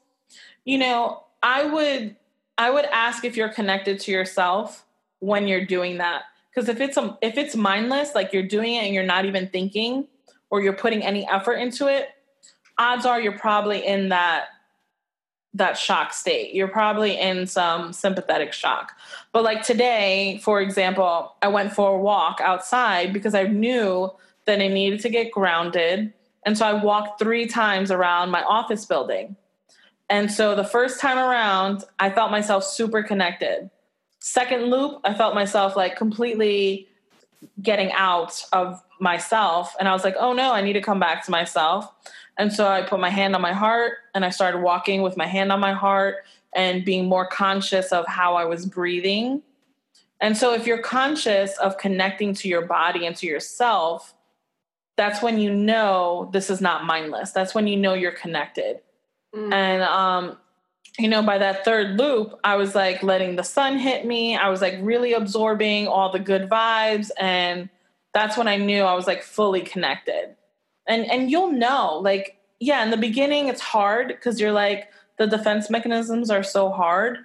you 0.65 0.77
know, 0.77 1.23
I 1.43 1.65
would 1.65 2.15
I 2.57 2.71
would 2.71 2.85
ask 2.85 3.23
if 3.23 3.37
you're 3.37 3.49
connected 3.49 3.99
to 4.01 4.11
yourself 4.11 4.85
when 5.19 5.47
you're 5.47 5.65
doing 5.65 5.97
that. 5.97 6.23
Because 6.49 6.69
if 6.69 6.79
it's 6.81 6.97
a, 6.97 7.17
if 7.21 7.37
it's 7.37 7.55
mindless, 7.55 8.15
like 8.15 8.33
you're 8.33 8.47
doing 8.47 8.75
it 8.75 8.85
and 8.85 8.93
you're 8.93 9.05
not 9.05 9.25
even 9.25 9.47
thinking, 9.49 10.07
or 10.49 10.61
you're 10.61 10.73
putting 10.73 11.03
any 11.03 11.27
effort 11.27 11.55
into 11.55 11.87
it, 11.87 12.09
odds 12.79 13.05
are 13.05 13.21
you're 13.21 13.37
probably 13.37 13.85
in 13.85 14.09
that 14.09 14.45
that 15.57 15.77
shock 15.77 16.13
state. 16.13 16.53
You're 16.53 16.67
probably 16.67 17.19
in 17.19 17.47
some 17.47 17.93
sympathetic 17.93 18.53
shock. 18.53 18.93
But 19.31 19.43
like 19.43 19.63
today, 19.63 20.39
for 20.43 20.61
example, 20.61 21.35
I 21.41 21.47
went 21.47 21.73
for 21.73 21.95
a 21.95 21.97
walk 21.97 22.39
outside 22.41 23.13
because 23.13 23.35
I 23.35 23.43
knew 23.43 24.11
that 24.45 24.61
I 24.61 24.67
needed 24.67 25.01
to 25.01 25.09
get 25.09 25.31
grounded. 25.31 26.13
And 26.45 26.57
so 26.57 26.65
I 26.65 26.73
walked 26.73 27.19
three 27.19 27.47
times 27.47 27.91
around 27.91 28.31
my 28.31 28.43
office 28.43 28.85
building. 28.85 29.35
And 30.09 30.31
so 30.31 30.55
the 30.55 30.63
first 30.63 31.01
time 31.01 31.17
around, 31.17 31.83
I 31.99 32.09
felt 32.09 32.31
myself 32.31 32.63
super 32.63 33.03
connected. 33.03 33.69
Second 34.19 34.69
loop, 34.69 35.01
I 35.03 35.13
felt 35.13 35.35
myself 35.35 35.75
like 35.75 35.97
completely 35.97 36.87
getting 37.61 37.91
out 37.91 38.41
of 38.53 38.81
myself. 38.99 39.75
And 39.79 39.87
I 39.87 39.93
was 39.93 40.03
like, 40.03 40.15
oh 40.17 40.33
no, 40.33 40.53
I 40.53 40.61
need 40.61 40.73
to 40.73 40.81
come 40.81 40.99
back 40.99 41.25
to 41.25 41.31
myself. 41.31 41.91
And 42.37 42.53
so 42.53 42.67
I 42.67 42.83
put 42.83 42.99
my 42.99 43.09
hand 43.09 43.35
on 43.35 43.41
my 43.41 43.53
heart 43.53 43.93
and 44.13 44.23
I 44.23 44.29
started 44.29 44.59
walking 44.59 45.01
with 45.01 45.17
my 45.17 45.25
hand 45.25 45.51
on 45.51 45.59
my 45.59 45.73
heart 45.73 46.17
and 46.53 46.85
being 46.85 47.07
more 47.07 47.27
conscious 47.27 47.91
of 47.91 48.07
how 48.07 48.35
I 48.35 48.45
was 48.45 48.65
breathing. 48.65 49.41
And 50.21 50.37
so 50.37 50.53
if 50.53 50.65
you're 50.65 50.81
conscious 50.81 51.57
of 51.57 51.77
connecting 51.77 52.33
to 52.35 52.47
your 52.47 52.65
body 52.65 53.05
and 53.05 53.15
to 53.17 53.27
yourself, 53.27 54.13
that's 54.95 55.21
when 55.21 55.39
you 55.39 55.53
know 55.53 56.29
this 56.33 56.49
is 56.49 56.61
not 56.61 56.85
mindless. 56.85 57.31
That's 57.31 57.53
when 57.53 57.67
you 57.67 57.77
know 57.77 57.93
you're 57.93 58.11
connected. 58.11 58.81
Mm. 59.35 59.53
And 59.53 59.83
um 59.83 60.37
you 60.99 61.07
know, 61.07 61.21
by 61.21 61.37
that 61.37 61.63
third 61.63 61.99
loop, 61.99 62.39
I 62.43 62.55
was 62.55 62.73
like 62.73 63.03
letting 63.03 63.35
the 63.35 63.43
sun 63.43 63.77
hit 63.77 64.03
me. 64.03 64.35
I 64.35 64.49
was 64.49 64.61
like 64.61 64.79
really 64.81 65.13
absorbing 65.13 65.87
all 65.87 66.11
the 66.11 66.17
good 66.17 66.49
vibes 66.49 67.11
and 67.19 67.69
that's 68.13 68.35
when 68.35 68.47
I 68.47 68.57
knew 68.57 68.81
I 68.81 68.95
was 68.95 69.05
like 69.05 69.21
fully 69.21 69.61
connected 69.61 70.35
and 70.87 71.09
and 71.09 71.29
you'll 71.31 71.51
know 71.51 71.99
like 72.03 72.37
yeah 72.59 72.83
in 72.83 72.91
the 72.91 72.97
beginning 72.97 73.47
it's 73.47 73.61
hard 73.61 74.07
because 74.07 74.39
you're 74.39 74.51
like 74.51 74.89
the 75.17 75.27
defense 75.27 75.69
mechanisms 75.69 76.29
are 76.29 76.43
so 76.43 76.69
hard 76.69 77.19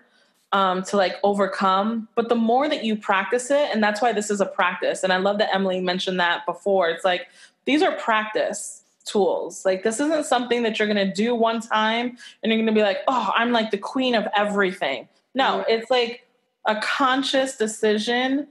um, 0.53 0.83
to 0.85 0.97
like 0.97 1.17
overcome. 1.23 2.09
But 2.15 2.29
the 2.29 2.35
more 2.35 2.69
that 2.69 2.85
you 2.85 2.97
practice 2.97 3.51
it 3.51 3.71
and 3.73 3.83
that's 3.83 4.03
why 4.03 4.13
this 4.13 4.31
is 4.31 4.41
a 4.41 4.47
practice 4.47 5.03
and 5.03 5.13
i 5.13 5.17
love 5.17 5.39
that 5.39 5.55
emily 5.55 5.81
mentioned 5.81 6.21
that 6.21 6.45
before. 6.47 6.91
It's 6.91 7.05
like 7.05 7.29
these 7.65 7.83
are 7.83 7.93
practice 7.93 8.83
tools. 9.05 9.65
Like 9.65 9.83
this 9.83 9.99
isn't 9.99 10.27
something 10.27 10.63
that 10.63 10.79
you're 10.79 10.93
going 10.93 11.09
to 11.09 11.13
do 11.13 11.35
one 11.35 11.61
time 11.61 12.17
and 12.43 12.53
you're 12.53 12.57
going 12.57 12.67
to 12.67 12.73
be 12.73 12.83
like 12.83 12.99
oh 13.09 13.31
i'm 13.35 13.53
like 13.53 13.71
the 13.71 13.79
queen 13.79 14.15
of 14.15 14.27
everything. 14.35 15.09
No 15.35 15.65
it's 15.69 15.91
like 15.91 16.27
a 16.67 16.77
conscious 16.81 17.57
decision 17.57 18.47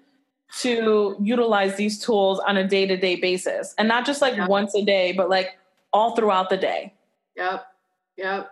to 0.60 1.16
utilize 1.22 1.76
these 1.78 2.00
tools 2.00 2.40
on 2.40 2.58
a 2.58 2.68
day 2.68 2.86
to 2.86 2.98
day 2.98 3.16
basis 3.16 3.74
and 3.78 3.88
not 3.88 4.06
just 4.06 4.22
like 4.22 4.36
yep. 4.36 4.50
once 4.50 4.76
a 4.76 4.84
day, 4.84 5.14
but 5.14 5.30
like 5.30 5.58
all 5.94 6.16
throughout 6.16 6.50
the 6.50 6.58
day. 6.58 6.94
Yep. 7.38 7.66
Yep. 8.18 8.52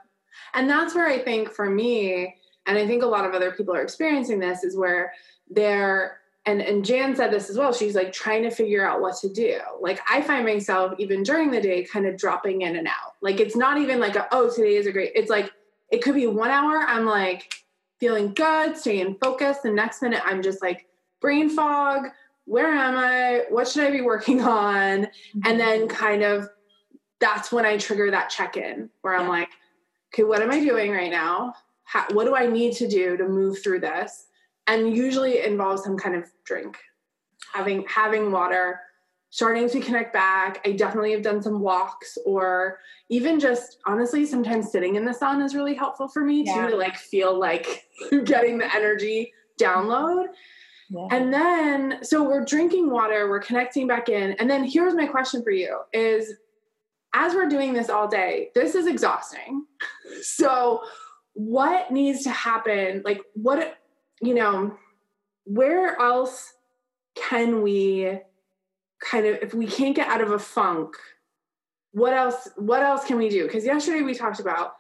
And 0.54 0.70
that's 0.70 0.96
where 0.96 1.08
I 1.08 1.20
think 1.20 1.52
for 1.52 1.70
me, 1.70 2.36
and 2.66 2.78
I 2.78 2.88
think 2.88 3.04
a 3.04 3.08
lot 3.08 3.26
of 3.26 3.34
other 3.34 3.52
people 3.52 3.76
are 3.76 3.82
experiencing 3.82 4.40
this, 4.40 4.64
is 4.64 4.78
where 4.78 5.14
they're 5.50 6.20
and 6.46 6.62
and 6.62 6.86
Jan 6.86 7.16
said 7.16 7.32
this 7.32 7.50
as 7.50 7.58
well. 7.58 7.74
She's 7.74 7.96
like 7.96 8.14
trying 8.14 8.44
to 8.44 8.50
figure 8.50 8.88
out 8.88 9.02
what 9.02 9.18
to 9.18 9.30
do. 9.30 9.60
Like 9.82 10.00
I 10.10 10.22
find 10.22 10.46
myself 10.46 10.94
even 10.98 11.24
during 11.24 11.52
the 11.52 11.62
day 11.62 11.84
kind 11.84 12.06
of 12.06 12.18
dropping 12.18 12.62
in 12.62 12.78
and 12.78 12.88
out. 12.88 13.16
Like 13.22 13.40
it's 13.40 13.56
not 13.56 13.78
even 13.78 14.00
like 14.00 14.16
a, 14.16 14.28
oh 14.32 14.50
today 14.50 14.76
is 14.76 14.88
a 14.88 14.92
great. 14.92 15.12
It's 15.16 15.30
like 15.30 15.52
it 15.92 16.02
could 16.02 16.16
be 16.16 16.28
one 16.28 16.50
hour. 16.50 16.78
I'm 16.78 17.06
like 17.06 17.54
feeling 18.00 18.34
good, 18.34 18.78
staying 18.78 19.18
focused. 19.22 19.64
The 19.64 19.72
next 19.72 20.02
minute 20.02 20.22
I'm 20.26 20.42
just 20.42 20.62
like 20.62 20.88
brain 21.22 21.50
fog 21.50 22.08
where 22.46 22.72
am 22.74 22.98
i 22.98 23.44
what 23.50 23.68
should 23.68 23.84
i 23.84 23.92
be 23.92 24.02
working 24.02 24.42
on? 24.44 25.04
Mm-hmm. 25.04 25.40
and 25.46 25.60
then 25.60 25.88
kind 25.88 26.24
of 26.24 26.50
that's 27.20 27.52
when 27.52 27.66
i 27.66 27.78
trigger 27.78 28.12
that 28.12 28.30
check-in 28.30 28.90
where 29.02 29.16
i'm 29.16 29.28
like 29.28 29.50
okay 30.14 30.24
what 30.24 30.42
am 30.42 30.52
i 30.52 30.60
doing 30.60 30.92
right 30.92 31.12
now? 31.12 31.54
How, 31.84 32.06
what 32.12 32.26
do 32.26 32.36
i 32.36 32.46
need 32.46 32.76
to 32.78 32.88
do 32.88 33.18
to 33.18 33.28
move 33.28 33.62
through 33.64 33.80
this? 33.82 34.28
And 34.68 34.96
usually 34.96 35.40
it 35.40 35.52
involves 35.52 35.84
some 35.84 35.98
kind 35.98 36.16
of 36.16 36.30
drink 36.46 36.78
having 37.54 37.86
having 37.88 38.32
water 38.32 38.80
starting 39.32 39.70
to 39.70 39.80
connect 39.80 40.12
back. 40.12 40.60
I 40.66 40.72
definitely 40.72 41.12
have 41.12 41.22
done 41.22 41.42
some 41.42 41.60
walks 41.60 42.18
or 42.26 42.80
even 43.10 43.40
just 43.40 43.78
honestly 43.86 44.26
sometimes 44.26 44.72
sitting 44.72 44.96
in 44.96 45.06
the 45.06 45.14
sun 45.14 45.42
is 45.42 45.56
really 45.56 45.76
helpful 45.76 46.08
for 46.08 46.24
me 46.24 46.44
yeah. 46.44 46.66
too 46.66 46.72
to 46.72 46.78
like 46.78 46.98
feel 46.98 47.38
like 47.38 47.88
getting 48.26 48.58
the 48.58 48.76
energy 48.76 49.32
download 49.60 50.28
And 51.12 51.34
then, 51.34 52.00
so 52.04 52.24
we're 52.24 52.44
drinking 52.44 52.90
water, 52.90 53.30
we're 53.30 53.40
connecting 53.40 53.88
back 53.88 54.10
in. 54.10 54.34
And 54.34 54.50
then 54.50 54.64
here's 54.64 54.96
my 54.96 55.06
question 55.06 55.44
for 55.44 55.52
you 55.52 55.80
is 55.94 56.34
as 57.14 57.34
we're 57.34 57.50
doing 57.50 57.74
this 57.74 57.90
all 57.90 58.08
day, 58.08 58.50
this 58.56 58.76
is 58.76 58.88
exhausting. 58.88 59.66
so, 60.22 60.82
what 61.34 61.92
needs 61.92 62.24
to 62.24 62.32
happen? 62.32 63.02
Like, 63.06 63.22
what, 63.34 63.78
you 64.22 64.34
know, 64.34 64.76
where 65.46 66.00
else 66.00 66.54
can 67.16 67.62
we 67.62 68.20
kind 69.00 69.26
of, 69.26 69.38
if 69.42 69.54
we 69.54 69.68
can't 69.68 69.96
get 69.96 70.08
out 70.08 70.22
of 70.22 70.32
a 70.32 70.40
funk, 70.40 70.96
what 71.92 72.14
else, 72.14 72.50
what 72.58 72.84
else 72.84 73.06
can 73.06 73.18
we 73.18 73.30
do? 73.30 73.46
Because 73.46 73.66
yesterday 73.66 74.02
we 74.02 74.14
talked 74.14 74.40
about 74.40 74.74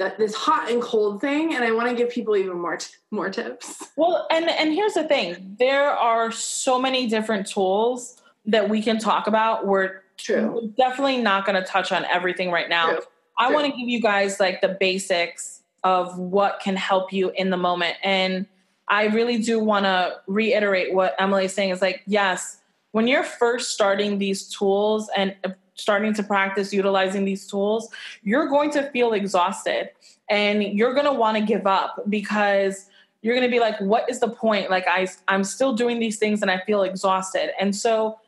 that 0.00 0.16
this 0.16 0.34
hot 0.34 0.70
and 0.70 0.80
cold 0.80 1.20
thing 1.20 1.54
and 1.54 1.62
i 1.62 1.70
want 1.70 1.86
to 1.88 1.94
give 1.94 2.08
people 2.08 2.34
even 2.34 2.58
more 2.58 2.78
t- 2.78 2.94
more 3.10 3.28
tips. 3.28 3.84
Well 3.96 4.26
and 4.30 4.48
and 4.48 4.72
here's 4.72 4.94
the 4.94 5.04
thing. 5.04 5.56
There 5.58 5.90
are 5.90 6.32
so 6.32 6.80
many 6.80 7.06
different 7.06 7.46
tools 7.46 8.20
that 8.46 8.68
we 8.68 8.82
can 8.82 8.98
talk 8.98 9.26
about. 9.26 9.66
We're 9.66 10.02
True. 10.16 10.72
definitely 10.76 11.18
not 11.18 11.44
going 11.44 11.62
to 11.62 11.66
touch 11.68 11.92
on 11.92 12.04
everything 12.06 12.50
right 12.50 12.68
now. 12.68 12.92
True. 12.92 13.00
i 13.38 13.52
want 13.52 13.66
to 13.66 13.78
give 13.78 13.88
you 13.88 14.00
guys 14.00 14.40
like 14.40 14.60
the 14.60 14.76
basics 14.80 15.62
of 15.84 16.18
what 16.18 16.60
can 16.60 16.76
help 16.76 17.12
you 17.12 17.30
in 17.36 17.50
the 17.50 17.56
moment. 17.56 17.96
And 18.02 18.46
i 18.88 19.06
really 19.06 19.38
do 19.38 19.58
want 19.62 19.84
to 19.84 20.16
reiterate 20.26 20.94
what 20.94 21.14
emily's 21.18 21.52
saying 21.52 21.70
is 21.70 21.80
like 21.80 22.02
yes 22.06 22.58
when 22.92 23.06
you're 23.06 23.22
first 23.22 23.70
starting 23.70 24.18
these 24.18 24.48
tools 24.48 25.08
and 25.16 25.36
starting 25.80 26.14
to 26.14 26.22
practice 26.22 26.72
utilizing 26.72 27.24
these 27.24 27.46
tools, 27.46 27.88
you're 28.22 28.48
going 28.48 28.70
to 28.72 28.90
feel 28.90 29.12
exhausted 29.12 29.90
and 30.28 30.62
you're 30.62 30.94
going 30.94 31.06
to 31.06 31.12
want 31.12 31.36
to 31.36 31.42
give 31.42 31.66
up 31.66 32.02
because 32.08 32.86
you're 33.22 33.34
going 33.34 33.46
to 33.46 33.50
be 33.50 33.60
like 33.60 33.78
what 33.80 34.08
is 34.08 34.20
the 34.20 34.28
point 34.28 34.70
like 34.70 34.86
I 34.88 35.08
I'm 35.28 35.44
still 35.44 35.74
doing 35.74 35.98
these 35.98 36.18
things 36.18 36.42
and 36.42 36.50
I 36.50 36.60
feel 36.60 36.82
exhausted. 36.82 37.50
And 37.60 37.74
so 37.74 38.18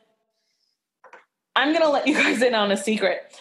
I'm 1.55 1.69
going 1.69 1.83
to 1.83 1.89
let 1.89 2.07
you 2.07 2.13
guys 2.23 2.41
in 2.41 2.53
on 2.55 2.71
a 2.71 2.77
secret. 2.77 3.39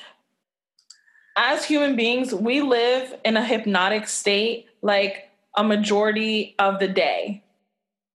As 1.36 1.64
human 1.64 1.96
beings, 1.96 2.34
we 2.34 2.60
live 2.60 3.14
in 3.24 3.36
a 3.36 3.44
hypnotic 3.44 4.06
state 4.06 4.66
like 4.82 5.30
a 5.56 5.64
majority 5.64 6.54
of 6.58 6.78
the 6.78 6.88
day. 6.88 7.42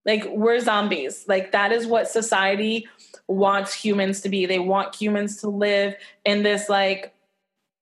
Like 0.06 0.26
we're 0.30 0.60
zombies. 0.60 1.26
Like 1.28 1.52
that 1.52 1.72
is 1.72 1.86
what 1.86 2.08
society 2.08 2.88
wants 3.28 3.74
humans 3.74 4.22
to 4.22 4.30
be. 4.30 4.46
They 4.46 4.60
want 4.60 4.96
humans 4.96 5.42
to 5.42 5.50
live 5.50 5.96
in 6.26 6.44
this 6.44 6.70
like 6.70 7.14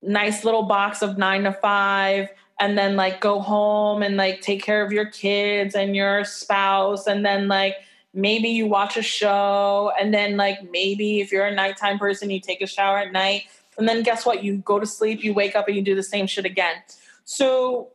nice 0.02 0.44
little 0.44 0.64
box 0.64 1.02
of 1.02 1.18
nine 1.18 1.44
to 1.44 1.52
five 1.52 2.28
and 2.58 2.76
then 2.76 2.96
like 2.96 3.20
go 3.20 3.40
home 3.40 4.02
and 4.02 4.16
like 4.16 4.40
take 4.40 4.62
care 4.62 4.84
of 4.84 4.92
your 4.92 5.06
kids 5.06 5.74
and 5.74 5.94
your 5.94 6.24
spouse 6.24 7.06
and 7.06 7.24
then 7.24 7.48
like 7.48 7.76
maybe 8.14 8.48
you 8.48 8.66
watch 8.66 8.96
a 8.96 9.02
show 9.02 9.92
and 10.00 10.12
then 10.12 10.36
like 10.36 10.70
maybe 10.70 11.20
if 11.20 11.30
you're 11.30 11.46
a 11.46 11.54
nighttime 11.54 11.98
person 11.98 12.30
you 12.30 12.40
take 12.40 12.60
a 12.60 12.66
shower 12.66 12.98
at 12.98 13.12
night. 13.12 13.44
And 13.78 13.86
then 13.86 14.02
guess 14.02 14.24
what? 14.24 14.42
You 14.42 14.58
go 14.58 14.80
to 14.80 14.86
sleep 14.86 15.22
you 15.22 15.34
wake 15.34 15.54
up 15.54 15.68
and 15.68 15.76
you 15.76 15.82
do 15.82 15.94
the 15.94 16.02
same 16.02 16.26
shit 16.26 16.46
again. 16.46 16.76
So 17.24 17.88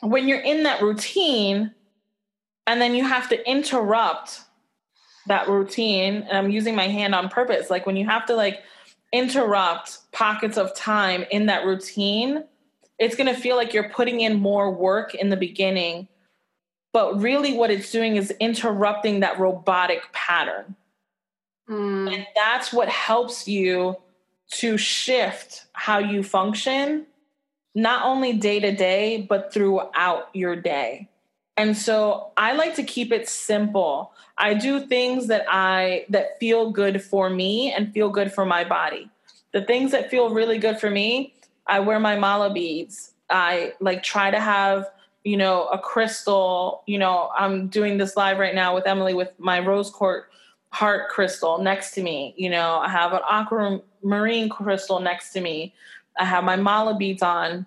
when 0.00 0.28
you're 0.28 0.40
in 0.40 0.62
that 0.62 0.80
routine 0.80 1.72
and 2.66 2.80
then 2.80 2.94
you 2.94 3.04
have 3.04 3.28
to 3.30 3.50
interrupt 3.50 4.42
that 5.26 5.48
routine 5.48 6.26
and 6.28 6.36
i'm 6.36 6.50
using 6.50 6.74
my 6.74 6.88
hand 6.88 7.14
on 7.14 7.28
purpose. 7.28 7.70
Like 7.70 7.86
when 7.86 7.96
you 7.96 8.06
have 8.06 8.26
to 8.26 8.34
like 8.34 8.62
interrupt 9.12 10.10
pockets 10.12 10.56
of 10.56 10.74
time 10.74 11.24
in 11.30 11.46
that 11.46 11.64
routine 11.64 12.44
it's 12.98 13.16
going 13.16 13.32
to 13.32 13.40
feel 13.40 13.56
like 13.56 13.74
you're 13.74 13.88
putting 13.88 14.20
in 14.20 14.38
more 14.38 14.70
work 14.70 15.14
in 15.14 15.28
the 15.28 15.36
beginning. 15.36 16.06
But 16.92 17.20
really 17.20 17.52
what 17.52 17.70
it's 17.70 17.90
doing 17.90 18.16
is 18.16 18.30
interrupting 18.38 19.20
that 19.20 19.40
robotic 19.40 20.02
pattern. 20.12 20.76
Mm. 21.68 22.12
and 22.12 22.26
that's 22.34 22.72
what 22.72 22.88
helps 22.88 23.46
you 23.46 23.96
to 24.50 24.76
shift 24.76 25.66
how 25.72 25.98
you 25.98 26.24
function 26.24 27.06
not 27.74 28.04
only 28.04 28.32
day 28.32 28.58
to 28.58 28.74
day 28.74 29.24
but 29.28 29.54
throughout 29.54 30.28
your 30.34 30.56
day 30.56 31.08
and 31.56 31.76
so 31.76 32.32
I 32.36 32.54
like 32.54 32.74
to 32.76 32.82
keep 32.82 33.12
it 33.12 33.28
simple. 33.28 34.12
I 34.38 34.54
do 34.54 34.80
things 34.80 35.26
that 35.26 35.44
I 35.48 36.06
that 36.08 36.38
feel 36.38 36.70
good 36.70 37.02
for 37.02 37.28
me 37.28 37.72
and 37.72 37.92
feel 37.92 38.08
good 38.08 38.32
for 38.32 38.44
my 38.44 38.64
body. 38.64 39.10
The 39.52 39.62
things 39.62 39.92
that 39.92 40.10
feel 40.10 40.30
really 40.30 40.58
good 40.58 40.78
for 40.78 40.90
me, 40.90 41.34
I 41.66 41.80
wear 41.80 42.00
my 42.00 42.16
mala 42.16 42.52
beads. 42.52 43.12
I 43.28 43.74
like 43.80 44.02
try 44.02 44.30
to 44.30 44.40
have, 44.40 44.90
you 45.24 45.36
know, 45.36 45.66
a 45.66 45.78
crystal, 45.78 46.82
you 46.86 46.98
know, 46.98 47.30
I'm 47.36 47.68
doing 47.68 47.98
this 47.98 48.16
live 48.16 48.38
right 48.38 48.54
now 48.54 48.74
with 48.74 48.86
Emily 48.86 49.14
with 49.14 49.32
my 49.38 49.58
rose 49.60 49.90
quartz 49.90 50.26
heart 50.72 51.10
crystal 51.10 51.58
next 51.58 51.92
to 51.92 52.02
me. 52.02 52.34
You 52.36 52.48
know, 52.48 52.78
I 52.78 52.88
have 52.88 53.12
an 53.12 53.20
aquamarine 53.30 54.48
crystal 54.48 55.00
next 55.00 55.32
to 55.34 55.40
me. 55.40 55.74
I 56.18 56.24
have 56.24 56.44
my 56.44 56.56
mala 56.56 56.96
beads 56.96 57.22
on 57.22 57.66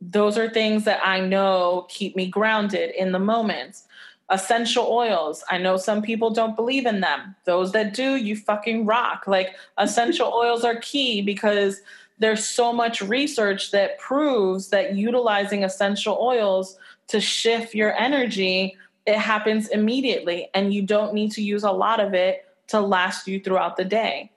those 0.00 0.38
are 0.38 0.48
things 0.48 0.84
that 0.84 1.00
I 1.04 1.20
know 1.20 1.86
keep 1.88 2.16
me 2.16 2.26
grounded 2.26 2.90
in 2.90 3.12
the 3.12 3.18
moment. 3.18 3.82
Essential 4.30 4.86
oils. 4.86 5.44
I 5.50 5.58
know 5.58 5.76
some 5.76 6.02
people 6.02 6.30
don't 6.30 6.56
believe 6.56 6.86
in 6.86 7.00
them. 7.00 7.34
Those 7.44 7.72
that 7.72 7.94
do, 7.94 8.16
you 8.16 8.36
fucking 8.36 8.86
rock. 8.86 9.24
Like 9.26 9.56
essential 9.76 10.32
oils 10.34 10.64
are 10.64 10.76
key 10.76 11.20
because 11.20 11.82
there's 12.18 12.46
so 12.46 12.72
much 12.72 13.00
research 13.00 13.72
that 13.72 13.98
proves 13.98 14.68
that 14.68 14.94
utilizing 14.94 15.64
essential 15.64 16.18
oils 16.20 16.78
to 17.08 17.20
shift 17.20 17.74
your 17.74 17.94
energy, 17.96 18.76
it 19.06 19.18
happens 19.18 19.68
immediately 19.68 20.48
and 20.54 20.72
you 20.72 20.82
don't 20.82 21.12
need 21.12 21.32
to 21.32 21.42
use 21.42 21.64
a 21.64 21.72
lot 21.72 21.98
of 21.98 22.14
it 22.14 22.44
to 22.68 22.80
last 22.80 23.26
you 23.26 23.40
throughout 23.40 23.76
the 23.76 23.84
day. 23.84 24.30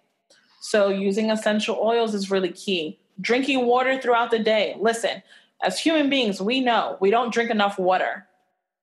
So 0.60 0.88
using 0.88 1.30
essential 1.30 1.78
oils 1.82 2.16
is 2.16 2.32
really 2.32 2.52
key. 2.52 2.98
Drinking 3.22 3.66
water 3.68 4.00
throughout 4.02 4.32
the 4.32 4.40
day. 4.40 4.76
Listen, 4.80 5.22
as 5.64 5.80
human 5.80 6.10
beings, 6.10 6.42
we 6.42 6.60
know 6.60 6.98
we 7.00 7.10
don't 7.10 7.34
drink 7.34 7.50
enough 7.50 7.80
water. 7.80 8.28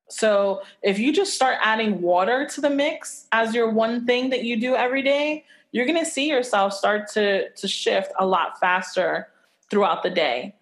So 0.08 0.62
if 0.82 0.98
you 0.98 1.12
just 1.12 1.34
start 1.34 1.58
adding 1.62 2.00
water 2.02 2.46
to 2.54 2.60
the 2.60 2.70
mix 2.70 3.26
as 3.32 3.54
your 3.54 3.70
one 3.70 4.06
thing 4.06 4.30
that 4.30 4.42
you 4.42 4.60
do 4.60 4.74
every 4.74 5.02
day, 5.02 5.44
you're 5.72 5.86
going 5.86 5.98
to 5.98 6.10
see 6.10 6.28
yourself 6.28 6.72
start 6.72 7.08
to 7.12 7.50
to 7.50 7.68
shift 7.68 8.12
a 8.18 8.26
lot 8.26 8.58
faster 8.58 9.28
throughout 9.70 10.02
the 10.02 10.10
day. 10.10 10.56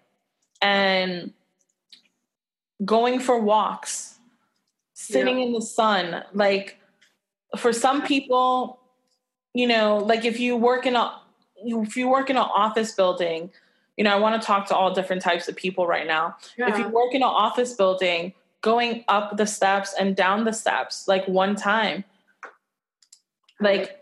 And 0.60 1.32
going 2.84 3.20
for 3.20 3.38
walks, 3.38 4.18
sitting 4.92 5.38
yeah. 5.38 5.46
in 5.46 5.52
the 5.52 5.62
sun, 5.62 6.24
like 6.34 6.78
for 7.56 7.72
some 7.72 8.02
people, 8.02 8.80
you 9.54 9.66
know, 9.66 9.98
like 9.98 10.24
if 10.24 10.38
you 10.38 10.56
work 10.56 10.84
in 10.84 10.94
a 10.94 11.18
if 11.56 11.96
you 11.96 12.08
work 12.08 12.28
in 12.30 12.36
an 12.36 12.42
office 12.42 12.92
building, 12.92 13.50
you 13.98 14.04
know, 14.04 14.10
I 14.10 14.16
want 14.16 14.40
to 14.40 14.46
talk 14.46 14.68
to 14.68 14.76
all 14.76 14.94
different 14.94 15.20
types 15.20 15.48
of 15.48 15.56
people 15.56 15.86
right 15.86 16.06
now. 16.06 16.36
Yeah. 16.56 16.70
If 16.70 16.78
you 16.78 16.88
work 16.88 17.14
in 17.14 17.22
an 17.22 17.28
office 17.28 17.74
building, 17.74 18.32
going 18.60 19.04
up 19.08 19.36
the 19.36 19.46
steps 19.46 19.92
and 19.98 20.14
down 20.14 20.44
the 20.44 20.52
steps 20.52 21.08
like 21.08 21.26
one 21.26 21.56
time. 21.56 22.04
Like 23.60 24.00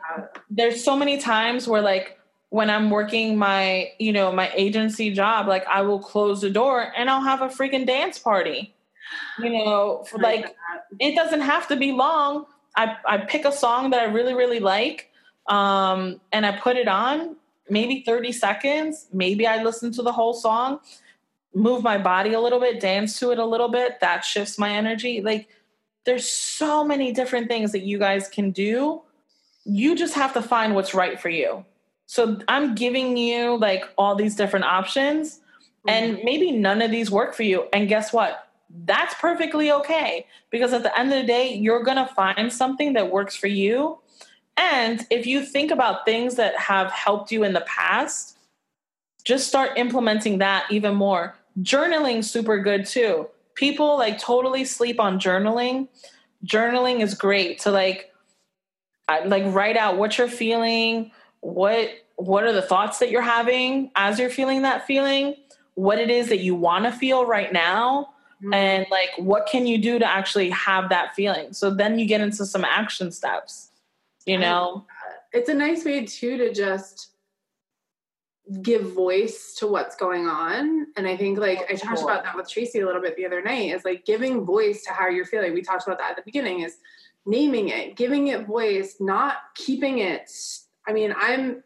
there's 0.50 0.84
so 0.84 0.96
many 0.96 1.18
times 1.18 1.66
where 1.66 1.80
like 1.80 2.18
when 2.50 2.68
I'm 2.68 2.90
working 2.90 3.38
my, 3.38 3.90
you 3.98 4.12
know, 4.12 4.30
my 4.32 4.52
agency 4.54 5.12
job, 5.12 5.48
like 5.48 5.66
I 5.66 5.80
will 5.80 5.98
close 5.98 6.42
the 6.42 6.50
door 6.50 6.92
and 6.94 7.08
I'll 7.08 7.22
have 7.22 7.40
a 7.40 7.48
freaking 7.48 7.86
dance 7.86 8.18
party. 8.18 8.74
You 9.38 9.50
know, 9.50 10.04
for 10.10 10.18
like 10.18 10.54
it 10.98 11.14
doesn't 11.14 11.40
have 11.40 11.68
to 11.68 11.76
be 11.76 11.92
long. 11.92 12.44
I 12.76 12.96
I 13.06 13.18
pick 13.18 13.46
a 13.46 13.52
song 13.52 13.90
that 13.90 14.00
I 14.00 14.04
really 14.04 14.34
really 14.34 14.60
like 14.60 15.10
um 15.48 16.20
and 16.32 16.44
I 16.44 16.58
put 16.58 16.76
it 16.76 16.88
on 16.88 17.36
maybe 17.68 18.02
30 18.02 18.32
seconds. 18.32 19.06
Maybe 19.12 19.46
I 19.46 19.62
listen 19.62 19.92
to 19.92 20.02
the 20.02 20.12
whole 20.12 20.34
song, 20.34 20.80
move 21.54 21.82
my 21.82 21.98
body 21.98 22.32
a 22.32 22.40
little 22.40 22.60
bit, 22.60 22.80
dance 22.80 23.18
to 23.20 23.30
it 23.32 23.38
a 23.38 23.44
little 23.44 23.68
bit. 23.68 24.00
That 24.00 24.24
shifts 24.24 24.58
my 24.58 24.70
energy. 24.70 25.20
Like, 25.20 25.48
there's 26.04 26.30
so 26.30 26.84
many 26.84 27.12
different 27.12 27.48
things 27.48 27.72
that 27.72 27.82
you 27.82 27.98
guys 27.98 28.28
can 28.28 28.50
do. 28.50 29.02
You 29.64 29.96
just 29.96 30.14
have 30.14 30.32
to 30.34 30.42
find 30.42 30.74
what's 30.74 30.94
right 30.94 31.20
for 31.20 31.28
you. 31.28 31.64
So, 32.06 32.38
I'm 32.48 32.74
giving 32.74 33.16
you 33.16 33.58
like 33.58 33.84
all 33.98 34.14
these 34.14 34.36
different 34.36 34.66
options, 34.66 35.40
and 35.88 36.16
mm-hmm. 36.16 36.24
maybe 36.24 36.52
none 36.52 36.82
of 36.82 36.90
these 36.90 37.10
work 37.10 37.34
for 37.34 37.42
you. 37.42 37.66
And 37.72 37.88
guess 37.88 38.12
what? 38.12 38.48
That's 38.84 39.14
perfectly 39.14 39.70
okay 39.70 40.26
because 40.50 40.72
at 40.72 40.82
the 40.82 40.96
end 40.98 41.12
of 41.12 41.20
the 41.20 41.26
day, 41.26 41.54
you're 41.54 41.82
going 41.82 41.96
to 41.96 42.12
find 42.14 42.52
something 42.52 42.94
that 42.94 43.10
works 43.10 43.36
for 43.36 43.46
you 43.46 43.98
and 44.56 45.06
if 45.10 45.26
you 45.26 45.44
think 45.44 45.70
about 45.70 46.04
things 46.04 46.36
that 46.36 46.56
have 46.58 46.90
helped 46.90 47.30
you 47.30 47.44
in 47.44 47.52
the 47.52 47.60
past, 47.62 48.38
just 49.24 49.48
start 49.48 49.72
implementing 49.76 50.38
that 50.38 50.66
even 50.70 50.94
more. 50.94 51.34
Journaling 51.60 52.24
super 52.24 52.58
good 52.58 52.86
too. 52.86 53.28
People 53.54 53.96
like 53.96 54.18
totally 54.18 54.64
sleep 54.64 55.00
on 55.00 55.18
journaling. 55.18 55.88
Journaling 56.44 57.00
is 57.00 57.14
great 57.14 57.58
to 57.60 57.70
like 57.70 58.12
like 59.26 59.44
write 59.54 59.76
out 59.76 59.98
what 59.98 60.18
you're 60.18 60.28
feeling, 60.28 61.10
what 61.40 61.90
what 62.16 62.44
are 62.44 62.52
the 62.52 62.62
thoughts 62.62 62.98
that 62.98 63.10
you're 63.10 63.20
having 63.20 63.90
as 63.94 64.18
you're 64.18 64.30
feeling 64.30 64.62
that 64.62 64.86
feeling, 64.86 65.34
what 65.74 65.98
it 65.98 66.10
is 66.10 66.28
that 66.28 66.38
you 66.40 66.54
want 66.54 66.84
to 66.84 66.92
feel 66.92 67.26
right 67.26 67.52
now, 67.52 68.08
mm-hmm. 68.42 68.54
and 68.54 68.86
like 68.90 69.10
what 69.18 69.46
can 69.46 69.66
you 69.66 69.76
do 69.78 69.98
to 69.98 70.06
actually 70.06 70.50
have 70.50 70.88
that 70.88 71.14
feeling. 71.14 71.52
So 71.52 71.70
then 71.70 71.98
you 71.98 72.06
get 72.06 72.20
into 72.20 72.46
some 72.46 72.64
action 72.64 73.12
steps 73.12 73.70
you 74.26 74.38
know? 74.38 74.86
It's 75.32 75.48
a 75.48 75.54
nice 75.54 75.84
way 75.84 76.04
too 76.04 76.36
to 76.38 76.52
just 76.52 77.12
give 78.62 78.92
voice 78.92 79.54
to 79.58 79.66
what's 79.66 79.96
going 79.96 80.26
on. 80.26 80.86
And 80.96 81.06
i 81.06 81.16
think 81.16 81.38
like 81.38 81.68
i 81.70 81.74
talked 81.74 82.02
about 82.02 82.22
that 82.24 82.36
with 82.36 82.48
tracy 82.48 82.78
a 82.78 82.86
little 82.86 83.02
bit 83.02 83.16
the 83.16 83.26
other 83.26 83.42
night 83.42 83.74
is 83.74 83.84
like 83.84 84.04
giving 84.04 84.44
voice 84.44 84.84
to 84.84 84.92
how 84.92 85.08
you're 85.08 85.24
feeling. 85.24 85.52
We 85.52 85.62
talked 85.62 85.86
about 85.86 85.98
that 85.98 86.10
at 86.10 86.16
the 86.16 86.22
beginning 86.24 86.60
is 86.60 86.76
naming 87.26 87.68
it 87.70 87.96
giving 87.96 88.28
it 88.28 88.46
voice 88.46 88.96
not 89.00 89.38
keeping 89.56 89.98
it 89.98 90.30
i 90.86 90.92
mean 90.92 91.12
i'm 91.18 91.62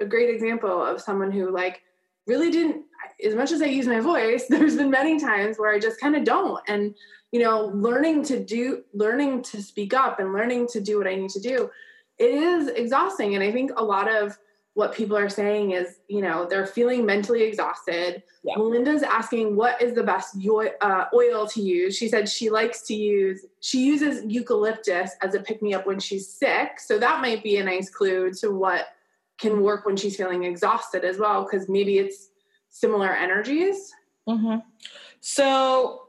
a 0.00 0.04
great 0.04 0.28
example 0.28 0.84
of 0.84 1.00
someone 1.00 1.30
who 1.30 1.52
like 1.52 1.82
really 2.26 2.50
didn't 2.50 2.84
as 3.24 3.34
much 3.36 3.52
as 3.52 3.62
i 3.62 3.66
use 3.66 3.86
my 3.86 4.00
voice 4.00 4.46
there's 4.48 4.76
been 4.76 4.90
many 4.90 5.18
times 5.20 5.56
where 5.56 5.72
i 5.72 5.78
just 5.78 6.00
kind 6.00 6.16
of 6.16 6.24
don't. 6.24 6.60
And 6.66 6.94
you 7.32 7.40
know 7.40 7.66
learning 7.74 8.22
to 8.22 8.42
do 8.42 8.82
learning 8.94 9.42
to 9.42 9.62
speak 9.62 9.92
up 9.94 10.18
and 10.18 10.32
learning 10.32 10.66
to 10.66 10.80
do 10.80 10.98
what 10.98 11.06
i 11.06 11.14
need 11.14 11.30
to 11.30 11.40
do 11.40 11.70
it 12.18 12.30
is 12.30 12.68
exhausting. 12.68 13.34
And 13.34 13.44
I 13.44 13.52
think 13.52 13.72
a 13.76 13.84
lot 13.84 14.08
of 14.08 14.36
what 14.74 14.94
people 14.94 15.16
are 15.16 15.28
saying 15.28 15.72
is, 15.72 15.98
you 16.08 16.20
know, 16.20 16.46
they're 16.48 16.66
feeling 16.66 17.04
mentally 17.04 17.42
exhausted. 17.42 18.22
Yeah. 18.44 18.54
Melinda's 18.56 19.02
asking 19.02 19.56
what 19.56 19.80
is 19.82 19.94
the 19.94 20.04
best 20.04 20.36
uh, 20.80 21.04
oil 21.12 21.46
to 21.48 21.60
use. 21.60 21.96
She 21.96 22.08
said 22.08 22.28
she 22.28 22.50
likes 22.50 22.82
to 22.82 22.94
use, 22.94 23.44
she 23.60 23.84
uses 23.84 24.24
eucalyptus 24.24 25.12
as 25.20 25.34
a 25.34 25.40
pick 25.40 25.62
me 25.62 25.74
up 25.74 25.86
when 25.86 25.98
she's 25.98 26.28
sick. 26.28 26.78
So 26.78 26.98
that 26.98 27.20
might 27.20 27.42
be 27.42 27.56
a 27.56 27.64
nice 27.64 27.90
clue 27.90 28.32
to 28.34 28.52
what 28.52 28.88
can 29.38 29.62
work 29.62 29.84
when 29.84 29.96
she's 29.96 30.16
feeling 30.16 30.44
exhausted 30.44 31.04
as 31.04 31.18
well, 31.18 31.44
because 31.44 31.68
maybe 31.68 31.98
it's 31.98 32.30
similar 32.68 33.12
energies. 33.12 33.92
Mm-hmm. 34.28 34.58
So 35.20 36.07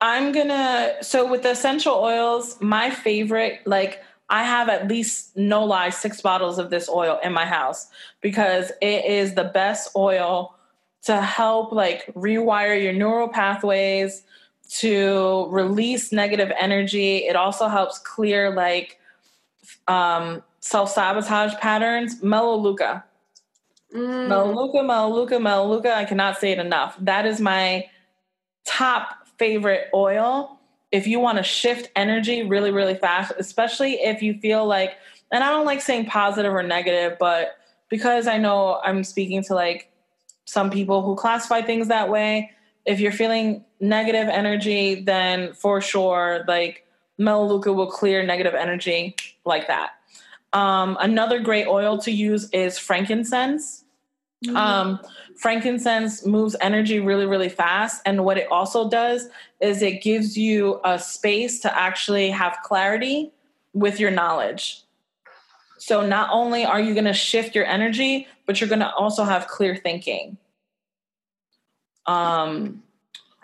I'm 0.00 0.32
gonna, 0.32 0.94
so 1.02 1.28
with 1.28 1.42
the 1.42 1.50
essential 1.50 1.94
oils, 1.94 2.60
my 2.60 2.90
favorite, 2.90 3.60
like, 3.66 4.02
I 4.30 4.44
have 4.44 4.68
at 4.68 4.88
least 4.88 5.36
no 5.36 5.64
lie 5.64 5.88
six 5.90 6.20
bottles 6.20 6.58
of 6.58 6.70
this 6.70 6.88
oil 6.88 7.18
in 7.24 7.32
my 7.32 7.46
house 7.46 7.88
because 8.20 8.70
it 8.82 9.06
is 9.06 9.34
the 9.34 9.44
best 9.44 9.90
oil 9.96 10.54
to 11.04 11.20
help 11.20 11.72
like 11.72 12.12
rewire 12.14 12.80
your 12.80 12.92
neural 12.92 13.28
pathways 13.28 14.24
to 14.68 15.46
release 15.48 16.12
negative 16.12 16.52
energy. 16.60 17.18
It 17.18 17.36
also 17.36 17.68
helps 17.68 17.98
clear 17.98 18.54
like 18.54 18.98
um, 19.86 20.42
self 20.60 20.90
sabotage 20.90 21.54
patterns. 21.54 22.22
Melaleuca. 22.22 23.04
Mm. 23.94 24.28
Melaleuca, 24.28 24.82
Melaleuca, 24.82 25.40
Melaleuca. 25.40 25.96
I 25.96 26.04
cannot 26.04 26.38
say 26.38 26.52
it 26.52 26.58
enough. 26.58 26.96
That 27.00 27.24
is 27.24 27.40
my 27.40 27.86
top 28.66 29.17
favorite 29.38 29.88
oil 29.94 30.58
if 30.90 31.06
you 31.06 31.20
want 31.20 31.38
to 31.38 31.44
shift 31.44 31.90
energy 31.96 32.42
really, 32.42 32.70
really 32.70 32.94
fast, 32.94 33.32
especially 33.38 33.94
if 33.94 34.22
you 34.22 34.38
feel 34.40 34.66
like, 34.66 34.96
and 35.30 35.44
I 35.44 35.50
don't 35.50 35.66
like 35.66 35.82
saying 35.82 36.06
positive 36.06 36.52
or 36.52 36.62
negative, 36.62 37.18
but 37.18 37.56
because 37.88 38.26
I 38.26 38.38
know 38.38 38.80
I'm 38.82 39.04
speaking 39.04 39.42
to 39.44 39.54
like 39.54 39.90
some 40.44 40.70
people 40.70 41.02
who 41.02 41.14
classify 41.14 41.60
things 41.60 41.88
that 41.88 42.08
way, 42.08 42.52
if 42.86 43.00
you're 43.00 43.12
feeling 43.12 43.64
negative 43.80 44.28
energy, 44.28 45.02
then 45.02 45.52
for 45.52 45.80
sure, 45.82 46.44
like 46.48 46.86
Melaleuca 47.18 47.72
will 47.72 47.90
clear 47.90 48.24
negative 48.24 48.54
energy 48.54 49.14
like 49.44 49.66
that. 49.66 49.90
Um, 50.54 50.96
another 51.00 51.40
great 51.40 51.66
oil 51.66 51.98
to 51.98 52.10
use 52.10 52.48
is 52.50 52.78
frankincense. 52.78 53.84
Mm-hmm. 54.46 54.56
Um, 54.56 55.00
frankincense 55.36 56.24
moves 56.24 56.54
energy 56.60 57.00
really, 57.00 57.26
really 57.26 57.48
fast. 57.48 58.02
And 58.06 58.24
what 58.24 58.38
it 58.38 58.46
also 58.50 58.88
does 58.88 59.28
is 59.60 59.82
it 59.82 60.02
gives 60.02 60.38
you 60.38 60.80
a 60.84 60.98
space 60.98 61.60
to 61.60 61.78
actually 61.78 62.30
have 62.30 62.58
clarity 62.62 63.32
with 63.72 63.98
your 63.98 64.10
knowledge. 64.10 64.82
So 65.78 66.06
not 66.06 66.30
only 66.32 66.64
are 66.64 66.80
you 66.80 66.94
going 66.94 67.04
to 67.04 67.12
shift 67.12 67.54
your 67.54 67.64
energy, 67.64 68.26
but 68.46 68.60
you're 68.60 68.68
going 68.68 68.80
to 68.80 68.92
also 68.94 69.24
have 69.24 69.46
clear 69.46 69.76
thinking. 69.76 70.36
Um, 72.06 72.82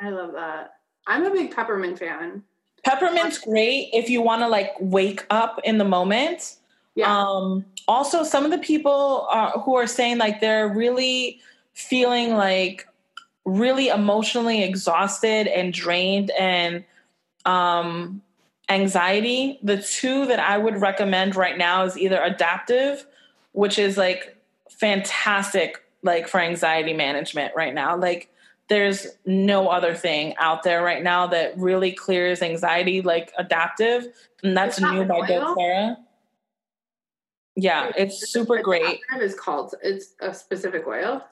I 0.00 0.10
love 0.10 0.32
that. 0.32 0.76
I'm 1.06 1.24
a 1.24 1.30
big 1.30 1.54
peppermint 1.54 1.98
fan. 1.98 2.42
Peppermint's 2.84 3.38
great 3.38 3.90
if 3.92 4.10
you 4.10 4.20
want 4.20 4.42
to 4.42 4.48
like 4.48 4.72
wake 4.80 5.24
up 5.30 5.60
in 5.64 5.78
the 5.78 5.84
moment. 5.84 6.56
Yeah. 6.94 7.12
Um, 7.12 7.64
also, 7.88 8.22
some 8.22 8.44
of 8.44 8.50
the 8.50 8.58
people 8.58 9.26
uh, 9.30 9.58
who 9.60 9.74
are 9.74 9.86
saying 9.86 10.18
like 10.18 10.40
they're 10.40 10.68
really 10.68 11.40
feeling 11.74 12.34
like 12.34 12.86
really 13.44 13.88
emotionally 13.88 14.62
exhausted 14.62 15.46
and 15.48 15.72
drained 15.72 16.30
and 16.38 16.84
um, 17.44 18.22
anxiety. 18.68 19.58
The 19.62 19.82
two 19.82 20.26
that 20.26 20.38
I 20.38 20.56
would 20.56 20.80
recommend 20.80 21.36
right 21.36 21.58
now 21.58 21.84
is 21.84 21.98
either 21.98 22.18
Adaptiv, 22.18 23.04
which 23.52 23.78
is 23.78 23.96
like 23.96 24.36
fantastic, 24.70 25.82
like 26.02 26.28
for 26.28 26.40
anxiety 26.40 26.94
management 26.94 27.54
right 27.54 27.74
now. 27.74 27.96
Like 27.96 28.30
there's 28.68 29.06
no 29.26 29.68
other 29.68 29.94
thing 29.94 30.34
out 30.38 30.62
there 30.62 30.82
right 30.82 31.02
now 31.02 31.26
that 31.26 31.56
really 31.58 31.92
clears 31.92 32.40
anxiety 32.40 33.02
like 33.02 33.34
Adaptiv 33.36 34.06
and 34.42 34.56
that's 34.56 34.80
new 34.80 35.04
by 35.04 35.20
doterra 35.20 35.96
yeah 37.56 37.90
it's 37.96 38.30
super 38.30 38.60
great. 38.62 39.00
is 39.20 39.34
called 39.34 39.74
it's 39.82 40.14
a 40.20 40.32
specific 40.34 40.86
oil? 40.86 41.24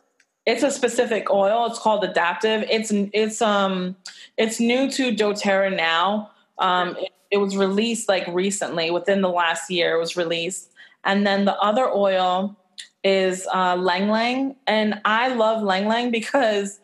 It's 0.44 0.64
a 0.64 0.72
specific 0.72 1.30
oil. 1.30 1.66
It's 1.66 1.78
called 1.78 2.02
Adaptiv. 2.02 2.66
It's 2.68 2.92
it's 3.12 3.40
um 3.40 3.96
it's 4.36 4.58
new 4.58 4.90
to 4.90 5.14
doterra 5.14 5.74
now. 5.74 6.30
Um 6.58 6.96
it, 6.98 7.12
it 7.32 7.36
was 7.38 7.56
released 7.56 8.08
like 8.08 8.26
recently 8.28 8.90
within 8.90 9.20
the 9.20 9.28
last 9.28 9.70
year 9.70 9.96
it 9.96 9.98
was 9.98 10.16
released. 10.16 10.70
And 11.04 11.26
then 11.26 11.44
the 11.44 11.56
other 11.58 11.88
oil 11.88 12.56
is 13.04 13.48
uh, 13.52 13.76
Lang 13.76 14.08
Ylang, 14.08 14.56
and 14.66 15.00
I 15.04 15.28
love 15.34 15.62
Ylang 15.62 15.86
Ylang 15.86 16.10
because 16.10 16.80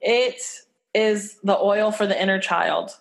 it 0.00 0.40
is 0.94 1.36
the 1.42 1.58
oil 1.58 1.90
for 1.90 2.06
the 2.06 2.20
inner 2.20 2.38
child. 2.38 2.92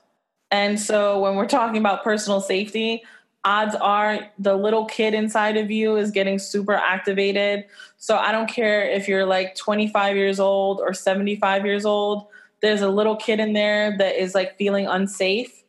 And 0.49 0.79
so 0.79 1.19
when 1.19 1.35
we're 1.35 1.47
talking 1.47 1.77
about 1.77 2.03
personal 2.03 2.41
safety, 2.41 3.03
odds 3.47 3.75
are 3.75 4.29
the 4.37 4.55
little 4.57 4.85
kid 4.85 5.13
inside 5.13 5.55
of 5.55 5.71
you 5.71 5.95
is 5.95 6.11
getting 6.11 6.37
super 6.37 6.73
activated. 6.73 7.65
So 7.95 8.17
I 8.17 8.33
don't 8.33 8.49
care 8.49 8.83
if 8.89 9.07
you're 9.07 9.25
like 9.25 9.55
25 9.55 10.17
years 10.17 10.37
old 10.37 10.81
or 10.81 10.93
75 10.93 11.65
years 11.65 11.85
old, 11.85 12.27
there's 12.61 12.81
a 12.81 12.89
little 12.89 13.15
kid 13.15 13.39
in 13.39 13.53
there 13.53 13.97
that 13.99 14.21
is 14.21 14.35
like 14.35 14.57
feeling 14.57 14.85
unsafe. 14.85 15.63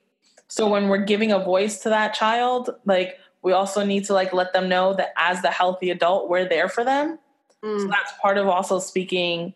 So 0.48 0.68
when 0.68 0.88
we're 0.88 1.04
giving 1.04 1.30
a 1.30 1.38
voice 1.38 1.78
to 1.82 1.88
that 1.90 2.14
child, 2.14 2.70
like 2.84 3.18
we 3.42 3.52
also 3.52 3.84
need 3.84 4.04
to 4.06 4.12
like 4.12 4.32
let 4.32 4.52
them 4.52 4.68
know 4.68 4.94
that 4.94 5.12
as 5.16 5.40
the 5.42 5.50
healthy 5.50 5.90
adult, 5.90 6.28
we're 6.28 6.48
there 6.48 6.68
for 6.68 6.82
them. 6.82 7.20
Mm. 7.64 7.80
So 7.80 7.86
that's 7.86 8.12
part 8.20 8.38
of 8.38 8.48
also 8.48 8.80
speaking 8.80 9.54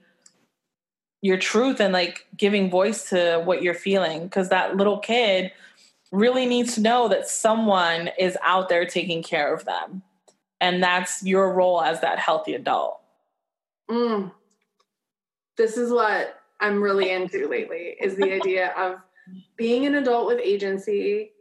your 1.22 1.38
truth 1.38 1.80
and 1.80 1.92
like 1.92 2.26
giving 2.36 2.70
voice 2.70 3.08
to 3.08 3.42
what 3.44 3.62
you're 3.62 3.74
feeling 3.74 4.24
because 4.24 4.48
that 4.50 4.76
little 4.76 4.98
kid 4.98 5.50
really 6.12 6.44
needs 6.46 6.74
to 6.74 6.80
know 6.80 7.08
that 7.08 7.26
someone 7.26 8.10
is 8.18 8.36
out 8.42 8.68
there 8.68 8.86
taking 8.86 9.22
care 9.22 9.52
of 9.52 9.64
them 9.64 10.02
and 10.60 10.82
that's 10.82 11.22
your 11.24 11.52
role 11.52 11.80
as 11.82 12.00
that 12.00 12.18
healthy 12.18 12.54
adult 12.54 13.00
mm. 13.90 14.30
this 15.56 15.76
is 15.76 15.90
what 15.90 16.40
i'm 16.60 16.82
really 16.82 17.10
into 17.10 17.48
lately 17.48 17.96
is 18.00 18.14
the 18.16 18.32
idea 18.32 18.72
of 18.76 18.96
being 19.56 19.86
an 19.86 19.96
adult 19.96 20.26
with 20.26 20.38
agency 20.38 21.32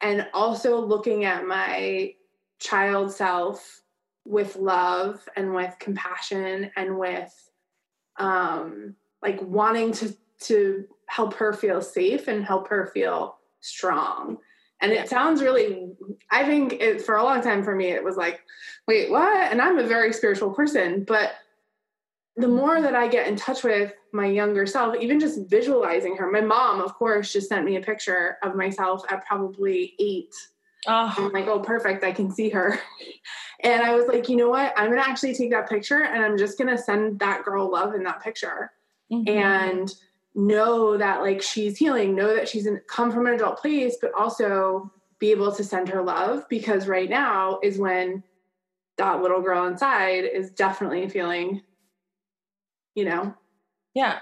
and 0.00 0.26
also 0.34 0.78
looking 0.78 1.24
at 1.24 1.46
my 1.46 2.12
child 2.60 3.10
self 3.10 3.80
with 4.26 4.56
love 4.56 5.26
and 5.36 5.54
with 5.54 5.74
compassion 5.80 6.70
and 6.76 6.98
with 6.98 7.50
um 8.18 8.94
like 9.22 9.40
wanting 9.42 9.92
to 9.92 10.14
to 10.38 10.84
help 11.06 11.34
her 11.34 11.52
feel 11.52 11.80
safe 11.80 12.28
and 12.28 12.44
help 12.44 12.68
her 12.68 12.86
feel 12.86 13.38
strong. 13.64 14.38
And 14.80 14.92
it 14.92 15.08
sounds 15.08 15.42
really, 15.42 15.88
I 16.30 16.44
think 16.44 16.74
it, 16.74 17.00
for 17.00 17.16
a 17.16 17.22
long 17.22 17.40
time 17.40 17.62
for 17.62 17.74
me, 17.74 17.86
it 17.86 18.04
was 18.04 18.16
like, 18.16 18.42
wait, 18.86 19.10
what? 19.10 19.50
And 19.50 19.62
I'm 19.62 19.78
a 19.78 19.86
very 19.86 20.12
spiritual 20.12 20.50
person, 20.50 21.04
but 21.04 21.32
the 22.36 22.48
more 22.48 22.82
that 22.82 22.94
I 22.94 23.08
get 23.08 23.28
in 23.28 23.36
touch 23.36 23.62
with 23.62 23.94
my 24.12 24.26
younger 24.26 24.66
self, 24.66 24.96
even 24.96 25.20
just 25.20 25.48
visualizing 25.48 26.16
her, 26.16 26.30
my 26.30 26.40
mom, 26.40 26.80
of 26.80 26.94
course, 26.94 27.32
just 27.32 27.48
sent 27.48 27.64
me 27.64 27.76
a 27.76 27.80
picture 27.80 28.38
of 28.42 28.56
myself 28.56 29.04
at 29.08 29.24
probably 29.24 29.94
eight. 29.98 30.34
Oh. 30.86 31.14
I'm 31.16 31.32
like, 31.32 31.46
oh, 31.46 31.60
perfect. 31.60 32.04
I 32.04 32.12
can 32.12 32.30
see 32.30 32.50
her. 32.50 32.78
and 33.60 33.82
I 33.82 33.94
was 33.94 34.06
like, 34.06 34.28
you 34.28 34.36
know 34.36 34.50
what? 34.50 34.74
I'm 34.76 34.90
going 34.90 35.00
to 35.00 35.08
actually 35.08 35.34
take 35.34 35.50
that 35.52 35.68
picture 35.68 36.02
and 36.02 36.22
I'm 36.22 36.36
just 36.36 36.58
going 36.58 36.68
to 36.68 36.82
send 36.82 37.20
that 37.20 37.44
girl 37.44 37.70
love 37.70 37.94
in 37.94 38.02
that 38.02 38.22
picture 38.22 38.72
mm-hmm. 39.10 39.28
and 39.28 39.94
know 40.34 40.96
that 40.96 41.20
like 41.20 41.40
she's 41.42 41.76
healing, 41.76 42.14
know 42.14 42.34
that 42.34 42.48
she's 42.48 42.66
in, 42.66 42.80
come 42.88 43.12
from 43.12 43.26
an 43.26 43.34
adult 43.34 43.60
place, 43.60 43.96
but 44.00 44.12
also 44.14 44.90
be 45.18 45.30
able 45.30 45.52
to 45.52 45.64
send 45.64 45.88
her 45.88 46.02
love 46.02 46.48
because 46.48 46.88
right 46.88 47.08
now 47.08 47.58
is 47.62 47.78
when 47.78 48.22
that 48.98 49.22
little 49.22 49.40
girl 49.40 49.66
inside 49.66 50.24
is 50.24 50.50
definitely 50.50 51.08
feeling, 51.08 51.62
you 52.94 53.04
know. 53.04 53.34
Yeah. 53.94 54.20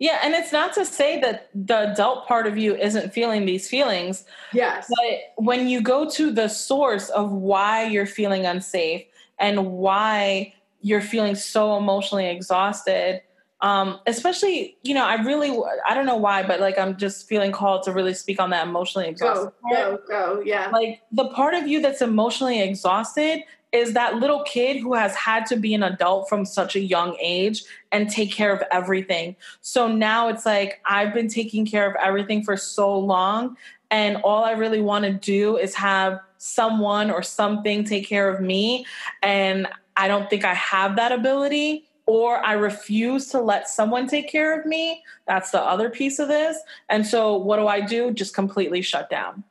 Yeah, 0.00 0.18
and 0.24 0.34
it's 0.34 0.52
not 0.52 0.72
to 0.74 0.84
say 0.84 1.20
that 1.20 1.50
the 1.54 1.92
adult 1.92 2.26
part 2.26 2.46
of 2.46 2.58
you 2.58 2.74
isn't 2.74 3.12
feeling 3.12 3.46
these 3.46 3.68
feelings. 3.68 4.24
Yes. 4.52 4.88
But 4.88 5.44
when 5.44 5.68
you 5.68 5.80
go 5.80 6.10
to 6.10 6.32
the 6.32 6.48
source 6.48 7.10
of 7.10 7.30
why 7.30 7.84
you're 7.84 8.04
feeling 8.06 8.44
unsafe 8.44 9.04
and 9.38 9.72
why 9.72 10.52
you're 10.80 11.00
feeling 11.00 11.36
so 11.36 11.76
emotionally 11.76 12.26
exhausted, 12.26 13.22
um, 13.60 14.00
especially 14.06 14.76
you 14.82 14.94
know 14.94 15.04
i 15.04 15.14
really 15.22 15.56
i 15.88 15.94
don't 15.94 16.06
know 16.06 16.16
why 16.16 16.42
but 16.42 16.60
like 16.60 16.78
i'm 16.78 16.96
just 16.96 17.26
feeling 17.28 17.52
called 17.52 17.82
to 17.82 17.92
really 17.92 18.14
speak 18.14 18.40
on 18.40 18.50
that 18.50 18.66
emotionally 18.66 19.08
exhausted 19.08 19.52
go 19.70 19.98
go 19.98 20.00
go 20.08 20.42
yeah. 20.44 20.70
Like 20.72 21.00
the 21.12 21.28
part 21.28 21.54
of 21.54 21.66
you 21.66 21.80
that's 21.80 22.02
emotionally 22.02 22.60
exhausted 22.60 23.42
is 23.72 23.92
that 23.94 24.16
little 24.16 24.42
kid 24.44 24.78
who 24.78 24.94
has 24.94 25.14
had 25.16 25.46
to 25.46 25.56
be 25.56 25.74
an 25.74 25.82
adult 25.82 26.28
from 26.28 26.44
such 26.44 26.76
a 26.76 26.80
young 26.80 27.16
age 27.20 27.64
and 27.90 28.08
take 28.08 28.30
care 28.30 28.54
of 28.54 28.62
everything. 28.70 29.34
So 29.62 29.88
now 29.88 30.28
it's 30.28 30.46
like 30.46 30.80
i've 30.86 31.14
been 31.14 31.28
taking 31.28 31.66
care 31.66 31.88
of 31.88 31.96
everything 32.02 32.42
for 32.42 32.56
so 32.56 32.96
long 32.96 33.56
and 33.90 34.16
all 34.18 34.44
i 34.44 34.52
really 34.52 34.80
want 34.80 35.04
to 35.04 35.12
do 35.12 35.56
is 35.56 35.74
have 35.74 36.20
someone 36.38 37.10
or 37.10 37.22
something 37.22 37.84
take 37.84 38.06
care 38.06 38.28
of 38.28 38.40
me 38.40 38.84
and 39.22 39.66
i 39.96 40.08
don't 40.08 40.28
think 40.28 40.44
i 40.44 40.54
have 40.54 40.96
that 40.96 41.12
ability 41.12 41.86
or 42.06 42.44
I 42.44 42.52
refuse 42.52 43.28
to 43.28 43.40
let 43.40 43.68
someone 43.68 44.06
take 44.06 44.28
care 44.28 44.58
of 44.58 44.66
me. 44.66 45.02
That's 45.26 45.50
the 45.50 45.60
other 45.60 45.88
piece 45.88 46.18
of 46.18 46.28
this. 46.28 46.58
And 46.88 47.06
so, 47.06 47.36
what 47.36 47.56
do 47.56 47.66
I 47.66 47.80
do? 47.80 48.10
Just 48.10 48.34
completely 48.34 48.82
shut 48.82 49.08
down. 49.08 49.44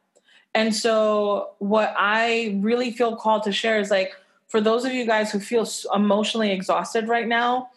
And 0.54 0.76
so, 0.76 1.52
what 1.60 1.94
I 1.98 2.58
really 2.62 2.92
feel 2.92 3.16
called 3.16 3.44
to 3.44 3.52
share 3.52 3.80
is 3.80 3.90
like, 3.90 4.14
for 4.48 4.62
those 4.62 4.86
of 4.86 4.94
you 4.94 5.06
guys 5.06 5.32
who 5.32 5.40
feel 5.40 5.68
emotionally 5.96 6.52
exhausted 6.52 7.08
right 7.08 7.28
now, 7.28 7.70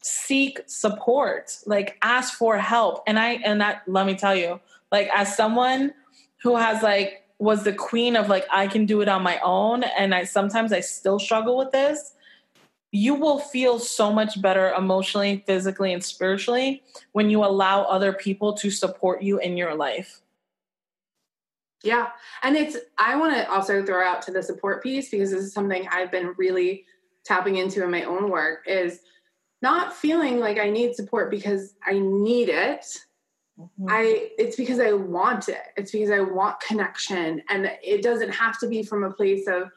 seek 0.00 0.60
support, 0.66 1.58
like, 1.66 1.98
ask 2.02 2.34
for 2.34 2.56
help. 2.56 3.02
And 3.06 3.18
I, 3.18 3.40
and 3.44 3.60
that, 3.60 3.82
let 3.86 4.06
me 4.06 4.14
tell 4.14 4.36
you, 4.36 4.60
like, 4.92 5.08
as 5.12 5.36
someone 5.36 5.92
who 6.42 6.56
has 6.56 6.82
like, 6.82 7.24
was 7.40 7.64
the 7.64 7.72
queen 7.72 8.16
of 8.16 8.28
like, 8.28 8.46
I 8.50 8.66
can 8.68 8.86
do 8.86 9.00
it 9.00 9.08
on 9.08 9.22
my 9.22 9.40
own. 9.42 9.82
And 9.82 10.14
I 10.14 10.24
sometimes 10.24 10.72
I 10.72 10.80
still 10.80 11.18
struggle 11.18 11.56
with 11.56 11.72
this 11.72 12.12
you 12.92 13.14
will 13.14 13.38
feel 13.38 13.78
so 13.78 14.12
much 14.12 14.40
better 14.42 14.72
emotionally, 14.72 15.44
physically, 15.46 15.92
and 15.92 16.02
spiritually 16.02 16.82
when 17.12 17.30
you 17.30 17.44
allow 17.44 17.82
other 17.84 18.12
people 18.12 18.54
to 18.54 18.70
support 18.70 19.22
you 19.22 19.38
in 19.38 19.56
your 19.56 19.74
life. 19.74 20.20
Yeah. 21.82 22.08
And 22.42 22.56
it's, 22.56 22.76
I 22.98 23.16
want 23.16 23.34
to 23.34 23.50
also 23.50 23.84
throw 23.84 24.04
out 24.06 24.22
to 24.22 24.32
the 24.32 24.42
support 24.42 24.82
piece 24.82 25.08
because 25.08 25.30
this 25.30 25.40
is 25.40 25.52
something 25.52 25.88
I've 25.90 26.10
been 26.10 26.34
really 26.36 26.84
tapping 27.24 27.56
into 27.56 27.82
in 27.82 27.90
my 27.90 28.02
own 28.02 28.30
work 28.30 28.64
is 28.66 29.00
not 29.62 29.94
feeling 29.94 30.40
like 30.40 30.58
I 30.58 30.70
need 30.70 30.94
support 30.94 31.30
because 31.30 31.74
I 31.86 31.98
need 31.98 32.48
it, 32.48 32.84
mm-hmm. 33.58 33.86
I 33.88 34.30
it's 34.38 34.56
because 34.56 34.80
I 34.80 34.92
want 34.92 35.48
it. 35.48 35.62
It's 35.76 35.92
because 35.92 36.10
I 36.10 36.20
want 36.20 36.60
connection 36.60 37.42
and 37.48 37.70
it 37.82 38.02
doesn't 38.02 38.30
have 38.30 38.58
to 38.60 38.68
be 38.68 38.82
from 38.82 39.04
a 39.04 39.12
place 39.12 39.46
of 39.46 39.70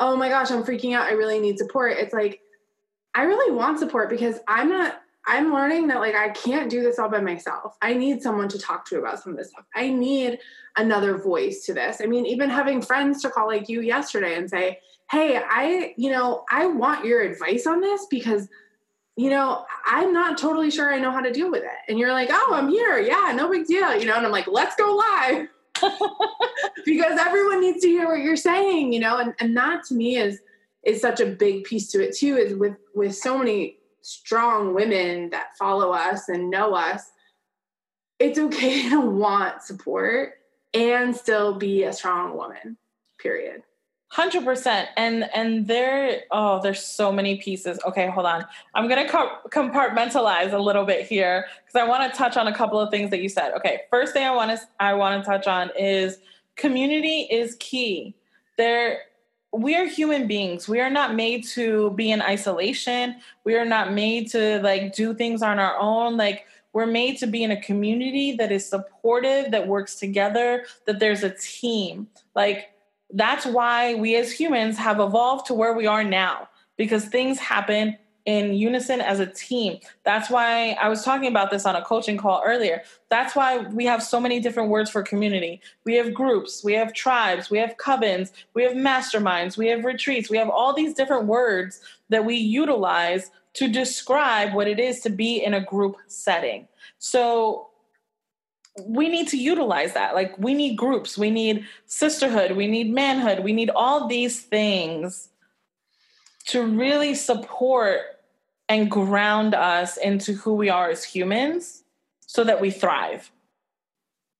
oh 0.00 0.16
my 0.16 0.28
gosh, 0.28 0.50
I'm 0.50 0.64
freaking 0.64 0.96
out. 0.96 1.06
I 1.06 1.12
really 1.12 1.38
need 1.38 1.58
support. 1.58 1.92
It's 1.92 2.14
like 2.14 2.40
I 3.14 3.22
really 3.22 3.54
want 3.54 3.78
support 3.78 4.08
because 4.08 4.38
I'm 4.46 4.68
not 4.68 5.00
I'm 5.26 5.52
learning 5.52 5.88
that 5.88 6.00
like 6.00 6.14
I 6.14 6.30
can't 6.30 6.70
do 6.70 6.82
this 6.82 6.98
all 6.98 7.08
by 7.08 7.20
myself. 7.20 7.76
I 7.82 7.94
need 7.94 8.22
someone 8.22 8.48
to 8.48 8.58
talk 8.58 8.86
to 8.86 8.98
about 8.98 9.22
some 9.22 9.32
of 9.32 9.38
this 9.38 9.50
stuff. 9.50 9.66
I 9.74 9.90
need 9.90 10.38
another 10.76 11.18
voice 11.18 11.66
to 11.66 11.74
this. 11.74 12.00
I 12.02 12.06
mean, 12.06 12.26
even 12.26 12.48
having 12.48 12.80
friends 12.80 13.20
to 13.22 13.30
call 13.30 13.46
like 13.46 13.68
you 13.68 13.80
yesterday 13.80 14.36
and 14.36 14.48
say, 14.48 14.80
"Hey, 15.10 15.36
I, 15.36 15.94
you 15.96 16.10
know, 16.10 16.44
I 16.50 16.66
want 16.66 17.04
your 17.04 17.20
advice 17.20 17.66
on 17.66 17.80
this 17.80 18.06
because 18.06 18.48
you 19.16 19.28
know, 19.28 19.66
I'm 19.84 20.14
not 20.14 20.38
totally 20.38 20.70
sure 20.70 20.94
I 20.94 20.98
know 20.98 21.10
how 21.10 21.20
to 21.20 21.32
deal 21.32 21.50
with 21.50 21.62
it." 21.62 21.78
And 21.88 21.98
you're 21.98 22.12
like, 22.12 22.30
"Oh, 22.32 22.52
I'm 22.54 22.68
here. 22.70 22.98
Yeah, 22.98 23.32
no 23.36 23.50
big 23.50 23.66
deal." 23.66 23.94
You 23.96 24.06
know, 24.06 24.16
and 24.16 24.24
I'm 24.24 24.32
like, 24.32 24.46
"Let's 24.46 24.74
go 24.76 24.96
live." 24.96 25.48
because 26.84 27.18
everyone 27.18 27.60
needs 27.60 27.82
to 27.82 27.88
hear 27.88 28.06
what 28.06 28.20
you're 28.20 28.36
saying, 28.36 28.92
you 28.92 29.00
know, 29.00 29.18
and, 29.18 29.34
and 29.40 29.56
that 29.56 29.84
to 29.84 29.94
me 29.94 30.16
is 30.16 30.40
is 30.84 31.00
such 31.00 31.20
a 31.20 31.26
big 31.26 31.64
piece 31.64 31.90
to 31.92 32.02
it 32.02 32.16
too, 32.16 32.36
is 32.36 32.54
with 32.54 32.76
with 32.94 33.14
so 33.14 33.38
many 33.38 33.78
strong 34.02 34.74
women 34.74 35.30
that 35.30 35.56
follow 35.58 35.92
us 35.92 36.28
and 36.28 36.50
know 36.50 36.74
us, 36.74 37.10
it's 38.18 38.38
okay 38.38 38.88
to 38.90 39.00
want 39.00 39.62
support 39.62 40.34
and 40.72 41.14
still 41.14 41.54
be 41.54 41.84
a 41.84 41.92
strong 41.92 42.36
woman. 42.36 42.76
Period. 43.18 43.62
Hundred 44.12 44.44
percent, 44.44 44.88
and 44.96 45.30
and 45.32 45.68
there, 45.68 46.22
oh, 46.32 46.60
there's 46.60 46.82
so 46.82 47.12
many 47.12 47.36
pieces. 47.36 47.78
Okay, 47.86 48.08
hold 48.08 48.26
on. 48.26 48.44
I'm 48.74 48.88
gonna 48.88 49.08
co- 49.08 49.36
compartmentalize 49.50 50.52
a 50.52 50.58
little 50.58 50.84
bit 50.84 51.06
here 51.06 51.46
because 51.64 51.80
I 51.80 51.86
want 51.86 52.10
to 52.10 52.18
touch 52.18 52.36
on 52.36 52.48
a 52.48 52.54
couple 52.54 52.80
of 52.80 52.90
things 52.90 53.10
that 53.10 53.20
you 53.20 53.28
said. 53.28 53.52
Okay, 53.54 53.82
first 53.88 54.12
thing 54.12 54.26
I 54.26 54.32
want 54.32 54.50
to 54.50 54.66
I 54.80 54.94
want 54.94 55.22
to 55.22 55.30
touch 55.30 55.46
on 55.46 55.70
is 55.78 56.18
community 56.56 57.28
is 57.30 57.56
key. 57.60 58.16
There, 58.58 58.98
we 59.52 59.76
are 59.76 59.86
human 59.86 60.26
beings. 60.26 60.68
We 60.68 60.80
are 60.80 60.90
not 60.90 61.14
made 61.14 61.44
to 61.48 61.90
be 61.92 62.10
in 62.12 62.22
isolation. 62.22 63.16
We 63.44 63.56
are 63.56 63.64
not 63.64 63.92
made 63.92 64.30
to 64.30 64.60
like 64.62 64.94
do 64.94 65.14
things 65.14 65.42
on 65.42 65.58
our 65.58 65.76
own. 65.78 66.16
Like 66.16 66.46
we're 66.72 66.86
made 66.86 67.18
to 67.18 67.26
be 67.26 67.42
in 67.42 67.50
a 67.50 67.60
community 67.60 68.32
that 68.36 68.52
is 68.52 68.68
supportive, 68.68 69.50
that 69.50 69.66
works 69.66 69.96
together, 69.96 70.66
that 70.86 71.00
there's 71.00 71.24
a 71.24 71.30
team. 71.30 72.06
Like 72.36 72.70
that's 73.12 73.44
why 73.44 73.94
we 73.94 74.14
as 74.16 74.30
humans 74.30 74.78
have 74.78 75.00
evolved 75.00 75.46
to 75.46 75.54
where 75.54 75.74
we 75.74 75.86
are 75.86 76.04
now 76.04 76.48
because 76.76 77.06
things 77.06 77.38
happen 77.38 77.98
in 78.26 78.54
unison 78.54 79.00
as 79.00 79.20
a 79.20 79.26
team. 79.26 79.78
That's 80.04 80.30
why 80.30 80.76
I 80.80 80.88
was 80.88 81.04
talking 81.04 81.28
about 81.28 81.50
this 81.50 81.66
on 81.66 81.76
a 81.76 81.82
coaching 81.82 82.16
call 82.16 82.42
earlier. 82.44 82.82
That's 83.08 83.34
why 83.34 83.58
we 83.58 83.84
have 83.86 84.02
so 84.02 84.20
many 84.20 84.40
different 84.40 84.68
words 84.68 84.90
for 84.90 85.02
community. 85.02 85.60
We 85.84 85.94
have 85.96 86.12
groups, 86.12 86.62
we 86.62 86.74
have 86.74 86.92
tribes, 86.92 87.50
we 87.50 87.58
have 87.58 87.76
covens, 87.76 88.32
we 88.54 88.62
have 88.62 88.72
masterminds, 88.72 89.56
we 89.56 89.68
have 89.68 89.84
retreats, 89.84 90.30
we 90.30 90.36
have 90.36 90.50
all 90.50 90.74
these 90.74 90.94
different 90.94 91.26
words 91.26 91.80
that 92.08 92.24
we 92.24 92.36
utilize 92.36 93.30
to 93.54 93.68
describe 93.68 94.54
what 94.54 94.68
it 94.68 94.78
is 94.78 95.00
to 95.00 95.10
be 95.10 95.42
in 95.42 95.54
a 95.54 95.64
group 95.64 95.96
setting. 96.06 96.68
So 96.98 97.68
we 98.84 99.08
need 99.08 99.28
to 99.28 99.36
utilize 99.36 99.94
that. 99.94 100.14
Like 100.14 100.38
we 100.38 100.54
need 100.54 100.76
groups, 100.76 101.18
we 101.18 101.30
need 101.30 101.66
sisterhood, 101.86 102.52
we 102.52 102.68
need 102.68 102.92
manhood, 102.92 103.40
we 103.40 103.52
need 103.52 103.70
all 103.70 104.06
these 104.06 104.42
things 104.42 105.30
to 106.50 106.64
really 106.64 107.14
support 107.14 108.00
and 108.68 108.90
ground 108.90 109.54
us 109.54 109.96
into 109.96 110.32
who 110.32 110.54
we 110.54 110.68
are 110.68 110.90
as 110.90 111.04
humans 111.04 111.84
so 112.20 112.44
that 112.44 112.60
we 112.60 112.70
thrive. 112.70 113.30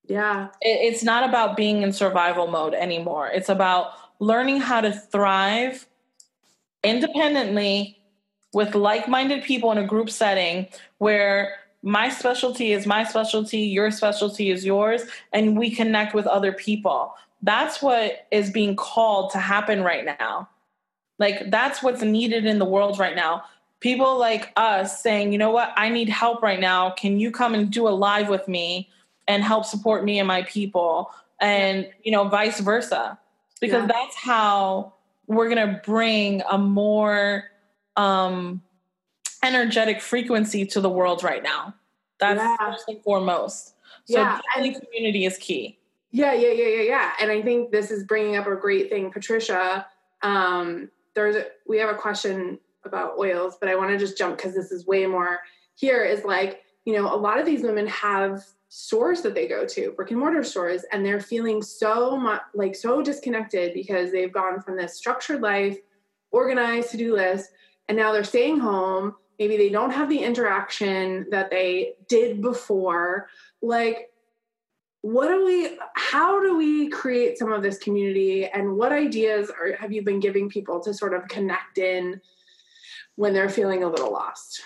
Yeah. 0.07 0.49
It's 0.61 1.05
not 1.05 1.29
about 1.29 1.57
being 1.57 1.83
in 1.83 1.93
survival 1.93 2.49
mode 2.49 2.75
anymore. 2.75 3.29
It's 3.29 3.49
about 3.49 3.93
learning 4.19 4.61
how 4.61 4.81
to 4.81 4.93
thrive 4.93 5.87
independently 6.83 8.01
with 8.53 8.75
like 8.75 9.09
minded 9.09 9.45
people 9.45 9.71
in 9.71 9.79
a 9.79 9.87
group 9.87 10.11
setting 10.11 10.67
where 10.99 11.55
my 11.83 12.09
specialty 12.09 12.73
is 12.73 12.87
my 12.87 13.05
specialty, 13.05 13.59
your 13.59 13.91
specialty 13.93 14.51
is 14.51 14.65
yours, 14.65 15.03
and 15.33 15.57
we 15.57 15.71
connect 15.71 16.15
with 16.15 16.27
other 16.27 16.53
people. 16.53 17.15
That's 17.43 17.81
what 17.81 18.27
is 18.31 18.51
being 18.51 18.75
called 18.75 19.31
to 19.31 19.39
happen 19.39 19.83
right 19.83 20.05
now. 20.05 20.49
Like, 21.21 21.53
that's 21.53 21.85
what's 21.85 22.03
needed 22.03 22.45
in 22.47 22.59
the 22.59 22.65
world 22.65 22.99
right 22.99 23.15
now. 23.15 23.45
People 23.79 24.19
like 24.19 24.53
us 24.57 25.01
saying, 25.01 25.31
you 25.31 25.39
know 25.39 25.51
what, 25.51 25.73
I 25.77 25.89
need 25.89 26.09
help 26.09 26.43
right 26.43 26.59
now. 26.59 26.91
Can 26.91 27.21
you 27.21 27.31
come 27.31 27.55
and 27.55 27.71
do 27.71 27.87
a 27.87 27.91
live 27.91 28.29
with 28.29 28.49
me 28.49 28.91
and 29.29 29.45
help 29.45 29.65
support 29.65 30.05
me 30.05 30.19
and 30.19 30.27
my 30.27 30.43
people? 30.43 31.13
And, 31.41 31.89
you 32.03 32.11
know, 32.11 32.27
vice 32.27 32.59
versa. 32.59 33.17
Because 33.61 33.83
yeah. 33.83 33.87
that's 33.87 34.17
how 34.17 34.95
we're 35.29 35.49
going 35.49 35.69
to 35.69 35.81
bring 35.85 36.43
a 36.51 36.59
more, 36.59 37.45
um, 37.97 38.63
energetic 39.43 40.01
frequency 40.03 40.67
to 40.67 40.81
the 40.81 40.91
world 40.91 41.23
right 41.23 41.43
now. 41.43 41.75
That's 42.19 42.39
yeah. 42.39 42.57
first 42.59 42.89
and 42.89 43.03
foremost. 43.03 43.75
So 44.05 44.19
yeah. 44.19 44.41
and, 44.57 44.75
community 44.75 45.25
is 45.25 45.39
key. 45.39 45.79
Yeah, 46.11 46.33
yeah, 46.33 46.53
yeah, 46.53 46.67
yeah, 46.67 46.83
yeah. 46.83 47.13
And 47.21 47.31
I 47.31 47.41
think 47.41 47.71
this 47.71 47.91
is 47.91 48.05
bringing 48.05 48.37
up 48.37 48.47
a 48.47 48.57
great 48.57 48.91
thing, 48.91 49.11
Patricia. 49.11 49.87
Um, 50.23 50.91
there's 51.15 51.37
a, 51.37 51.47
we 51.67 51.79
have 51.79 51.91
a 51.91 51.99
question 51.99 52.59
about 52.85 53.19
oils, 53.19 53.57
but 53.61 53.69
I 53.69 53.77
want 53.77 53.91
to 53.91 53.99
just 53.99 54.17
jump 54.17 54.37
because 54.37 54.55
this 54.55 54.73
is 54.73 54.87
way 54.87 55.07
more 55.07 55.41
here. 55.75 56.05
Is 56.05 56.25
like 56.25 56.63
you 56.85 56.95
know 56.95 57.13
a 57.13 57.17
lot 57.17 57.39
of 57.39 57.47
these 57.47 57.63
women 57.63 57.87
have 57.89 58.45
stores 58.69 59.23
that 59.23 59.35
they 59.35 59.49
go 59.49 59.67
to, 59.67 59.93
brick 59.93 60.11
and 60.11 60.21
mortar 60.21 60.45
stores, 60.45 60.85
and 60.93 61.05
they're 61.05 61.21
feeling 61.21 61.63
so 61.63 62.17
much 62.17 62.43
like 62.55 62.75
so 62.75 63.03
disconnected 63.03 63.75
because 63.75 64.13
they've 64.13 64.33
gone 64.33 64.61
from 64.61 64.77
this 64.77 64.97
structured 64.97 65.43
life, 65.43 65.79
organized 66.31 66.91
to 66.91 66.97
do 66.97 67.15
list, 67.15 67.51
and 67.89 67.97
now 67.99 68.13
they're 68.13 68.25
staying 68.25 68.59
home 68.59 69.15
maybe 69.41 69.57
they 69.57 69.71
don't 69.71 69.91
have 69.91 70.11
the 70.11 70.23
interaction 70.23 71.27
that 71.31 71.51
they 71.51 71.95
did 72.09 72.43
before 72.43 73.27
like 73.63 74.10
what 75.03 75.29
do 75.29 75.45
we 75.45 75.79
how 75.95 76.43
do 76.43 76.57
we 76.57 76.89
create 76.89 77.39
some 77.39 77.53
of 77.53 77.63
this 77.63 77.79
community? 77.79 78.47
And 78.47 78.77
what 78.77 78.93
ideas 78.93 79.51
are, 79.51 79.75
have 79.77 79.93
you 79.93 80.03
been 80.03 80.21
giving 80.21 80.49
people 80.49 80.81
to 80.81 80.93
sort 80.93 81.15
of 81.15 81.27
connect 81.29 81.79
in 81.79 82.21
when 83.17 83.33
they're 83.33 83.49
feeling 83.49 83.83
a 83.83 83.89
little 83.89 84.13
lost? 84.13 84.63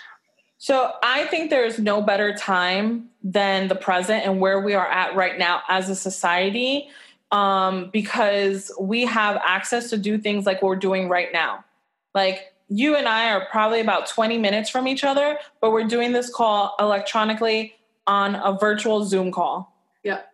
So 0.57 0.93
i 1.03 1.25
think 1.25 1.49
there's 1.51 1.77
no 1.77 2.01
better 2.01 2.33
time 2.33 3.09
than 3.23 3.67
the 3.67 3.75
present 3.75 4.25
and 4.25 4.39
where 4.39 4.61
we 4.61 4.73
are 4.73 4.87
at 4.87 5.15
right 5.15 5.37
now 5.37 5.61
as 5.69 5.89
a 5.89 5.95
society 5.95 6.89
um, 7.31 7.89
because 7.91 8.71
we 8.79 9.05
have 9.05 9.41
access 9.45 9.89
to 9.89 9.97
do 9.97 10.17
things 10.17 10.45
like 10.45 10.61
we're 10.61 10.75
doing 10.75 11.09
right 11.09 11.29
now. 11.33 11.65
Like 12.13 12.53
you 12.69 12.95
and 12.95 13.07
I 13.07 13.31
are 13.31 13.45
probably 13.51 13.81
about 13.81 14.07
20 14.07 14.37
minutes 14.37 14.69
from 14.69 14.87
each 14.87 15.03
other, 15.03 15.37
but 15.59 15.71
we're 15.71 15.87
doing 15.87 16.13
this 16.13 16.33
call 16.33 16.75
electronically 16.79 17.75
on 18.07 18.35
a 18.35 18.57
virtual 18.57 19.03
Zoom 19.03 19.31
call. 19.31 19.74
Yep. 20.05 20.31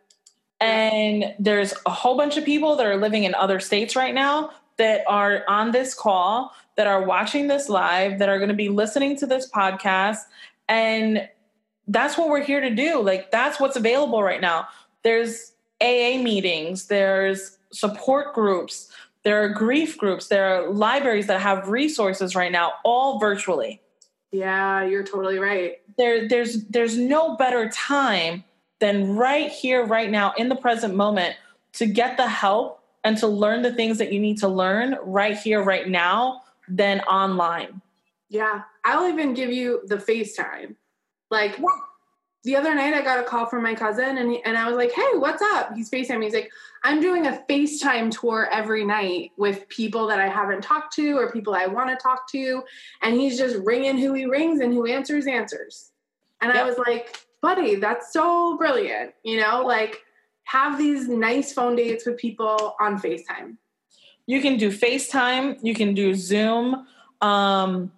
And 0.60 1.34
there's 1.40 1.74
a 1.88 1.90
whole 1.90 2.16
bunch 2.16 2.38
of 2.38 2.46
people 2.46 2.76
that 2.76 2.86
are 2.86 2.98
living 2.98 3.24
in 3.24 3.34
other 3.34 3.60
states 3.60 3.96
right 3.96 4.14
now 4.14 4.52
that 4.78 5.02
are 5.08 5.44
on 5.48 5.72
this 5.72 5.96
call, 5.96 6.54
that 6.76 6.86
are 6.86 7.04
watching 7.04 7.48
this 7.48 7.68
live, 7.68 8.20
that 8.20 8.30
are 8.30 8.38
going 8.38 8.50
to 8.50 8.56
be 8.56 8.70
listening 8.70 9.18
to 9.18 9.26
this 9.26 9.50
podcast. 9.50 10.20
And 10.70 11.28
that's 11.88 12.18
what 12.18 12.30
we're 12.30 12.44
here 12.44 12.62
to 12.62 12.70
do. 12.70 13.02
Like, 13.02 13.32
that's 13.32 13.60
what's 13.60 13.76
available 13.76 14.22
right 14.22 14.40
now. 14.40 14.68
There's 15.04 15.54
AA 15.82 16.22
meetings, 16.22 16.88
there's 16.88 17.58
support 17.72 18.36
groups, 18.36 18.92
there 19.24 19.44
are 19.44 19.50
grief 19.50 19.98
groups, 19.98 20.28
there 20.28 20.46
are 20.46 20.70
libraries 20.70 21.28
that 21.28 21.42
have 21.42 21.70
resources 21.70 22.36
right 22.36 22.52
now, 22.52 22.74
all 22.84 23.20
virtually. 23.20 23.82
Yeah, 24.32 24.84
you're 24.84 25.04
totally 25.04 25.40
right. 25.40 25.78
There, 25.98 26.28
there's 26.28 26.66
there's 26.66 26.98
no 26.98 27.36
better 27.36 27.68
time 27.70 28.44
than 28.82 29.16
right 29.16 29.50
here, 29.50 29.86
right 29.86 30.12
now, 30.12 30.34
in 30.38 30.50
the 30.50 30.56
present 30.56 30.94
moment, 30.94 31.38
to 31.74 31.86
get 31.86 32.18
the 32.18 32.28
help 32.28 32.84
and 33.06 33.18
to 33.20 33.28
learn 33.28 33.62
the 33.62 33.72
things 33.72 33.98
that 34.00 34.12
you 34.12 34.20
need 34.20 34.38
to 34.40 34.50
learn 34.50 34.98
right 35.04 35.38
here, 35.38 35.64
right 35.64 35.88
now, 35.88 36.42
than 36.68 37.00
online. 37.02 37.82
Yeah, 38.28 38.64
I'll 38.84 39.08
even 39.08 39.34
give 39.34 39.52
you 39.52 39.82
the 39.86 39.96
FaceTime. 39.96 40.76
Like 41.30 41.58
the 42.44 42.58
other 42.58 42.76
night, 42.76 42.94
I 42.94 43.02
got 43.02 43.20
a 43.20 43.24
call 43.24 43.46
from 43.46 43.64
my 43.64 43.76
cousin, 43.76 44.18
and 44.18 44.32
he, 44.32 44.44
and 44.44 44.58
I 44.58 44.68
was 44.68 44.76
like, 44.76 44.92
"Hey, 44.92 45.16
what's 45.16 45.42
up?" 45.42 45.74
He's 45.74 45.90
FaceTime. 45.90 46.22
He's 46.22 46.34
like, 46.34 46.52
I'm 46.84 47.00
doing 47.00 47.28
a 47.28 47.44
FaceTime 47.48 48.12
tour 48.12 48.50
every 48.52 48.84
night 48.84 49.32
with 49.38 49.68
people 49.70 50.08
that 50.08 50.20
I 50.20 50.28
haven't 50.28 50.64
talked 50.64 50.96
to 50.96 51.18
or 51.18 51.32
people 51.32 51.54
I 51.54 51.68
want 51.68 51.90
to 51.90 51.96
talk 52.02 52.30
to. 52.32 52.64
And 53.02 53.16
he's 53.16 53.38
just 53.38 53.58
ringing 53.58 53.98
who 53.98 54.14
he 54.14 54.26
rings 54.26 54.62
and 54.62 54.74
who 54.74 54.88
answers, 54.88 55.28
answers. 55.28 55.92
And 56.42 56.52
yep. 56.52 56.64
I 56.64 56.68
was 56.68 56.78
like, 56.80 57.20
buddy, 57.42 57.76
that's 57.76 58.14
so 58.14 58.58
brilliant. 58.58 59.14
You 59.24 59.40
know, 59.40 59.64
like 59.66 60.02
have 60.44 60.78
these 60.78 61.08
nice 61.08 61.54
phone 61.54 61.76
dates 61.76 62.06
with 62.06 62.18
people 62.18 62.76
on 62.80 63.00
FaceTime. 63.00 63.58
You 64.28 64.42
can 64.42 64.58
do 64.58 64.70
FaceTime, 64.70 65.58
you 65.62 65.74
can 65.74 65.94
do 65.94 66.14
Zoom. 66.14 66.88
Um, 67.22 67.92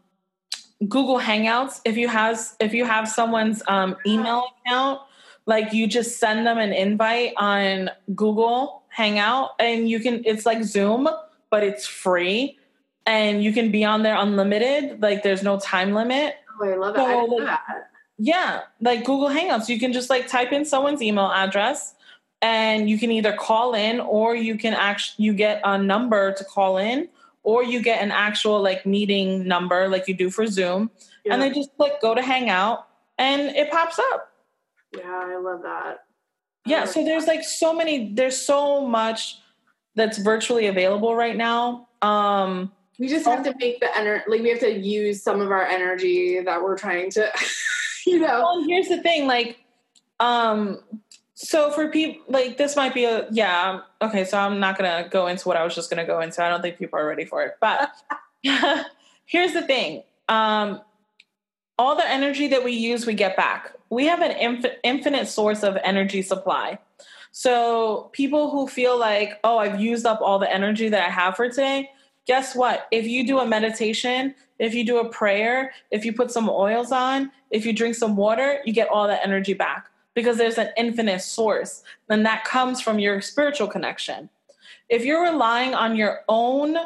Google 0.89 1.17
Hangouts 1.17 1.79
if 1.85 1.95
you 1.95 2.09
have 2.09 2.41
if 2.59 2.73
you 2.73 2.83
have 2.83 3.07
someone's 3.07 3.63
um, 3.67 3.95
email 4.05 4.43
account 4.65 4.99
like 5.45 5.73
you 5.73 5.87
just 5.87 6.19
send 6.19 6.45
them 6.45 6.57
an 6.57 6.73
invite 6.73 7.33
on 7.37 7.89
Google 8.15 8.83
Hangout 8.89 9.51
and 9.59 9.89
you 9.89 9.99
can 9.99 10.23
it's 10.25 10.45
like 10.45 10.63
Zoom, 10.63 11.09
but 11.49 11.63
it's 11.63 11.85
free 11.85 12.57
and 13.05 13.43
you 13.43 13.51
can 13.51 13.71
be 13.71 13.83
on 13.83 14.03
there 14.03 14.15
unlimited. 14.15 15.01
Like 15.01 15.23
there's 15.23 15.43
no 15.43 15.59
time 15.59 15.93
limit. 15.93 16.35
Oh, 16.61 16.69
I 16.69 16.75
love 16.75 16.95
it. 16.95 16.99
So, 16.99 17.05
I 17.05 17.15
love 17.15 17.29
like, 17.29 17.45
that. 17.45 17.89
Yeah, 18.17 18.61
like 18.79 19.05
Google 19.05 19.29
Hangouts. 19.29 19.69
You 19.69 19.79
can 19.79 19.93
just 19.93 20.09
like 20.09 20.27
type 20.27 20.51
in 20.51 20.65
someone's 20.65 21.01
email 21.01 21.31
address 21.31 21.95
and 22.43 22.89
you 22.89 22.99
can 22.99 23.09
either 23.09 23.33
call 23.33 23.73
in 23.73 24.01
or 24.01 24.35
you 24.35 24.57
can 24.57 24.73
actually 24.73 25.25
you 25.25 25.33
get 25.33 25.61
a 25.63 25.77
number 25.77 26.33
to 26.33 26.43
call 26.43 26.77
in 26.77 27.07
or 27.41 27.63
you 27.63 27.81
get 27.81 28.03
an 28.03 28.11
actual 28.11 28.61
like 28.61 28.85
meeting 28.85 29.47
number 29.47 29.87
like 29.87 30.07
you 30.07 30.13
do 30.13 30.29
for 30.29 30.45
Zoom 30.45 30.91
yeah. 31.23 31.33
and 31.33 31.41
then 31.41 31.53
just 31.53 31.69
click 31.77 31.93
go 32.01 32.13
to 32.13 32.21
Hangout 32.21 32.87
and 33.17 33.41
it 33.55 33.71
pops 33.71 33.97
up. 33.97 34.31
Yeah, 34.95 35.23
I 35.25 35.37
love 35.37 35.63
that. 35.63 36.05
Yeah, 36.65 36.85
so 36.85 37.03
there's 37.03 37.27
like 37.27 37.43
so 37.43 37.73
many 37.73 38.13
there's 38.13 38.37
so 38.37 38.85
much 38.85 39.39
that's 39.95 40.17
virtually 40.17 40.67
available 40.67 41.15
right 41.15 41.35
now. 41.35 41.87
Um 42.01 42.71
we 42.99 43.07
just 43.07 43.25
have 43.25 43.43
to 43.43 43.55
make 43.57 43.79
the 43.79 43.97
energy 43.97 44.23
like 44.27 44.41
we 44.41 44.49
have 44.49 44.59
to 44.59 44.71
use 44.71 45.23
some 45.23 45.39
of 45.39 45.49
our 45.49 45.65
energy 45.65 46.41
that 46.41 46.61
we're 46.61 46.77
trying 46.77 47.09
to 47.11 47.31
you 48.07 48.19
know. 48.19 48.41
Well, 48.41 48.63
here's 48.63 48.87
the 48.87 49.01
thing 49.01 49.27
like 49.27 49.57
um 50.19 50.79
so 51.33 51.71
for 51.71 51.89
people 51.89 52.23
like 52.27 52.57
this 52.57 52.75
might 52.75 52.93
be 52.93 53.05
a 53.05 53.27
yeah 53.31 53.81
okay 54.01 54.23
so 54.23 54.37
i'm 54.37 54.59
not 54.59 54.77
gonna 54.77 55.07
go 55.09 55.27
into 55.27 55.47
what 55.47 55.57
i 55.57 55.63
was 55.63 55.73
just 55.73 55.89
gonna 55.89 56.05
go 56.05 56.21
into. 56.21 56.43
I 56.43 56.49
don't 56.49 56.61
think 56.61 56.77
people 56.77 56.99
are 56.99 57.07
ready 57.07 57.25
for 57.25 57.43
it 57.43 57.55
but 57.59 57.91
here's 59.25 59.53
the 59.53 59.63
thing 59.63 60.03
um 60.29 60.81
all 61.79 61.95
the 61.95 62.07
energy 62.07 62.47
that 62.47 62.63
we 62.63 62.71
use 62.71 63.07
we 63.07 63.15
get 63.15 63.35
back. 63.35 63.73
We 63.89 64.05
have 64.05 64.21
an 64.21 64.31
inf- 64.31 64.77
infinite 64.83 65.27
source 65.27 65.63
of 65.63 65.75
energy 65.83 66.21
supply. 66.21 66.77
So 67.31 68.11
people 68.13 68.51
who 68.51 68.67
feel 68.67 68.97
like 68.97 69.39
oh 69.43 69.57
i've 69.57 69.81
used 69.81 70.05
up 70.05 70.21
all 70.21 70.37
the 70.37 70.51
energy 70.53 70.87
that 70.89 71.01
i 71.05 71.09
have 71.09 71.35
for 71.35 71.49
today 71.49 71.89
guess 72.25 72.55
what? 72.55 72.87
If 72.91 73.05
you 73.05 73.25
do 73.25 73.39
a 73.39 73.45
meditation 73.45 74.35
if 74.59 74.73
you 74.73 74.85
do 74.85 74.99
a 74.99 75.09
prayer 75.09 75.73
if 75.91 76.05
you 76.05 76.13
put 76.13 76.31
some 76.31 76.49
oils 76.49 76.91
on 76.91 77.31
if 77.51 77.65
you 77.65 77.73
drink 77.73 77.95
some 77.95 78.15
water 78.15 78.59
you 78.65 78.73
get 78.73 78.87
all 78.89 79.07
that 79.07 79.21
energy 79.23 79.53
back 79.53 79.89
because 80.13 80.37
there's 80.37 80.57
an 80.57 80.69
infinite 80.77 81.21
source, 81.21 81.83
and 82.09 82.25
that 82.25 82.43
comes 82.43 82.81
from 82.81 82.99
your 82.99 83.21
spiritual 83.21 83.67
connection. 83.67 84.29
If 84.89 85.05
you're 85.05 85.23
relying 85.23 85.73
on 85.73 85.95
your 85.95 86.21
own 86.29 86.77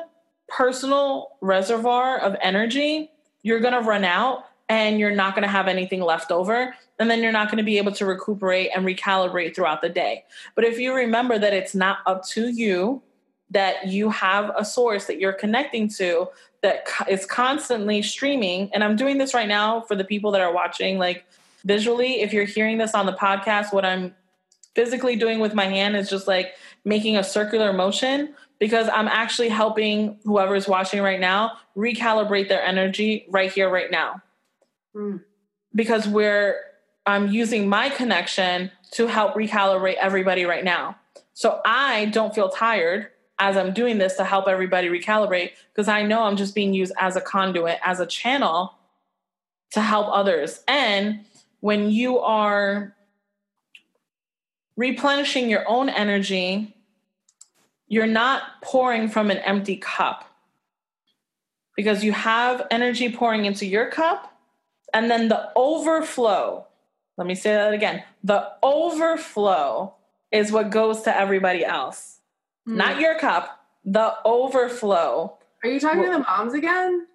personal 0.47 1.37
reservoir 1.41 2.19
of 2.19 2.35
energy, 2.41 3.11
you're 3.41 3.59
going 3.59 3.73
to 3.73 3.81
run 3.81 4.05
out 4.05 4.45
and 4.69 4.99
you're 4.99 5.15
not 5.15 5.33
going 5.33 5.43
to 5.43 5.49
have 5.49 5.67
anything 5.67 6.01
left 6.01 6.31
over. 6.31 6.75
And 6.99 7.09
then 7.09 7.21
you're 7.21 7.31
not 7.31 7.47
going 7.47 7.57
to 7.57 7.63
be 7.63 7.77
able 7.77 7.91
to 7.93 8.05
recuperate 8.05 8.71
and 8.75 8.85
recalibrate 8.85 9.55
throughout 9.55 9.81
the 9.81 9.89
day. 9.89 10.25
But 10.55 10.63
if 10.63 10.79
you 10.79 10.93
remember 10.93 11.37
that 11.37 11.53
it's 11.53 11.75
not 11.75 11.99
up 12.05 12.25
to 12.29 12.49
you, 12.49 13.01
that 13.49 13.87
you 13.87 14.09
have 14.09 14.51
a 14.57 14.65
source 14.65 15.05
that 15.05 15.19
you're 15.19 15.33
connecting 15.33 15.87
to 15.89 16.27
that 16.61 16.87
is 17.09 17.25
constantly 17.25 18.01
streaming, 18.01 18.69
and 18.73 18.83
I'm 18.83 18.95
doing 18.95 19.17
this 19.17 19.33
right 19.33 19.47
now 19.47 19.81
for 19.81 19.95
the 19.95 20.03
people 20.03 20.31
that 20.31 20.41
are 20.41 20.53
watching, 20.53 20.97
like 20.97 21.25
visually. 21.65 22.21
If 22.21 22.33
you're 22.33 22.45
hearing 22.45 22.77
this 22.77 22.93
on 22.93 23.05
the 23.05 23.13
podcast, 23.13 23.73
what 23.73 23.85
I'm 23.85 24.15
physically 24.75 25.15
doing 25.15 25.39
with 25.39 25.53
my 25.53 25.65
hand 25.65 25.95
is 25.95 26.09
just 26.09 26.27
like 26.27 26.53
making 26.85 27.17
a 27.17 27.23
circular 27.23 27.73
motion 27.73 28.35
because 28.59 28.87
I'm 28.93 29.07
actually 29.07 29.49
helping 29.49 30.19
whoever's 30.23 30.67
watching 30.67 31.01
right 31.01 31.19
now 31.19 31.53
recalibrate 31.75 32.47
their 32.47 32.63
energy 32.63 33.25
right 33.29 33.51
here, 33.51 33.69
right 33.69 33.91
now. 33.91 34.21
Mm. 34.95 35.23
Because 35.75 36.07
we're, 36.07 36.55
I'm 37.05 37.27
using 37.27 37.67
my 37.67 37.89
connection 37.89 38.71
to 38.91 39.07
help 39.07 39.33
recalibrate 39.33 39.95
everybody 39.95 40.45
right 40.45 40.63
now. 40.63 40.97
So 41.33 41.61
I 41.65 42.05
don't 42.05 42.33
feel 42.33 42.49
tired 42.49 43.09
as 43.39 43.55
I'm 43.57 43.73
doing 43.73 43.97
this 43.97 44.15
to 44.15 44.23
help 44.23 44.47
everybody 44.47 44.89
recalibrate 44.89 45.51
because 45.73 45.87
I 45.87 46.03
know 46.03 46.23
I'm 46.23 46.37
just 46.37 46.55
being 46.55 46.73
used 46.73 46.93
as 46.99 47.15
a 47.15 47.21
conduit, 47.21 47.79
as 47.85 47.99
a 47.99 48.05
channel 48.05 48.73
to 49.71 49.81
help 49.81 50.07
others. 50.09 50.63
And 50.67 51.25
when 51.59 51.91
you 51.91 52.19
are 52.19 52.95
replenishing 54.75 55.49
your 55.49 55.67
own 55.67 55.89
energy, 55.89 56.75
you're 57.87 58.07
not 58.07 58.61
pouring 58.63 59.07
from 59.07 59.31
an 59.31 59.37
empty 59.39 59.77
cup 59.77 60.25
because 61.75 62.03
you 62.03 62.11
have 62.11 62.65
energy 62.71 63.11
pouring 63.11 63.45
into 63.45 63.65
your 63.65 63.89
cup 63.89 64.33
and 64.93 65.09
then 65.09 65.27
the 65.27 65.51
overflow. 65.55 66.65
Let 67.17 67.27
me 67.27 67.35
say 67.35 67.53
that 67.53 67.73
again. 67.73 68.03
The 68.23 68.51
overflow 68.61 69.93
is 70.31 70.51
what 70.51 70.69
goes 70.69 71.01
to 71.03 71.15
everybody 71.15 71.63
else, 71.63 72.16
mm. 72.67 72.75
not 72.75 72.99
your 72.99 73.17
cup, 73.19 73.65
the 73.85 74.13
overflow. 74.25 75.37
Are 75.63 75.69
you 75.69 75.79
talking 75.79 76.03
to 76.03 76.11
the 76.11 76.19
moms 76.19 76.53
again? 76.53 77.07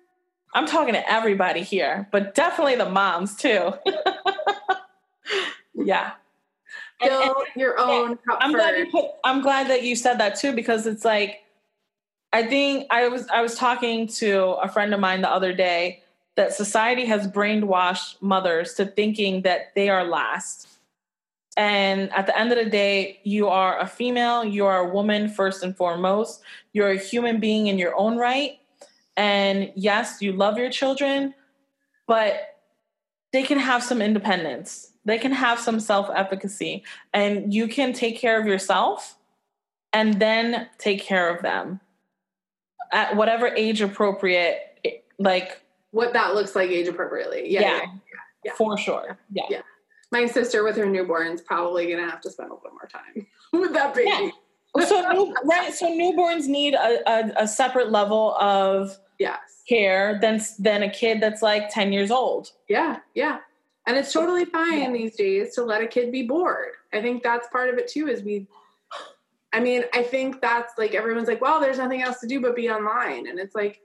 I'm 0.54 0.66
talking 0.66 0.94
to 0.94 1.10
everybody 1.10 1.62
here, 1.62 2.08
but 2.12 2.34
definitely 2.34 2.76
the 2.76 2.88
moms 2.88 3.36
too. 3.36 3.72
yeah. 5.74 6.12
Fill 7.00 7.22
and, 7.22 7.30
and, 7.30 7.46
your 7.56 7.78
own 7.78 8.10
yeah, 8.10 8.36
I'm 8.38 8.52
glad 8.52 8.78
you 8.78 8.86
put, 8.90 9.06
I'm 9.24 9.42
glad 9.42 9.68
that 9.68 9.82
you 9.82 9.96
said 9.96 10.18
that 10.18 10.38
too 10.38 10.52
because 10.52 10.86
it's 10.86 11.04
like 11.04 11.42
I 12.32 12.44
think 12.44 12.86
I 12.90 13.08
was 13.08 13.26
I 13.28 13.42
was 13.42 13.56
talking 13.56 14.06
to 14.08 14.52
a 14.62 14.68
friend 14.68 14.94
of 14.94 15.00
mine 15.00 15.22
the 15.22 15.30
other 15.30 15.52
day 15.52 16.02
that 16.36 16.52
society 16.52 17.04
has 17.06 17.26
brainwashed 17.26 18.20
mothers 18.22 18.74
to 18.74 18.86
thinking 18.86 19.42
that 19.42 19.74
they 19.74 19.88
are 19.88 20.04
last. 20.04 20.68
And 21.56 22.10
at 22.12 22.26
the 22.26 22.38
end 22.38 22.50
of 22.52 22.58
the 22.58 22.70
day, 22.70 23.20
you 23.24 23.48
are 23.48 23.78
a 23.78 23.86
female, 23.86 24.44
you 24.44 24.64
are 24.66 24.78
a 24.78 24.88
woman 24.88 25.28
first 25.28 25.62
and 25.62 25.76
foremost. 25.76 26.42
You're 26.72 26.90
a 26.90 26.98
human 26.98 27.40
being 27.40 27.66
in 27.66 27.78
your 27.78 27.94
own 27.96 28.16
right. 28.16 28.58
And 29.16 29.70
yes, 29.76 30.22
you 30.22 30.32
love 30.32 30.56
your 30.56 30.70
children, 30.70 31.34
but 32.06 32.58
they 33.32 33.42
can 33.42 33.58
have 33.58 33.82
some 33.82 34.00
independence. 34.00 34.92
They 35.04 35.18
can 35.18 35.32
have 35.32 35.58
some 35.58 35.80
self 35.80 36.08
efficacy, 36.14 36.84
and 37.12 37.52
you 37.52 37.66
can 37.66 37.92
take 37.92 38.18
care 38.18 38.40
of 38.40 38.46
yourself 38.46 39.16
and 39.92 40.20
then 40.20 40.68
take 40.78 41.02
care 41.02 41.28
of 41.34 41.42
them 41.42 41.80
at 42.92 43.16
whatever 43.16 43.48
age 43.48 43.80
appropriate, 43.80 44.78
like 45.18 45.60
what 45.90 46.12
that 46.12 46.34
looks 46.34 46.54
like 46.54 46.70
age 46.70 46.88
appropriately. 46.88 47.50
Yeah, 47.50 47.60
yeah, 47.60 47.78
yeah, 47.78 47.86
yeah. 48.44 48.52
for 48.54 48.78
sure. 48.78 49.18
Yeah. 49.32 49.62
Yeah. 50.12 50.20
My 50.20 50.26
sister 50.26 50.64
with 50.64 50.76
her 50.76 50.86
newborn's 50.86 51.40
probably 51.40 51.90
gonna 51.90 52.08
have 52.08 52.20
to 52.22 52.30
spend 52.30 52.50
a 52.50 52.54
little 52.54 52.70
more 52.70 52.88
time 52.88 53.26
with 53.52 53.72
that 53.72 53.94
baby. 53.94 54.32
so 54.86 55.12
new, 55.12 55.34
right, 55.44 55.72
so 55.72 55.86
newborns 55.86 56.46
need 56.46 56.74
a, 56.74 57.00
a, 57.06 57.44
a 57.44 57.48
separate 57.48 57.90
level 57.90 58.34
of 58.36 58.96
yes. 59.18 59.38
care 59.68 60.18
than 60.20 60.40
than 60.58 60.82
a 60.82 60.90
kid 60.90 61.20
that's 61.20 61.42
like 61.42 61.68
ten 61.68 61.92
years 61.92 62.10
old. 62.10 62.52
Yeah, 62.68 62.98
yeah. 63.14 63.38
And 63.86 63.96
it's 63.96 64.12
totally 64.12 64.44
fine 64.44 64.78
yeah. 64.78 64.92
these 64.92 65.16
days 65.16 65.54
to 65.56 65.64
let 65.64 65.82
a 65.82 65.88
kid 65.88 66.12
be 66.12 66.22
bored. 66.22 66.74
I 66.92 67.02
think 67.02 67.24
that's 67.24 67.48
part 67.48 67.68
of 67.68 67.78
it 67.78 67.88
too, 67.88 68.06
is 68.06 68.22
we 68.22 68.46
I 69.52 69.60
mean, 69.60 69.84
I 69.92 70.02
think 70.02 70.40
that's 70.40 70.78
like 70.78 70.94
everyone's 70.94 71.28
like, 71.28 71.40
well, 71.40 71.60
there's 71.60 71.78
nothing 71.78 72.02
else 72.02 72.20
to 72.20 72.26
do 72.26 72.40
but 72.40 72.56
be 72.56 72.70
online. 72.70 73.26
And 73.28 73.38
it's 73.38 73.54
like, 73.54 73.80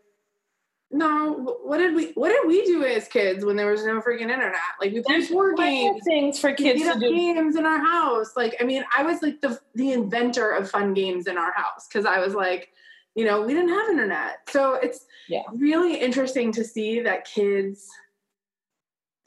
no, 0.90 1.58
what 1.64 1.80
did 1.80 1.96
we 1.96 2.12
what 2.14 2.30
did 2.30 2.48
we 2.48 2.64
do 2.66 2.84
as 2.86 3.08
kids 3.08 3.44
when 3.44 3.58
there 3.58 3.70
was 3.70 3.86
no 3.86 4.00
freaking 4.00 4.22
internet? 4.22 4.56
Like 4.80 4.94
we 4.94 5.02
played 5.02 5.30
board 5.30 5.58
games, 5.58 6.02
things 6.06 6.40
for 6.40 6.54
kids 6.54 6.82
to 6.82 6.98
do. 6.98 7.14
Games 7.14 7.58
in 7.58 7.66
our 7.66 7.80
house. 7.80 8.38
Like 8.38 8.56
I 8.62 8.64
mean, 8.64 8.86
I 8.96 9.04
was 9.04 9.22
like 9.22 9.42
the 9.42 9.60
the 9.76 9.92
inventor 9.92 10.52
of 10.52 10.70
fun 10.70 10.94
games 10.94 11.28
in 11.28 11.38
our 11.38 11.52
house 11.52 11.88
because 11.88 12.06
I 12.06 12.20
was 12.20 12.34
like, 12.34 12.70
you 13.16 13.26
know, 13.26 13.42
we 13.42 13.54
didn't 13.54 13.70
have 13.70 13.90
internet, 13.90 14.40
so 14.50 14.76
it's 14.76 15.06
yeah. 15.28 15.44
really 15.54 16.00
interesting 16.00 16.54
to 16.54 16.64
see 16.64 17.02
that 17.02 17.26
kids 17.26 17.90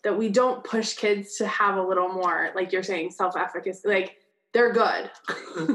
that 0.02 0.16
we 0.16 0.30
don't 0.30 0.64
push 0.64 0.94
kids 0.94 1.36
to 1.36 1.46
have 1.46 1.76
a 1.76 1.82
little 1.82 2.08
more, 2.08 2.50
like 2.54 2.72
you're 2.72 2.82
saying, 2.82 3.10
self 3.10 3.36
efficacy. 3.36 3.86
Like 3.86 4.16
they're 4.54 4.72
good. 4.72 5.10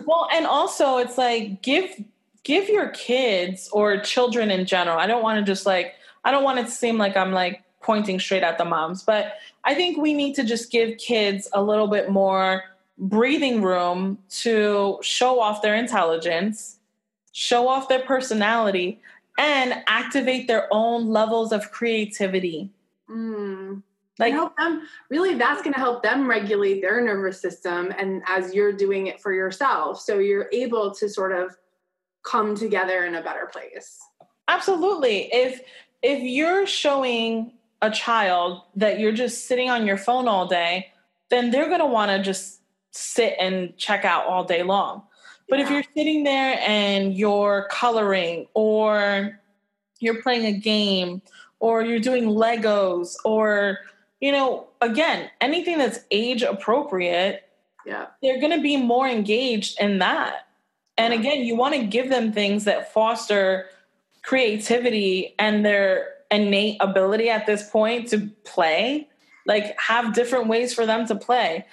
well, 0.05 0.27
and 0.33 0.47
also 0.47 0.97
it's 0.97 1.17
like 1.17 1.61
give 1.61 2.03
give 2.45 2.69
your 2.69 2.89
kids 2.89 3.67
or 3.73 3.99
children 3.99 4.49
in 4.51 4.65
general. 4.65 4.97
I 4.97 5.07
don't 5.07 5.23
want 5.23 5.39
to 5.39 5.43
just 5.43 5.65
like 5.65 5.95
I 6.23 6.31
don't 6.31 6.43
want 6.43 6.59
it 6.59 6.65
to 6.65 6.71
seem 6.71 6.97
like 6.97 7.17
I'm 7.17 7.33
like 7.33 7.61
pointing 7.81 8.19
straight 8.19 8.43
at 8.43 8.57
the 8.57 8.65
moms, 8.65 9.03
but 9.03 9.33
I 9.65 9.75
think 9.75 9.97
we 9.97 10.13
need 10.13 10.35
to 10.35 10.43
just 10.43 10.71
give 10.71 10.97
kids 10.97 11.49
a 11.53 11.61
little 11.61 11.87
bit 11.87 12.09
more 12.09 12.63
breathing 12.97 13.61
room 13.61 14.17
to 14.29 14.97
show 15.01 15.39
off 15.39 15.61
their 15.61 15.75
intelligence, 15.75 16.77
show 17.33 17.67
off 17.67 17.89
their 17.89 17.99
personality, 17.99 19.01
and 19.37 19.83
activate 19.87 20.47
their 20.47 20.67
own 20.71 21.07
levels 21.07 21.51
of 21.51 21.71
creativity. 21.71 22.71
Mm 23.09 23.83
like 24.19 24.33
help 24.33 24.55
them 24.57 24.87
really 25.09 25.35
that's 25.35 25.61
going 25.61 25.73
to 25.73 25.79
help 25.79 26.01
them 26.01 26.27
regulate 26.27 26.81
their 26.81 27.01
nervous 27.01 27.41
system 27.41 27.93
and 27.97 28.23
as 28.27 28.53
you're 28.53 28.71
doing 28.71 29.07
it 29.07 29.19
for 29.19 29.33
yourself 29.33 29.99
so 29.99 30.19
you're 30.19 30.47
able 30.51 30.93
to 30.93 31.09
sort 31.09 31.31
of 31.31 31.55
come 32.25 32.55
together 32.55 33.05
in 33.05 33.15
a 33.15 33.21
better 33.21 33.49
place 33.51 33.99
absolutely 34.47 35.29
if 35.33 35.61
if 36.01 36.21
you're 36.21 36.67
showing 36.67 37.51
a 37.81 37.89
child 37.89 38.61
that 38.75 38.99
you're 38.99 39.11
just 39.11 39.47
sitting 39.47 39.69
on 39.69 39.85
your 39.85 39.97
phone 39.97 40.27
all 40.27 40.47
day 40.47 40.91
then 41.29 41.51
they're 41.51 41.67
going 41.67 41.79
to 41.79 41.85
want 41.85 42.11
to 42.11 42.21
just 42.21 42.61
sit 42.91 43.35
and 43.39 43.75
check 43.77 44.05
out 44.05 44.25
all 44.25 44.43
day 44.43 44.63
long. 44.63 45.03
But 45.49 45.59
yeah. 45.59 45.65
if 45.65 45.71
you're 45.71 45.83
sitting 45.95 46.23
there 46.23 46.59
and 46.61 47.13
you're 47.13 47.67
coloring 47.69 48.47
or 48.53 49.39
you're 49.99 50.21
playing 50.21 50.45
a 50.45 50.57
game 50.57 51.21
or 51.59 51.83
you're 51.83 51.99
doing 51.99 52.25
Legos 52.25 53.15
or, 53.23 53.79
you 54.21 54.31
know, 54.31 54.67
again, 54.81 55.29
anything 55.41 55.77
that's 55.77 55.99
age 56.09 56.41
appropriate, 56.41 57.43
yeah. 57.85 58.07
they're 58.21 58.39
going 58.39 58.55
to 58.55 58.61
be 58.61 58.77
more 58.77 59.07
engaged 59.07 59.79
in 59.79 59.99
that. 59.99 60.44
And 60.97 61.13
again, 61.13 61.43
you 61.43 61.55
want 61.55 61.75
to 61.75 61.83
give 61.85 62.09
them 62.09 62.31
things 62.31 62.63
that 62.65 62.93
foster 62.93 63.69
creativity 64.23 65.35
and 65.37 65.65
their 65.65 66.13
innate 66.31 66.77
ability 66.79 67.29
at 67.29 67.45
this 67.45 67.69
point 67.69 68.09
to 68.09 68.29
play. 68.43 69.09
Like, 69.45 69.79
have 69.79 70.13
different 70.13 70.47
ways 70.47 70.73
for 70.73 70.85
them 70.85 71.05
to 71.07 71.15
play. 71.15 71.65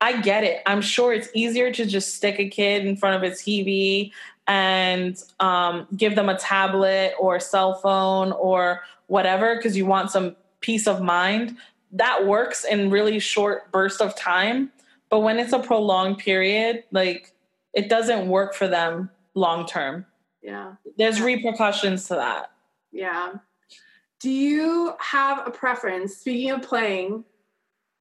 I 0.00 0.20
get 0.20 0.44
it. 0.44 0.62
I'm 0.66 0.82
sure 0.82 1.12
it's 1.12 1.28
easier 1.34 1.72
to 1.72 1.86
just 1.86 2.14
stick 2.14 2.38
a 2.38 2.48
kid 2.48 2.86
in 2.86 2.96
front 2.96 3.16
of 3.16 3.30
a 3.30 3.34
TV 3.34 4.12
and 4.46 5.16
um, 5.40 5.88
give 5.96 6.14
them 6.14 6.28
a 6.28 6.38
tablet 6.38 7.14
or 7.18 7.36
a 7.36 7.40
cell 7.40 7.74
phone 7.74 8.32
or 8.32 8.82
whatever 9.06 9.56
because 9.56 9.76
you 9.76 9.86
want 9.86 10.10
some 10.10 10.36
peace 10.60 10.86
of 10.86 11.02
mind. 11.02 11.56
That 11.92 12.26
works 12.26 12.64
in 12.64 12.90
really 12.90 13.18
short 13.18 13.72
bursts 13.72 14.00
of 14.00 14.14
time, 14.16 14.70
but 15.08 15.20
when 15.20 15.38
it's 15.38 15.52
a 15.52 15.58
prolonged 15.58 16.18
period, 16.18 16.84
like 16.92 17.32
it 17.76 17.88
doesn't 17.88 18.28
work 18.28 18.54
for 18.54 18.66
them 18.66 19.10
long 19.34 19.66
term. 19.66 20.06
Yeah, 20.42 20.74
there's 20.98 21.20
repercussions 21.20 22.08
to 22.08 22.14
that. 22.14 22.50
Yeah. 22.90 23.34
Do 24.18 24.30
you 24.30 24.94
have 24.98 25.46
a 25.46 25.50
preference? 25.50 26.16
Speaking 26.16 26.50
of 26.50 26.62
playing, 26.62 27.24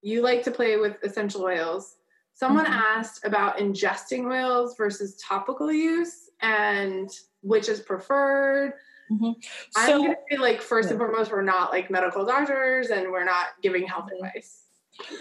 you 0.02 0.22
like 0.22 0.44
to 0.44 0.52
play 0.52 0.78
with 0.78 0.96
essential 1.04 1.44
oils. 1.44 1.98
Someone 2.34 2.66
mm-hmm. 2.66 2.74
asked 2.74 3.26
about 3.26 3.58
ingesting 3.58 4.26
oils 4.26 4.76
versus 4.78 5.18
topical 5.18 5.72
use 5.72 6.30
and 6.42 7.10
which 7.42 7.68
is 7.68 7.82
preferred. 7.82 8.74
Mm-hmm. 9.12 9.32
I'm 9.76 9.98
going 9.98 10.12
to 10.12 10.18
say, 10.32 10.38
like, 10.38 10.62
first 10.62 10.88
yeah. 10.88 10.92
and 10.92 11.00
foremost, 11.00 11.32
we're 11.32 11.42
not 11.42 11.72
like 11.72 11.92
medical 11.92 12.26
doctors 12.26 12.90
and 12.90 13.12
we're 13.12 13.26
not 13.26 13.48
giving 13.62 13.86
health 13.86 14.06
mm-hmm. 14.06 14.26
advice. 14.26 14.65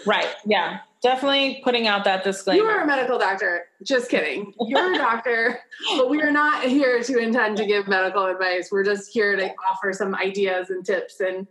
Right. 0.06 0.28
Yeah. 0.44 0.80
Definitely 1.02 1.60
putting 1.62 1.86
out 1.86 2.04
that 2.04 2.24
disclaimer. 2.24 2.62
You 2.62 2.68
are 2.68 2.80
a 2.80 2.86
medical 2.86 3.18
doctor. 3.18 3.66
Just 3.82 4.08
kidding. 4.08 4.54
You're 4.60 4.94
a 4.94 4.96
doctor, 4.96 5.60
but 5.98 6.08
we 6.08 6.22
are 6.22 6.30
not 6.32 6.64
here 6.64 7.02
to 7.02 7.18
intend 7.18 7.58
to 7.58 7.66
give 7.66 7.86
medical 7.88 8.24
advice. 8.24 8.70
We're 8.72 8.84
just 8.84 9.12
here 9.12 9.36
to 9.36 9.50
offer 9.70 9.92
some 9.92 10.14
ideas 10.14 10.70
and 10.70 10.84
tips 10.84 11.20
and 11.20 11.46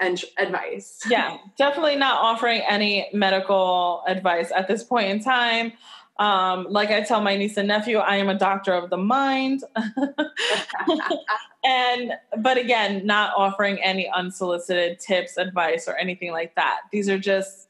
and 0.00 0.24
advice. 0.38 1.00
Yeah, 1.08 1.36
definitely 1.56 1.96
not 1.96 2.20
offering 2.20 2.62
any 2.68 3.08
medical 3.12 4.02
advice 4.08 4.50
at 4.54 4.68
this 4.68 4.82
point 4.82 5.10
in 5.10 5.20
time. 5.20 5.72
Um, 6.18 6.66
like 6.70 6.90
I 6.90 7.00
tell 7.00 7.20
my 7.20 7.36
niece 7.36 7.56
and 7.56 7.66
nephew, 7.66 7.98
I 7.98 8.16
am 8.16 8.28
a 8.28 8.38
doctor 8.38 8.72
of 8.72 8.90
the 8.90 8.96
mind. 8.96 9.64
and, 11.64 12.12
but 12.38 12.56
again, 12.56 13.04
not 13.04 13.32
offering 13.36 13.82
any 13.82 14.08
unsolicited 14.08 15.00
tips, 15.00 15.36
advice, 15.36 15.88
or 15.88 15.96
anything 15.96 16.30
like 16.30 16.54
that. 16.54 16.82
These 16.92 17.08
are 17.08 17.18
just 17.18 17.68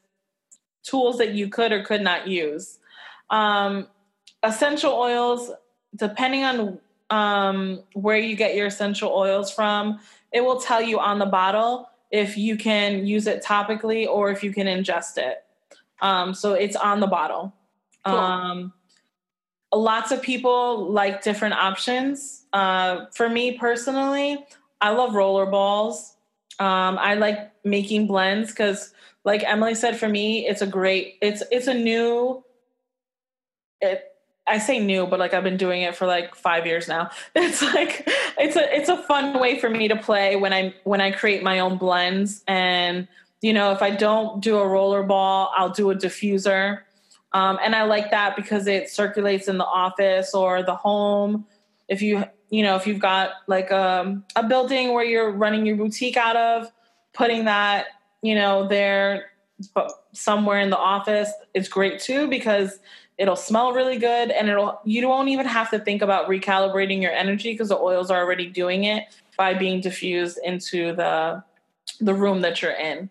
tools 0.83 1.17
that 1.17 1.33
you 1.33 1.49
could 1.49 1.71
or 1.71 1.83
could 1.83 2.01
not 2.01 2.27
use. 2.27 2.77
Um, 3.31 3.87
essential 4.43 4.93
oils, 4.93 5.51
depending 5.95 6.43
on 6.43 6.79
um, 7.09 7.83
where 7.93 8.17
you 8.17 8.35
get 8.35 8.55
your 8.55 8.67
essential 8.67 9.11
oils 9.11 9.51
from, 9.51 9.99
it 10.31 10.41
will 10.41 10.59
tell 10.59 10.81
you 10.81 10.99
on 10.99 11.17
the 11.17 11.25
bottle 11.25 11.89
if 12.11 12.37
you 12.37 12.55
can 12.57 13.05
use 13.05 13.25
it 13.27 13.43
topically 13.43 14.07
or 14.07 14.29
if 14.29 14.43
you 14.43 14.53
can 14.53 14.67
ingest 14.67 15.17
it. 15.17 15.43
Um, 16.01 16.33
so 16.33 16.53
it's 16.53 16.75
on 16.75 16.99
the 16.99 17.07
bottle. 17.07 17.53
Cool. 18.05 18.15
Um, 18.15 18.73
lots 19.73 20.11
of 20.11 20.21
people 20.21 20.91
like 20.91 21.23
different 21.23 21.55
options. 21.55 22.45
Uh, 22.53 23.05
for 23.13 23.29
me 23.29 23.57
personally, 23.57 24.45
I 24.81 24.91
love 24.91 25.13
roller 25.15 25.45
balls. 25.45 26.15
Um, 26.59 26.97
I 26.97 27.15
like 27.15 27.51
making 27.65 28.07
blends 28.07 28.51
because, 28.51 28.93
like 29.23 29.43
Emily 29.43 29.75
said, 29.75 29.97
for 29.97 30.07
me, 30.07 30.47
it's 30.47 30.61
a 30.61 30.67
great. 30.67 31.15
It's 31.21 31.43
it's 31.51 31.67
a 31.67 31.73
new. 31.73 32.43
It 33.81 34.15
I 34.47 34.59
say 34.59 34.79
new, 34.79 35.07
but 35.07 35.19
like 35.19 35.33
I've 35.33 35.43
been 35.43 35.57
doing 35.57 35.81
it 35.81 35.95
for 35.95 36.05
like 36.05 36.35
five 36.35 36.65
years 36.65 36.87
now. 36.87 37.09
It's 37.35 37.61
like 37.61 38.03
it's 38.37 38.55
a 38.55 38.75
it's 38.75 38.89
a 38.89 38.97
fun 38.97 39.39
way 39.39 39.59
for 39.59 39.69
me 39.69 39.87
to 39.87 39.95
play 39.95 40.35
when 40.35 40.53
I 40.53 40.73
when 40.83 41.01
I 41.01 41.11
create 41.11 41.43
my 41.43 41.59
own 41.59 41.77
blends. 41.77 42.43
And 42.47 43.07
you 43.41 43.53
know, 43.53 43.71
if 43.71 43.81
I 43.81 43.91
don't 43.91 44.41
do 44.41 44.57
a 44.57 44.67
roller 44.67 45.03
ball, 45.03 45.51
I'll 45.57 45.69
do 45.69 45.91
a 45.91 45.95
diffuser. 45.95 46.81
Um, 47.35 47.59
and 47.61 47.75
I 47.75 47.83
like 47.83 48.11
that 48.11 48.37
because 48.37 48.65
it 48.65 48.89
circulates 48.89 49.49
in 49.49 49.57
the 49.57 49.65
office 49.65 50.33
or 50.33 50.63
the 50.63 50.73
home. 50.73 51.45
If 51.89 52.01
you 52.01 52.23
you 52.49 52.63
know 52.63 52.77
if 52.77 52.87
you've 52.87 52.99
got 52.99 53.31
like 53.47 53.71
a, 53.71 54.01
um, 54.01 54.23
a 54.37 54.47
building 54.47 54.93
where 54.93 55.03
you're 55.03 55.31
running 55.31 55.65
your 55.65 55.75
boutique 55.75 56.15
out 56.15 56.37
of, 56.37 56.71
putting 57.13 57.43
that 57.43 57.87
you 58.21 58.35
know 58.35 58.69
there 58.69 59.31
somewhere 60.13 60.61
in 60.61 60.69
the 60.69 60.77
office 60.77 61.29
is 61.53 61.67
great 61.67 61.99
too 61.99 62.29
because 62.29 62.79
it'll 63.17 63.35
smell 63.35 63.73
really 63.73 63.97
good 63.97 64.31
and 64.31 64.47
it'll 64.47 64.79
you 64.85 65.05
won't 65.05 65.27
even 65.27 65.45
have 65.45 65.69
to 65.71 65.79
think 65.79 66.01
about 66.01 66.29
recalibrating 66.29 67.01
your 67.01 67.11
energy 67.11 67.51
because 67.51 67.67
the 67.67 67.77
oils 67.77 68.09
are 68.09 68.21
already 68.21 68.47
doing 68.47 68.85
it 68.85 69.03
by 69.37 69.53
being 69.53 69.81
diffused 69.81 70.39
into 70.45 70.95
the 70.95 71.43
the 71.99 72.13
room 72.13 72.39
that 72.41 72.61
you're 72.61 72.71
in 72.71 73.09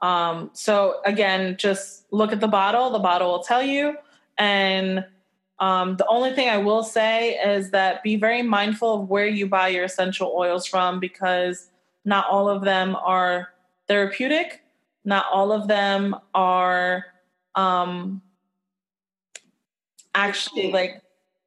um, 0.00 0.50
so 0.52 1.00
again 1.04 1.56
just 1.58 2.06
look 2.10 2.32
at 2.32 2.40
the 2.40 2.48
bottle 2.48 2.90
the 2.90 2.98
bottle 2.98 3.30
will 3.32 3.42
tell 3.42 3.62
you 3.62 3.96
and 4.38 5.04
um, 5.58 5.96
the 5.96 6.06
only 6.06 6.32
thing 6.34 6.48
i 6.48 6.58
will 6.58 6.82
say 6.82 7.34
is 7.34 7.70
that 7.70 8.02
be 8.02 8.16
very 8.16 8.42
mindful 8.42 9.02
of 9.02 9.08
where 9.08 9.26
you 9.26 9.46
buy 9.46 9.68
your 9.68 9.84
essential 9.84 10.32
oils 10.36 10.66
from 10.66 11.00
because 11.00 11.70
not 12.04 12.26
all 12.30 12.48
of 12.48 12.62
them 12.62 12.96
are 12.96 13.52
therapeutic 13.88 14.62
not 15.04 15.26
all 15.32 15.52
of 15.52 15.68
them 15.68 16.16
are 16.34 17.06
um, 17.54 18.20
actually 20.14 20.72
like 20.72 21.02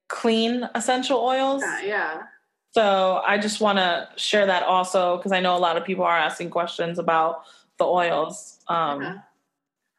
clean 0.07 0.67
essential 0.75 1.19
oils. 1.19 1.61
Yeah. 1.61 1.81
yeah. 1.83 2.21
So 2.71 3.21
I 3.25 3.37
just 3.37 3.61
want 3.61 3.79
to 3.79 4.09
share 4.15 4.45
that 4.45 4.63
also 4.63 5.17
because 5.17 5.31
I 5.31 5.39
know 5.39 5.55
a 5.55 5.59
lot 5.59 5.77
of 5.77 5.83
people 5.83 6.05
are 6.05 6.17
asking 6.17 6.51
questions 6.51 6.99
about 6.99 7.43
the 7.79 7.85
oils. 7.85 8.59
Um, 8.67 9.01
yeah. 9.01 9.17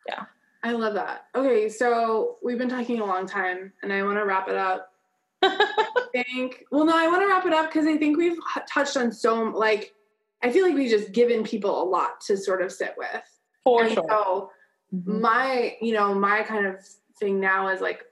yeah. 0.09 0.25
I 0.63 0.73
love 0.73 0.95
that. 0.95 1.27
Okay, 1.35 1.69
so 1.69 2.37
we've 2.43 2.59
been 2.59 2.69
talking 2.69 3.01
a 3.01 3.05
long 3.05 3.27
time, 3.27 3.73
and 3.83 3.93
I 3.93 4.03
want 4.03 4.19
to 4.19 4.25
wrap 4.25 4.49
it 4.49 4.57
up. 4.57 4.93
I 5.43 5.87
think. 6.13 6.65
Well, 6.71 6.85
no, 6.85 6.97
I 6.97 7.09
want 7.09 7.23
to 7.23 7.27
wrap 7.27 7.47
it 7.47 7.53
up 7.53 7.73
because 7.73 7.87
I 7.87 7.97
think 7.97 8.17
we've 8.17 8.39
touched 8.69 8.97
on 8.97 9.13
so 9.13 9.43
like. 9.43 9.95
I 10.43 10.51
feel 10.51 10.65
like 10.65 10.75
we've 10.75 10.91
just 10.91 11.13
given 11.13 11.45
people 11.45 11.83
a 11.83 11.85
lot 11.85 12.23
to 12.23 12.37
sort 12.37 12.63
of 12.63 12.73
sit 12.73 12.95
with. 12.97 13.23
For 13.63 13.83
and 13.85 13.93
sure. 13.93 14.05
So 14.09 14.51
mm-hmm. 14.95 15.21
my, 15.21 15.77
you 15.83 15.93
know, 15.93 16.15
my 16.15 16.43
kind 16.45 16.65
of 16.67 16.77
thing 17.19 17.41
now 17.41 17.69
is 17.69 17.83
like 17.83 18.07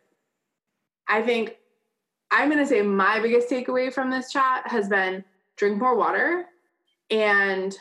I 1.08 1.22
think 1.22 1.56
I'm 2.30 2.48
going 2.50 2.62
to 2.62 2.66
say 2.66 2.82
my 2.82 3.18
biggest 3.20 3.48
takeaway 3.48 3.92
from 3.92 4.10
this 4.10 4.30
chat 4.30 4.66
has 4.66 4.88
been 4.88 5.24
drink 5.56 5.78
more 5.78 5.96
water 5.96 6.44
and 7.10 7.76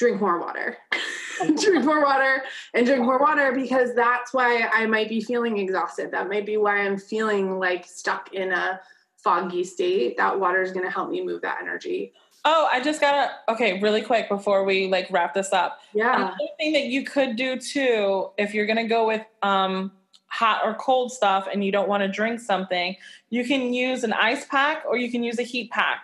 drink 0.00 0.20
more 0.20 0.40
water. 0.40 0.78
drink 1.62 1.84
more 1.84 2.02
water 2.02 2.42
and 2.74 2.86
drink 2.86 3.02
more 3.02 3.18
water 3.18 3.52
because 3.52 3.94
that's 3.94 4.32
why 4.32 4.62
I 4.72 4.86
might 4.86 5.10
be 5.10 5.20
feeling 5.20 5.58
exhausted. 5.58 6.10
That 6.10 6.28
might 6.28 6.46
be 6.46 6.56
why 6.56 6.78
I'm 6.78 6.98
feeling 6.98 7.58
like 7.58 7.84
stuck 7.84 8.32
in 8.32 8.50
a 8.52 8.80
foggy 9.18 9.62
state. 9.62 10.16
That 10.16 10.40
water 10.40 10.62
is 10.62 10.72
going 10.72 10.86
to 10.86 10.90
help 10.90 11.10
me 11.10 11.22
move 11.22 11.42
that 11.42 11.58
energy. 11.60 12.14
Oh, 12.46 12.66
I 12.72 12.82
just 12.82 13.02
gotta 13.02 13.30
okay, 13.50 13.78
really 13.82 14.00
quick 14.00 14.30
before 14.30 14.64
we 14.64 14.88
like 14.88 15.08
wrap 15.10 15.34
this 15.34 15.52
up. 15.52 15.80
Yeah. 15.92 16.16
Another 16.16 16.36
thing 16.56 16.72
that 16.72 16.86
you 16.86 17.04
could 17.04 17.36
do 17.36 17.58
too, 17.58 18.30
if 18.38 18.54
you're 18.54 18.64
gonna 18.64 18.88
go 18.88 19.06
with 19.06 19.26
um 19.42 19.92
hot 20.24 20.62
or 20.64 20.72
cold 20.76 21.12
stuff 21.12 21.48
and 21.52 21.62
you 21.62 21.70
don't 21.70 21.86
want 21.86 22.02
to 22.02 22.08
drink 22.08 22.40
something, 22.40 22.96
you 23.28 23.44
can 23.44 23.74
use 23.74 24.04
an 24.04 24.14
ice 24.14 24.46
pack 24.46 24.84
or 24.88 24.96
you 24.96 25.10
can 25.10 25.22
use 25.22 25.38
a 25.38 25.42
heat 25.42 25.70
pack. 25.70 26.02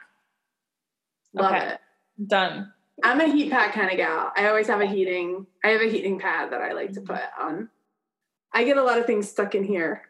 Love 1.33 1.53
okay. 1.53 1.69
it. 1.69 1.81
Done. 2.27 2.71
I'm 3.03 3.21
a 3.21 3.27
heat 3.27 3.51
pack 3.51 3.75
kind 3.75 3.91
of 3.91 3.97
gal. 3.97 4.33
I 4.37 4.49
always 4.49 4.67
have 4.69 4.81
a 4.81 4.87
heating. 4.87 5.47
I 5.65 5.69
have 5.69 5.81
a 5.81 5.91
heating 5.91 6.19
pad 6.19 6.51
that 6.53 6.63
I 6.63 6.73
like 6.73 6.93
to 6.93 7.01
put 7.01 7.21
on. 7.39 7.69
I 8.53 8.65
get 8.65 8.79
a 8.79 8.83
lot 8.83 8.99
of 8.99 9.07
things 9.07 9.29
stuck 9.29 9.55
in 9.55 9.65
here. 9.65 10.03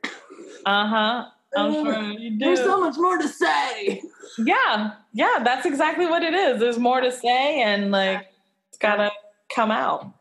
Uh 0.64 0.87
huh. 0.87 1.26
I'm 1.57 1.72
sure 1.72 2.03
you 2.03 2.39
do. 2.39 2.45
There's 2.45 2.61
so 2.61 2.80
much 2.80 2.97
more 2.99 3.16
to 3.16 3.28
say. 3.28 4.03
Yeah, 4.39 4.93
yeah, 5.14 5.39
that's 5.43 5.64
exactly 5.64 6.07
what 6.07 6.22
it 6.22 6.34
is. 6.34 6.61
There's 6.61 6.78
more 6.78 7.01
to 7.01 7.11
say, 7.11 7.62
and 7.62 7.91
like 7.91 8.26
it's 8.68 8.78
gotta 8.78 9.11
come 9.49 9.70
out 9.70 10.12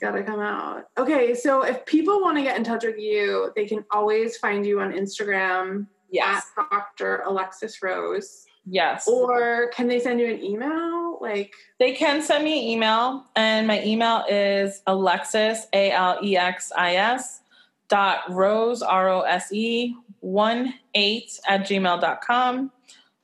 got 0.00 0.12
to 0.12 0.22
come 0.22 0.40
out. 0.40 0.88
Okay, 0.98 1.34
so 1.34 1.62
if 1.62 1.84
people 1.86 2.20
want 2.20 2.36
to 2.38 2.42
get 2.42 2.56
in 2.56 2.64
touch 2.64 2.84
with 2.84 2.98
you, 2.98 3.52
they 3.54 3.66
can 3.66 3.84
always 3.90 4.36
find 4.38 4.64
you 4.66 4.80
on 4.80 4.92
Instagram 4.92 5.86
yes. 6.10 6.46
at 6.58 6.70
Dr. 6.70 7.22
Alexis 7.26 7.82
Rose. 7.82 8.46
Yes. 8.64 9.06
Or 9.06 9.70
can 9.70 9.88
they 9.88 10.00
send 10.00 10.20
you 10.20 10.26
an 10.26 10.42
email 10.42 11.09
Like 11.20 11.54
they 11.78 11.92
can 11.92 12.22
send 12.22 12.44
me 12.44 12.58
an 12.58 12.68
email, 12.68 13.24
and 13.36 13.66
my 13.66 13.82
email 13.84 14.24
is 14.28 14.82
Alexis 14.86 15.66
A 15.72 15.90
L 15.92 16.18
E 16.22 16.36
X 16.36 16.72
I 16.76 16.96
S 16.96 17.42
dot 17.88 18.20
rose 18.30 18.82
R 18.82 19.08
O 19.08 19.20
S 19.22 19.52
E 19.52 19.94
one 20.20 20.74
eight 20.94 21.38
at 21.48 21.62
gmail.com. 21.62 22.72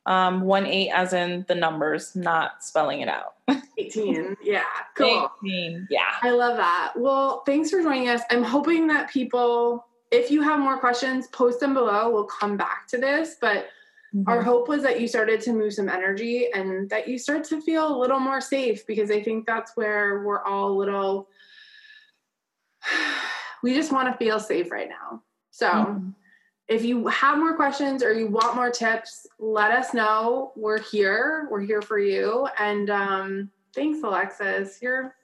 Um, 0.05 0.41
one 0.41 0.65
eight 0.65 0.89
as 0.91 1.13
in 1.13 1.43
the 1.47 1.55
numbers, 1.55 2.15
not 2.15 2.63
spelling 2.63 3.01
it 3.01 3.09
out. 3.09 3.35
18. 3.77 4.37
Yeah. 4.43 4.63
Cool. 4.95 5.29
18. 5.45 5.87
Yeah. 5.89 6.11
I 6.21 6.31
love 6.31 6.57
that. 6.57 6.93
Well, 6.95 7.43
thanks 7.45 7.69
for 7.69 7.81
joining 7.81 8.09
us. 8.09 8.21
I'm 8.31 8.43
hoping 8.43 8.87
that 8.87 9.09
people, 9.09 9.85
if 10.11 10.31
you 10.31 10.41
have 10.41 10.59
more 10.59 10.79
questions, 10.79 11.27
post 11.27 11.59
them 11.59 11.73
below. 11.73 12.09
We'll 12.11 12.25
come 12.25 12.57
back 12.57 12.87
to 12.87 12.97
this. 12.97 13.35
But 13.39 13.67
mm-hmm. 14.15 14.27
our 14.27 14.41
hope 14.41 14.67
was 14.67 14.83
that 14.83 14.99
you 15.01 15.07
started 15.07 15.41
to 15.41 15.53
move 15.53 15.73
some 15.73 15.89
energy 15.89 16.49
and 16.53 16.89
that 16.89 17.07
you 17.07 17.17
start 17.17 17.43
to 17.45 17.61
feel 17.61 17.95
a 17.95 17.99
little 17.99 18.19
more 18.19 18.41
safe 18.41 18.85
because 18.87 19.11
I 19.11 19.21
think 19.21 19.45
that's 19.45 19.73
where 19.75 20.23
we're 20.23 20.43
all 20.43 20.71
a 20.71 20.77
little, 20.77 21.29
we 23.63 23.73
just 23.73 23.91
want 23.91 24.11
to 24.11 24.17
feel 24.17 24.39
safe 24.39 24.71
right 24.71 24.89
now. 24.89 25.23
So, 25.51 25.69
mm-hmm 25.69 26.09
if 26.67 26.83
you 26.83 27.07
have 27.07 27.37
more 27.37 27.55
questions 27.55 28.03
or 28.03 28.13
you 28.13 28.27
want 28.27 28.55
more 28.55 28.69
tips, 28.69 29.25
let 29.39 29.71
us 29.71 29.93
know. 29.93 30.51
We're 30.55 30.81
here. 30.81 31.47
We're 31.49 31.61
here 31.61 31.81
for 31.81 31.97
you. 31.97 32.47
And 32.59 32.89
um, 32.89 33.49
thanks, 33.73 34.03
Alexis. 34.03 34.79
You're 34.81 35.15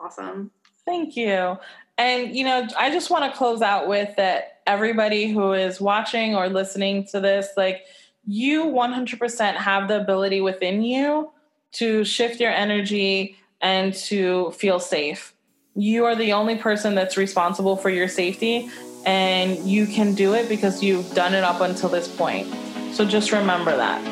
awesome. 0.00 0.52
Thank 0.84 1.16
you. 1.16 1.56
And, 1.98 2.34
you 2.34 2.44
know, 2.44 2.66
I 2.78 2.90
just 2.90 3.10
want 3.10 3.30
to 3.30 3.36
close 3.36 3.62
out 3.62 3.88
with 3.88 4.14
that 4.16 4.60
everybody 4.66 5.32
who 5.32 5.52
is 5.52 5.80
watching 5.80 6.36
or 6.36 6.48
listening 6.48 7.06
to 7.08 7.20
this, 7.20 7.48
like, 7.56 7.84
you 8.26 8.64
100% 8.64 9.54
have 9.54 9.88
the 9.88 10.00
ability 10.00 10.40
within 10.40 10.82
you 10.82 11.30
to 11.72 12.04
shift 12.04 12.40
your 12.40 12.50
energy 12.50 13.36
and 13.60 13.94
to 13.94 14.50
feel 14.52 14.80
safe. 14.80 15.34
You 15.74 16.04
are 16.04 16.14
the 16.14 16.32
only 16.32 16.56
person 16.56 16.94
that's 16.94 17.16
responsible 17.16 17.76
for 17.76 17.90
your 17.90 18.08
safety 18.08 18.70
and 19.06 19.58
you 19.68 19.86
can 19.86 20.14
do 20.14 20.34
it 20.34 20.48
because 20.48 20.82
you've 20.82 21.12
done 21.14 21.34
it 21.34 21.44
up 21.44 21.60
until 21.60 21.88
this 21.88 22.08
point. 22.08 22.46
So 22.92 23.04
just 23.04 23.32
remember 23.32 23.76
that. 23.76 24.02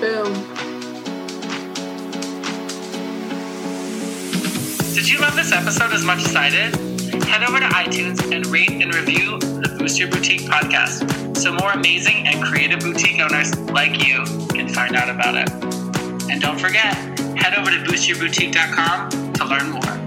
Boom. 0.00 0.32
Did 4.94 5.08
you 5.08 5.18
love 5.18 5.36
this 5.36 5.52
episode 5.52 5.92
as 5.92 6.04
much 6.04 6.24
as 6.24 6.34
I 6.34 6.50
did? 6.50 6.95
Head 7.26 7.42
over 7.42 7.58
to 7.60 7.66
iTunes 7.66 8.32
and 8.32 8.46
rate 8.46 8.70
and 8.70 8.94
review 8.94 9.38
the 9.38 9.76
Boost 9.78 9.98
Your 9.98 10.08
Boutique 10.08 10.42
podcast 10.42 11.36
so 11.36 11.52
more 11.52 11.72
amazing 11.72 12.26
and 12.26 12.42
creative 12.42 12.80
boutique 12.80 13.20
owners 13.20 13.58
like 13.70 14.04
you 14.06 14.24
can 14.54 14.68
find 14.68 14.96
out 14.96 15.08
about 15.08 15.34
it. 15.34 15.50
And 16.30 16.40
don't 16.40 16.58
forget, 16.58 16.94
head 17.36 17.54
over 17.54 17.70
to 17.70 17.78
boostyourboutique.com 17.78 19.32
to 19.34 19.44
learn 19.44 19.70
more. 19.70 20.05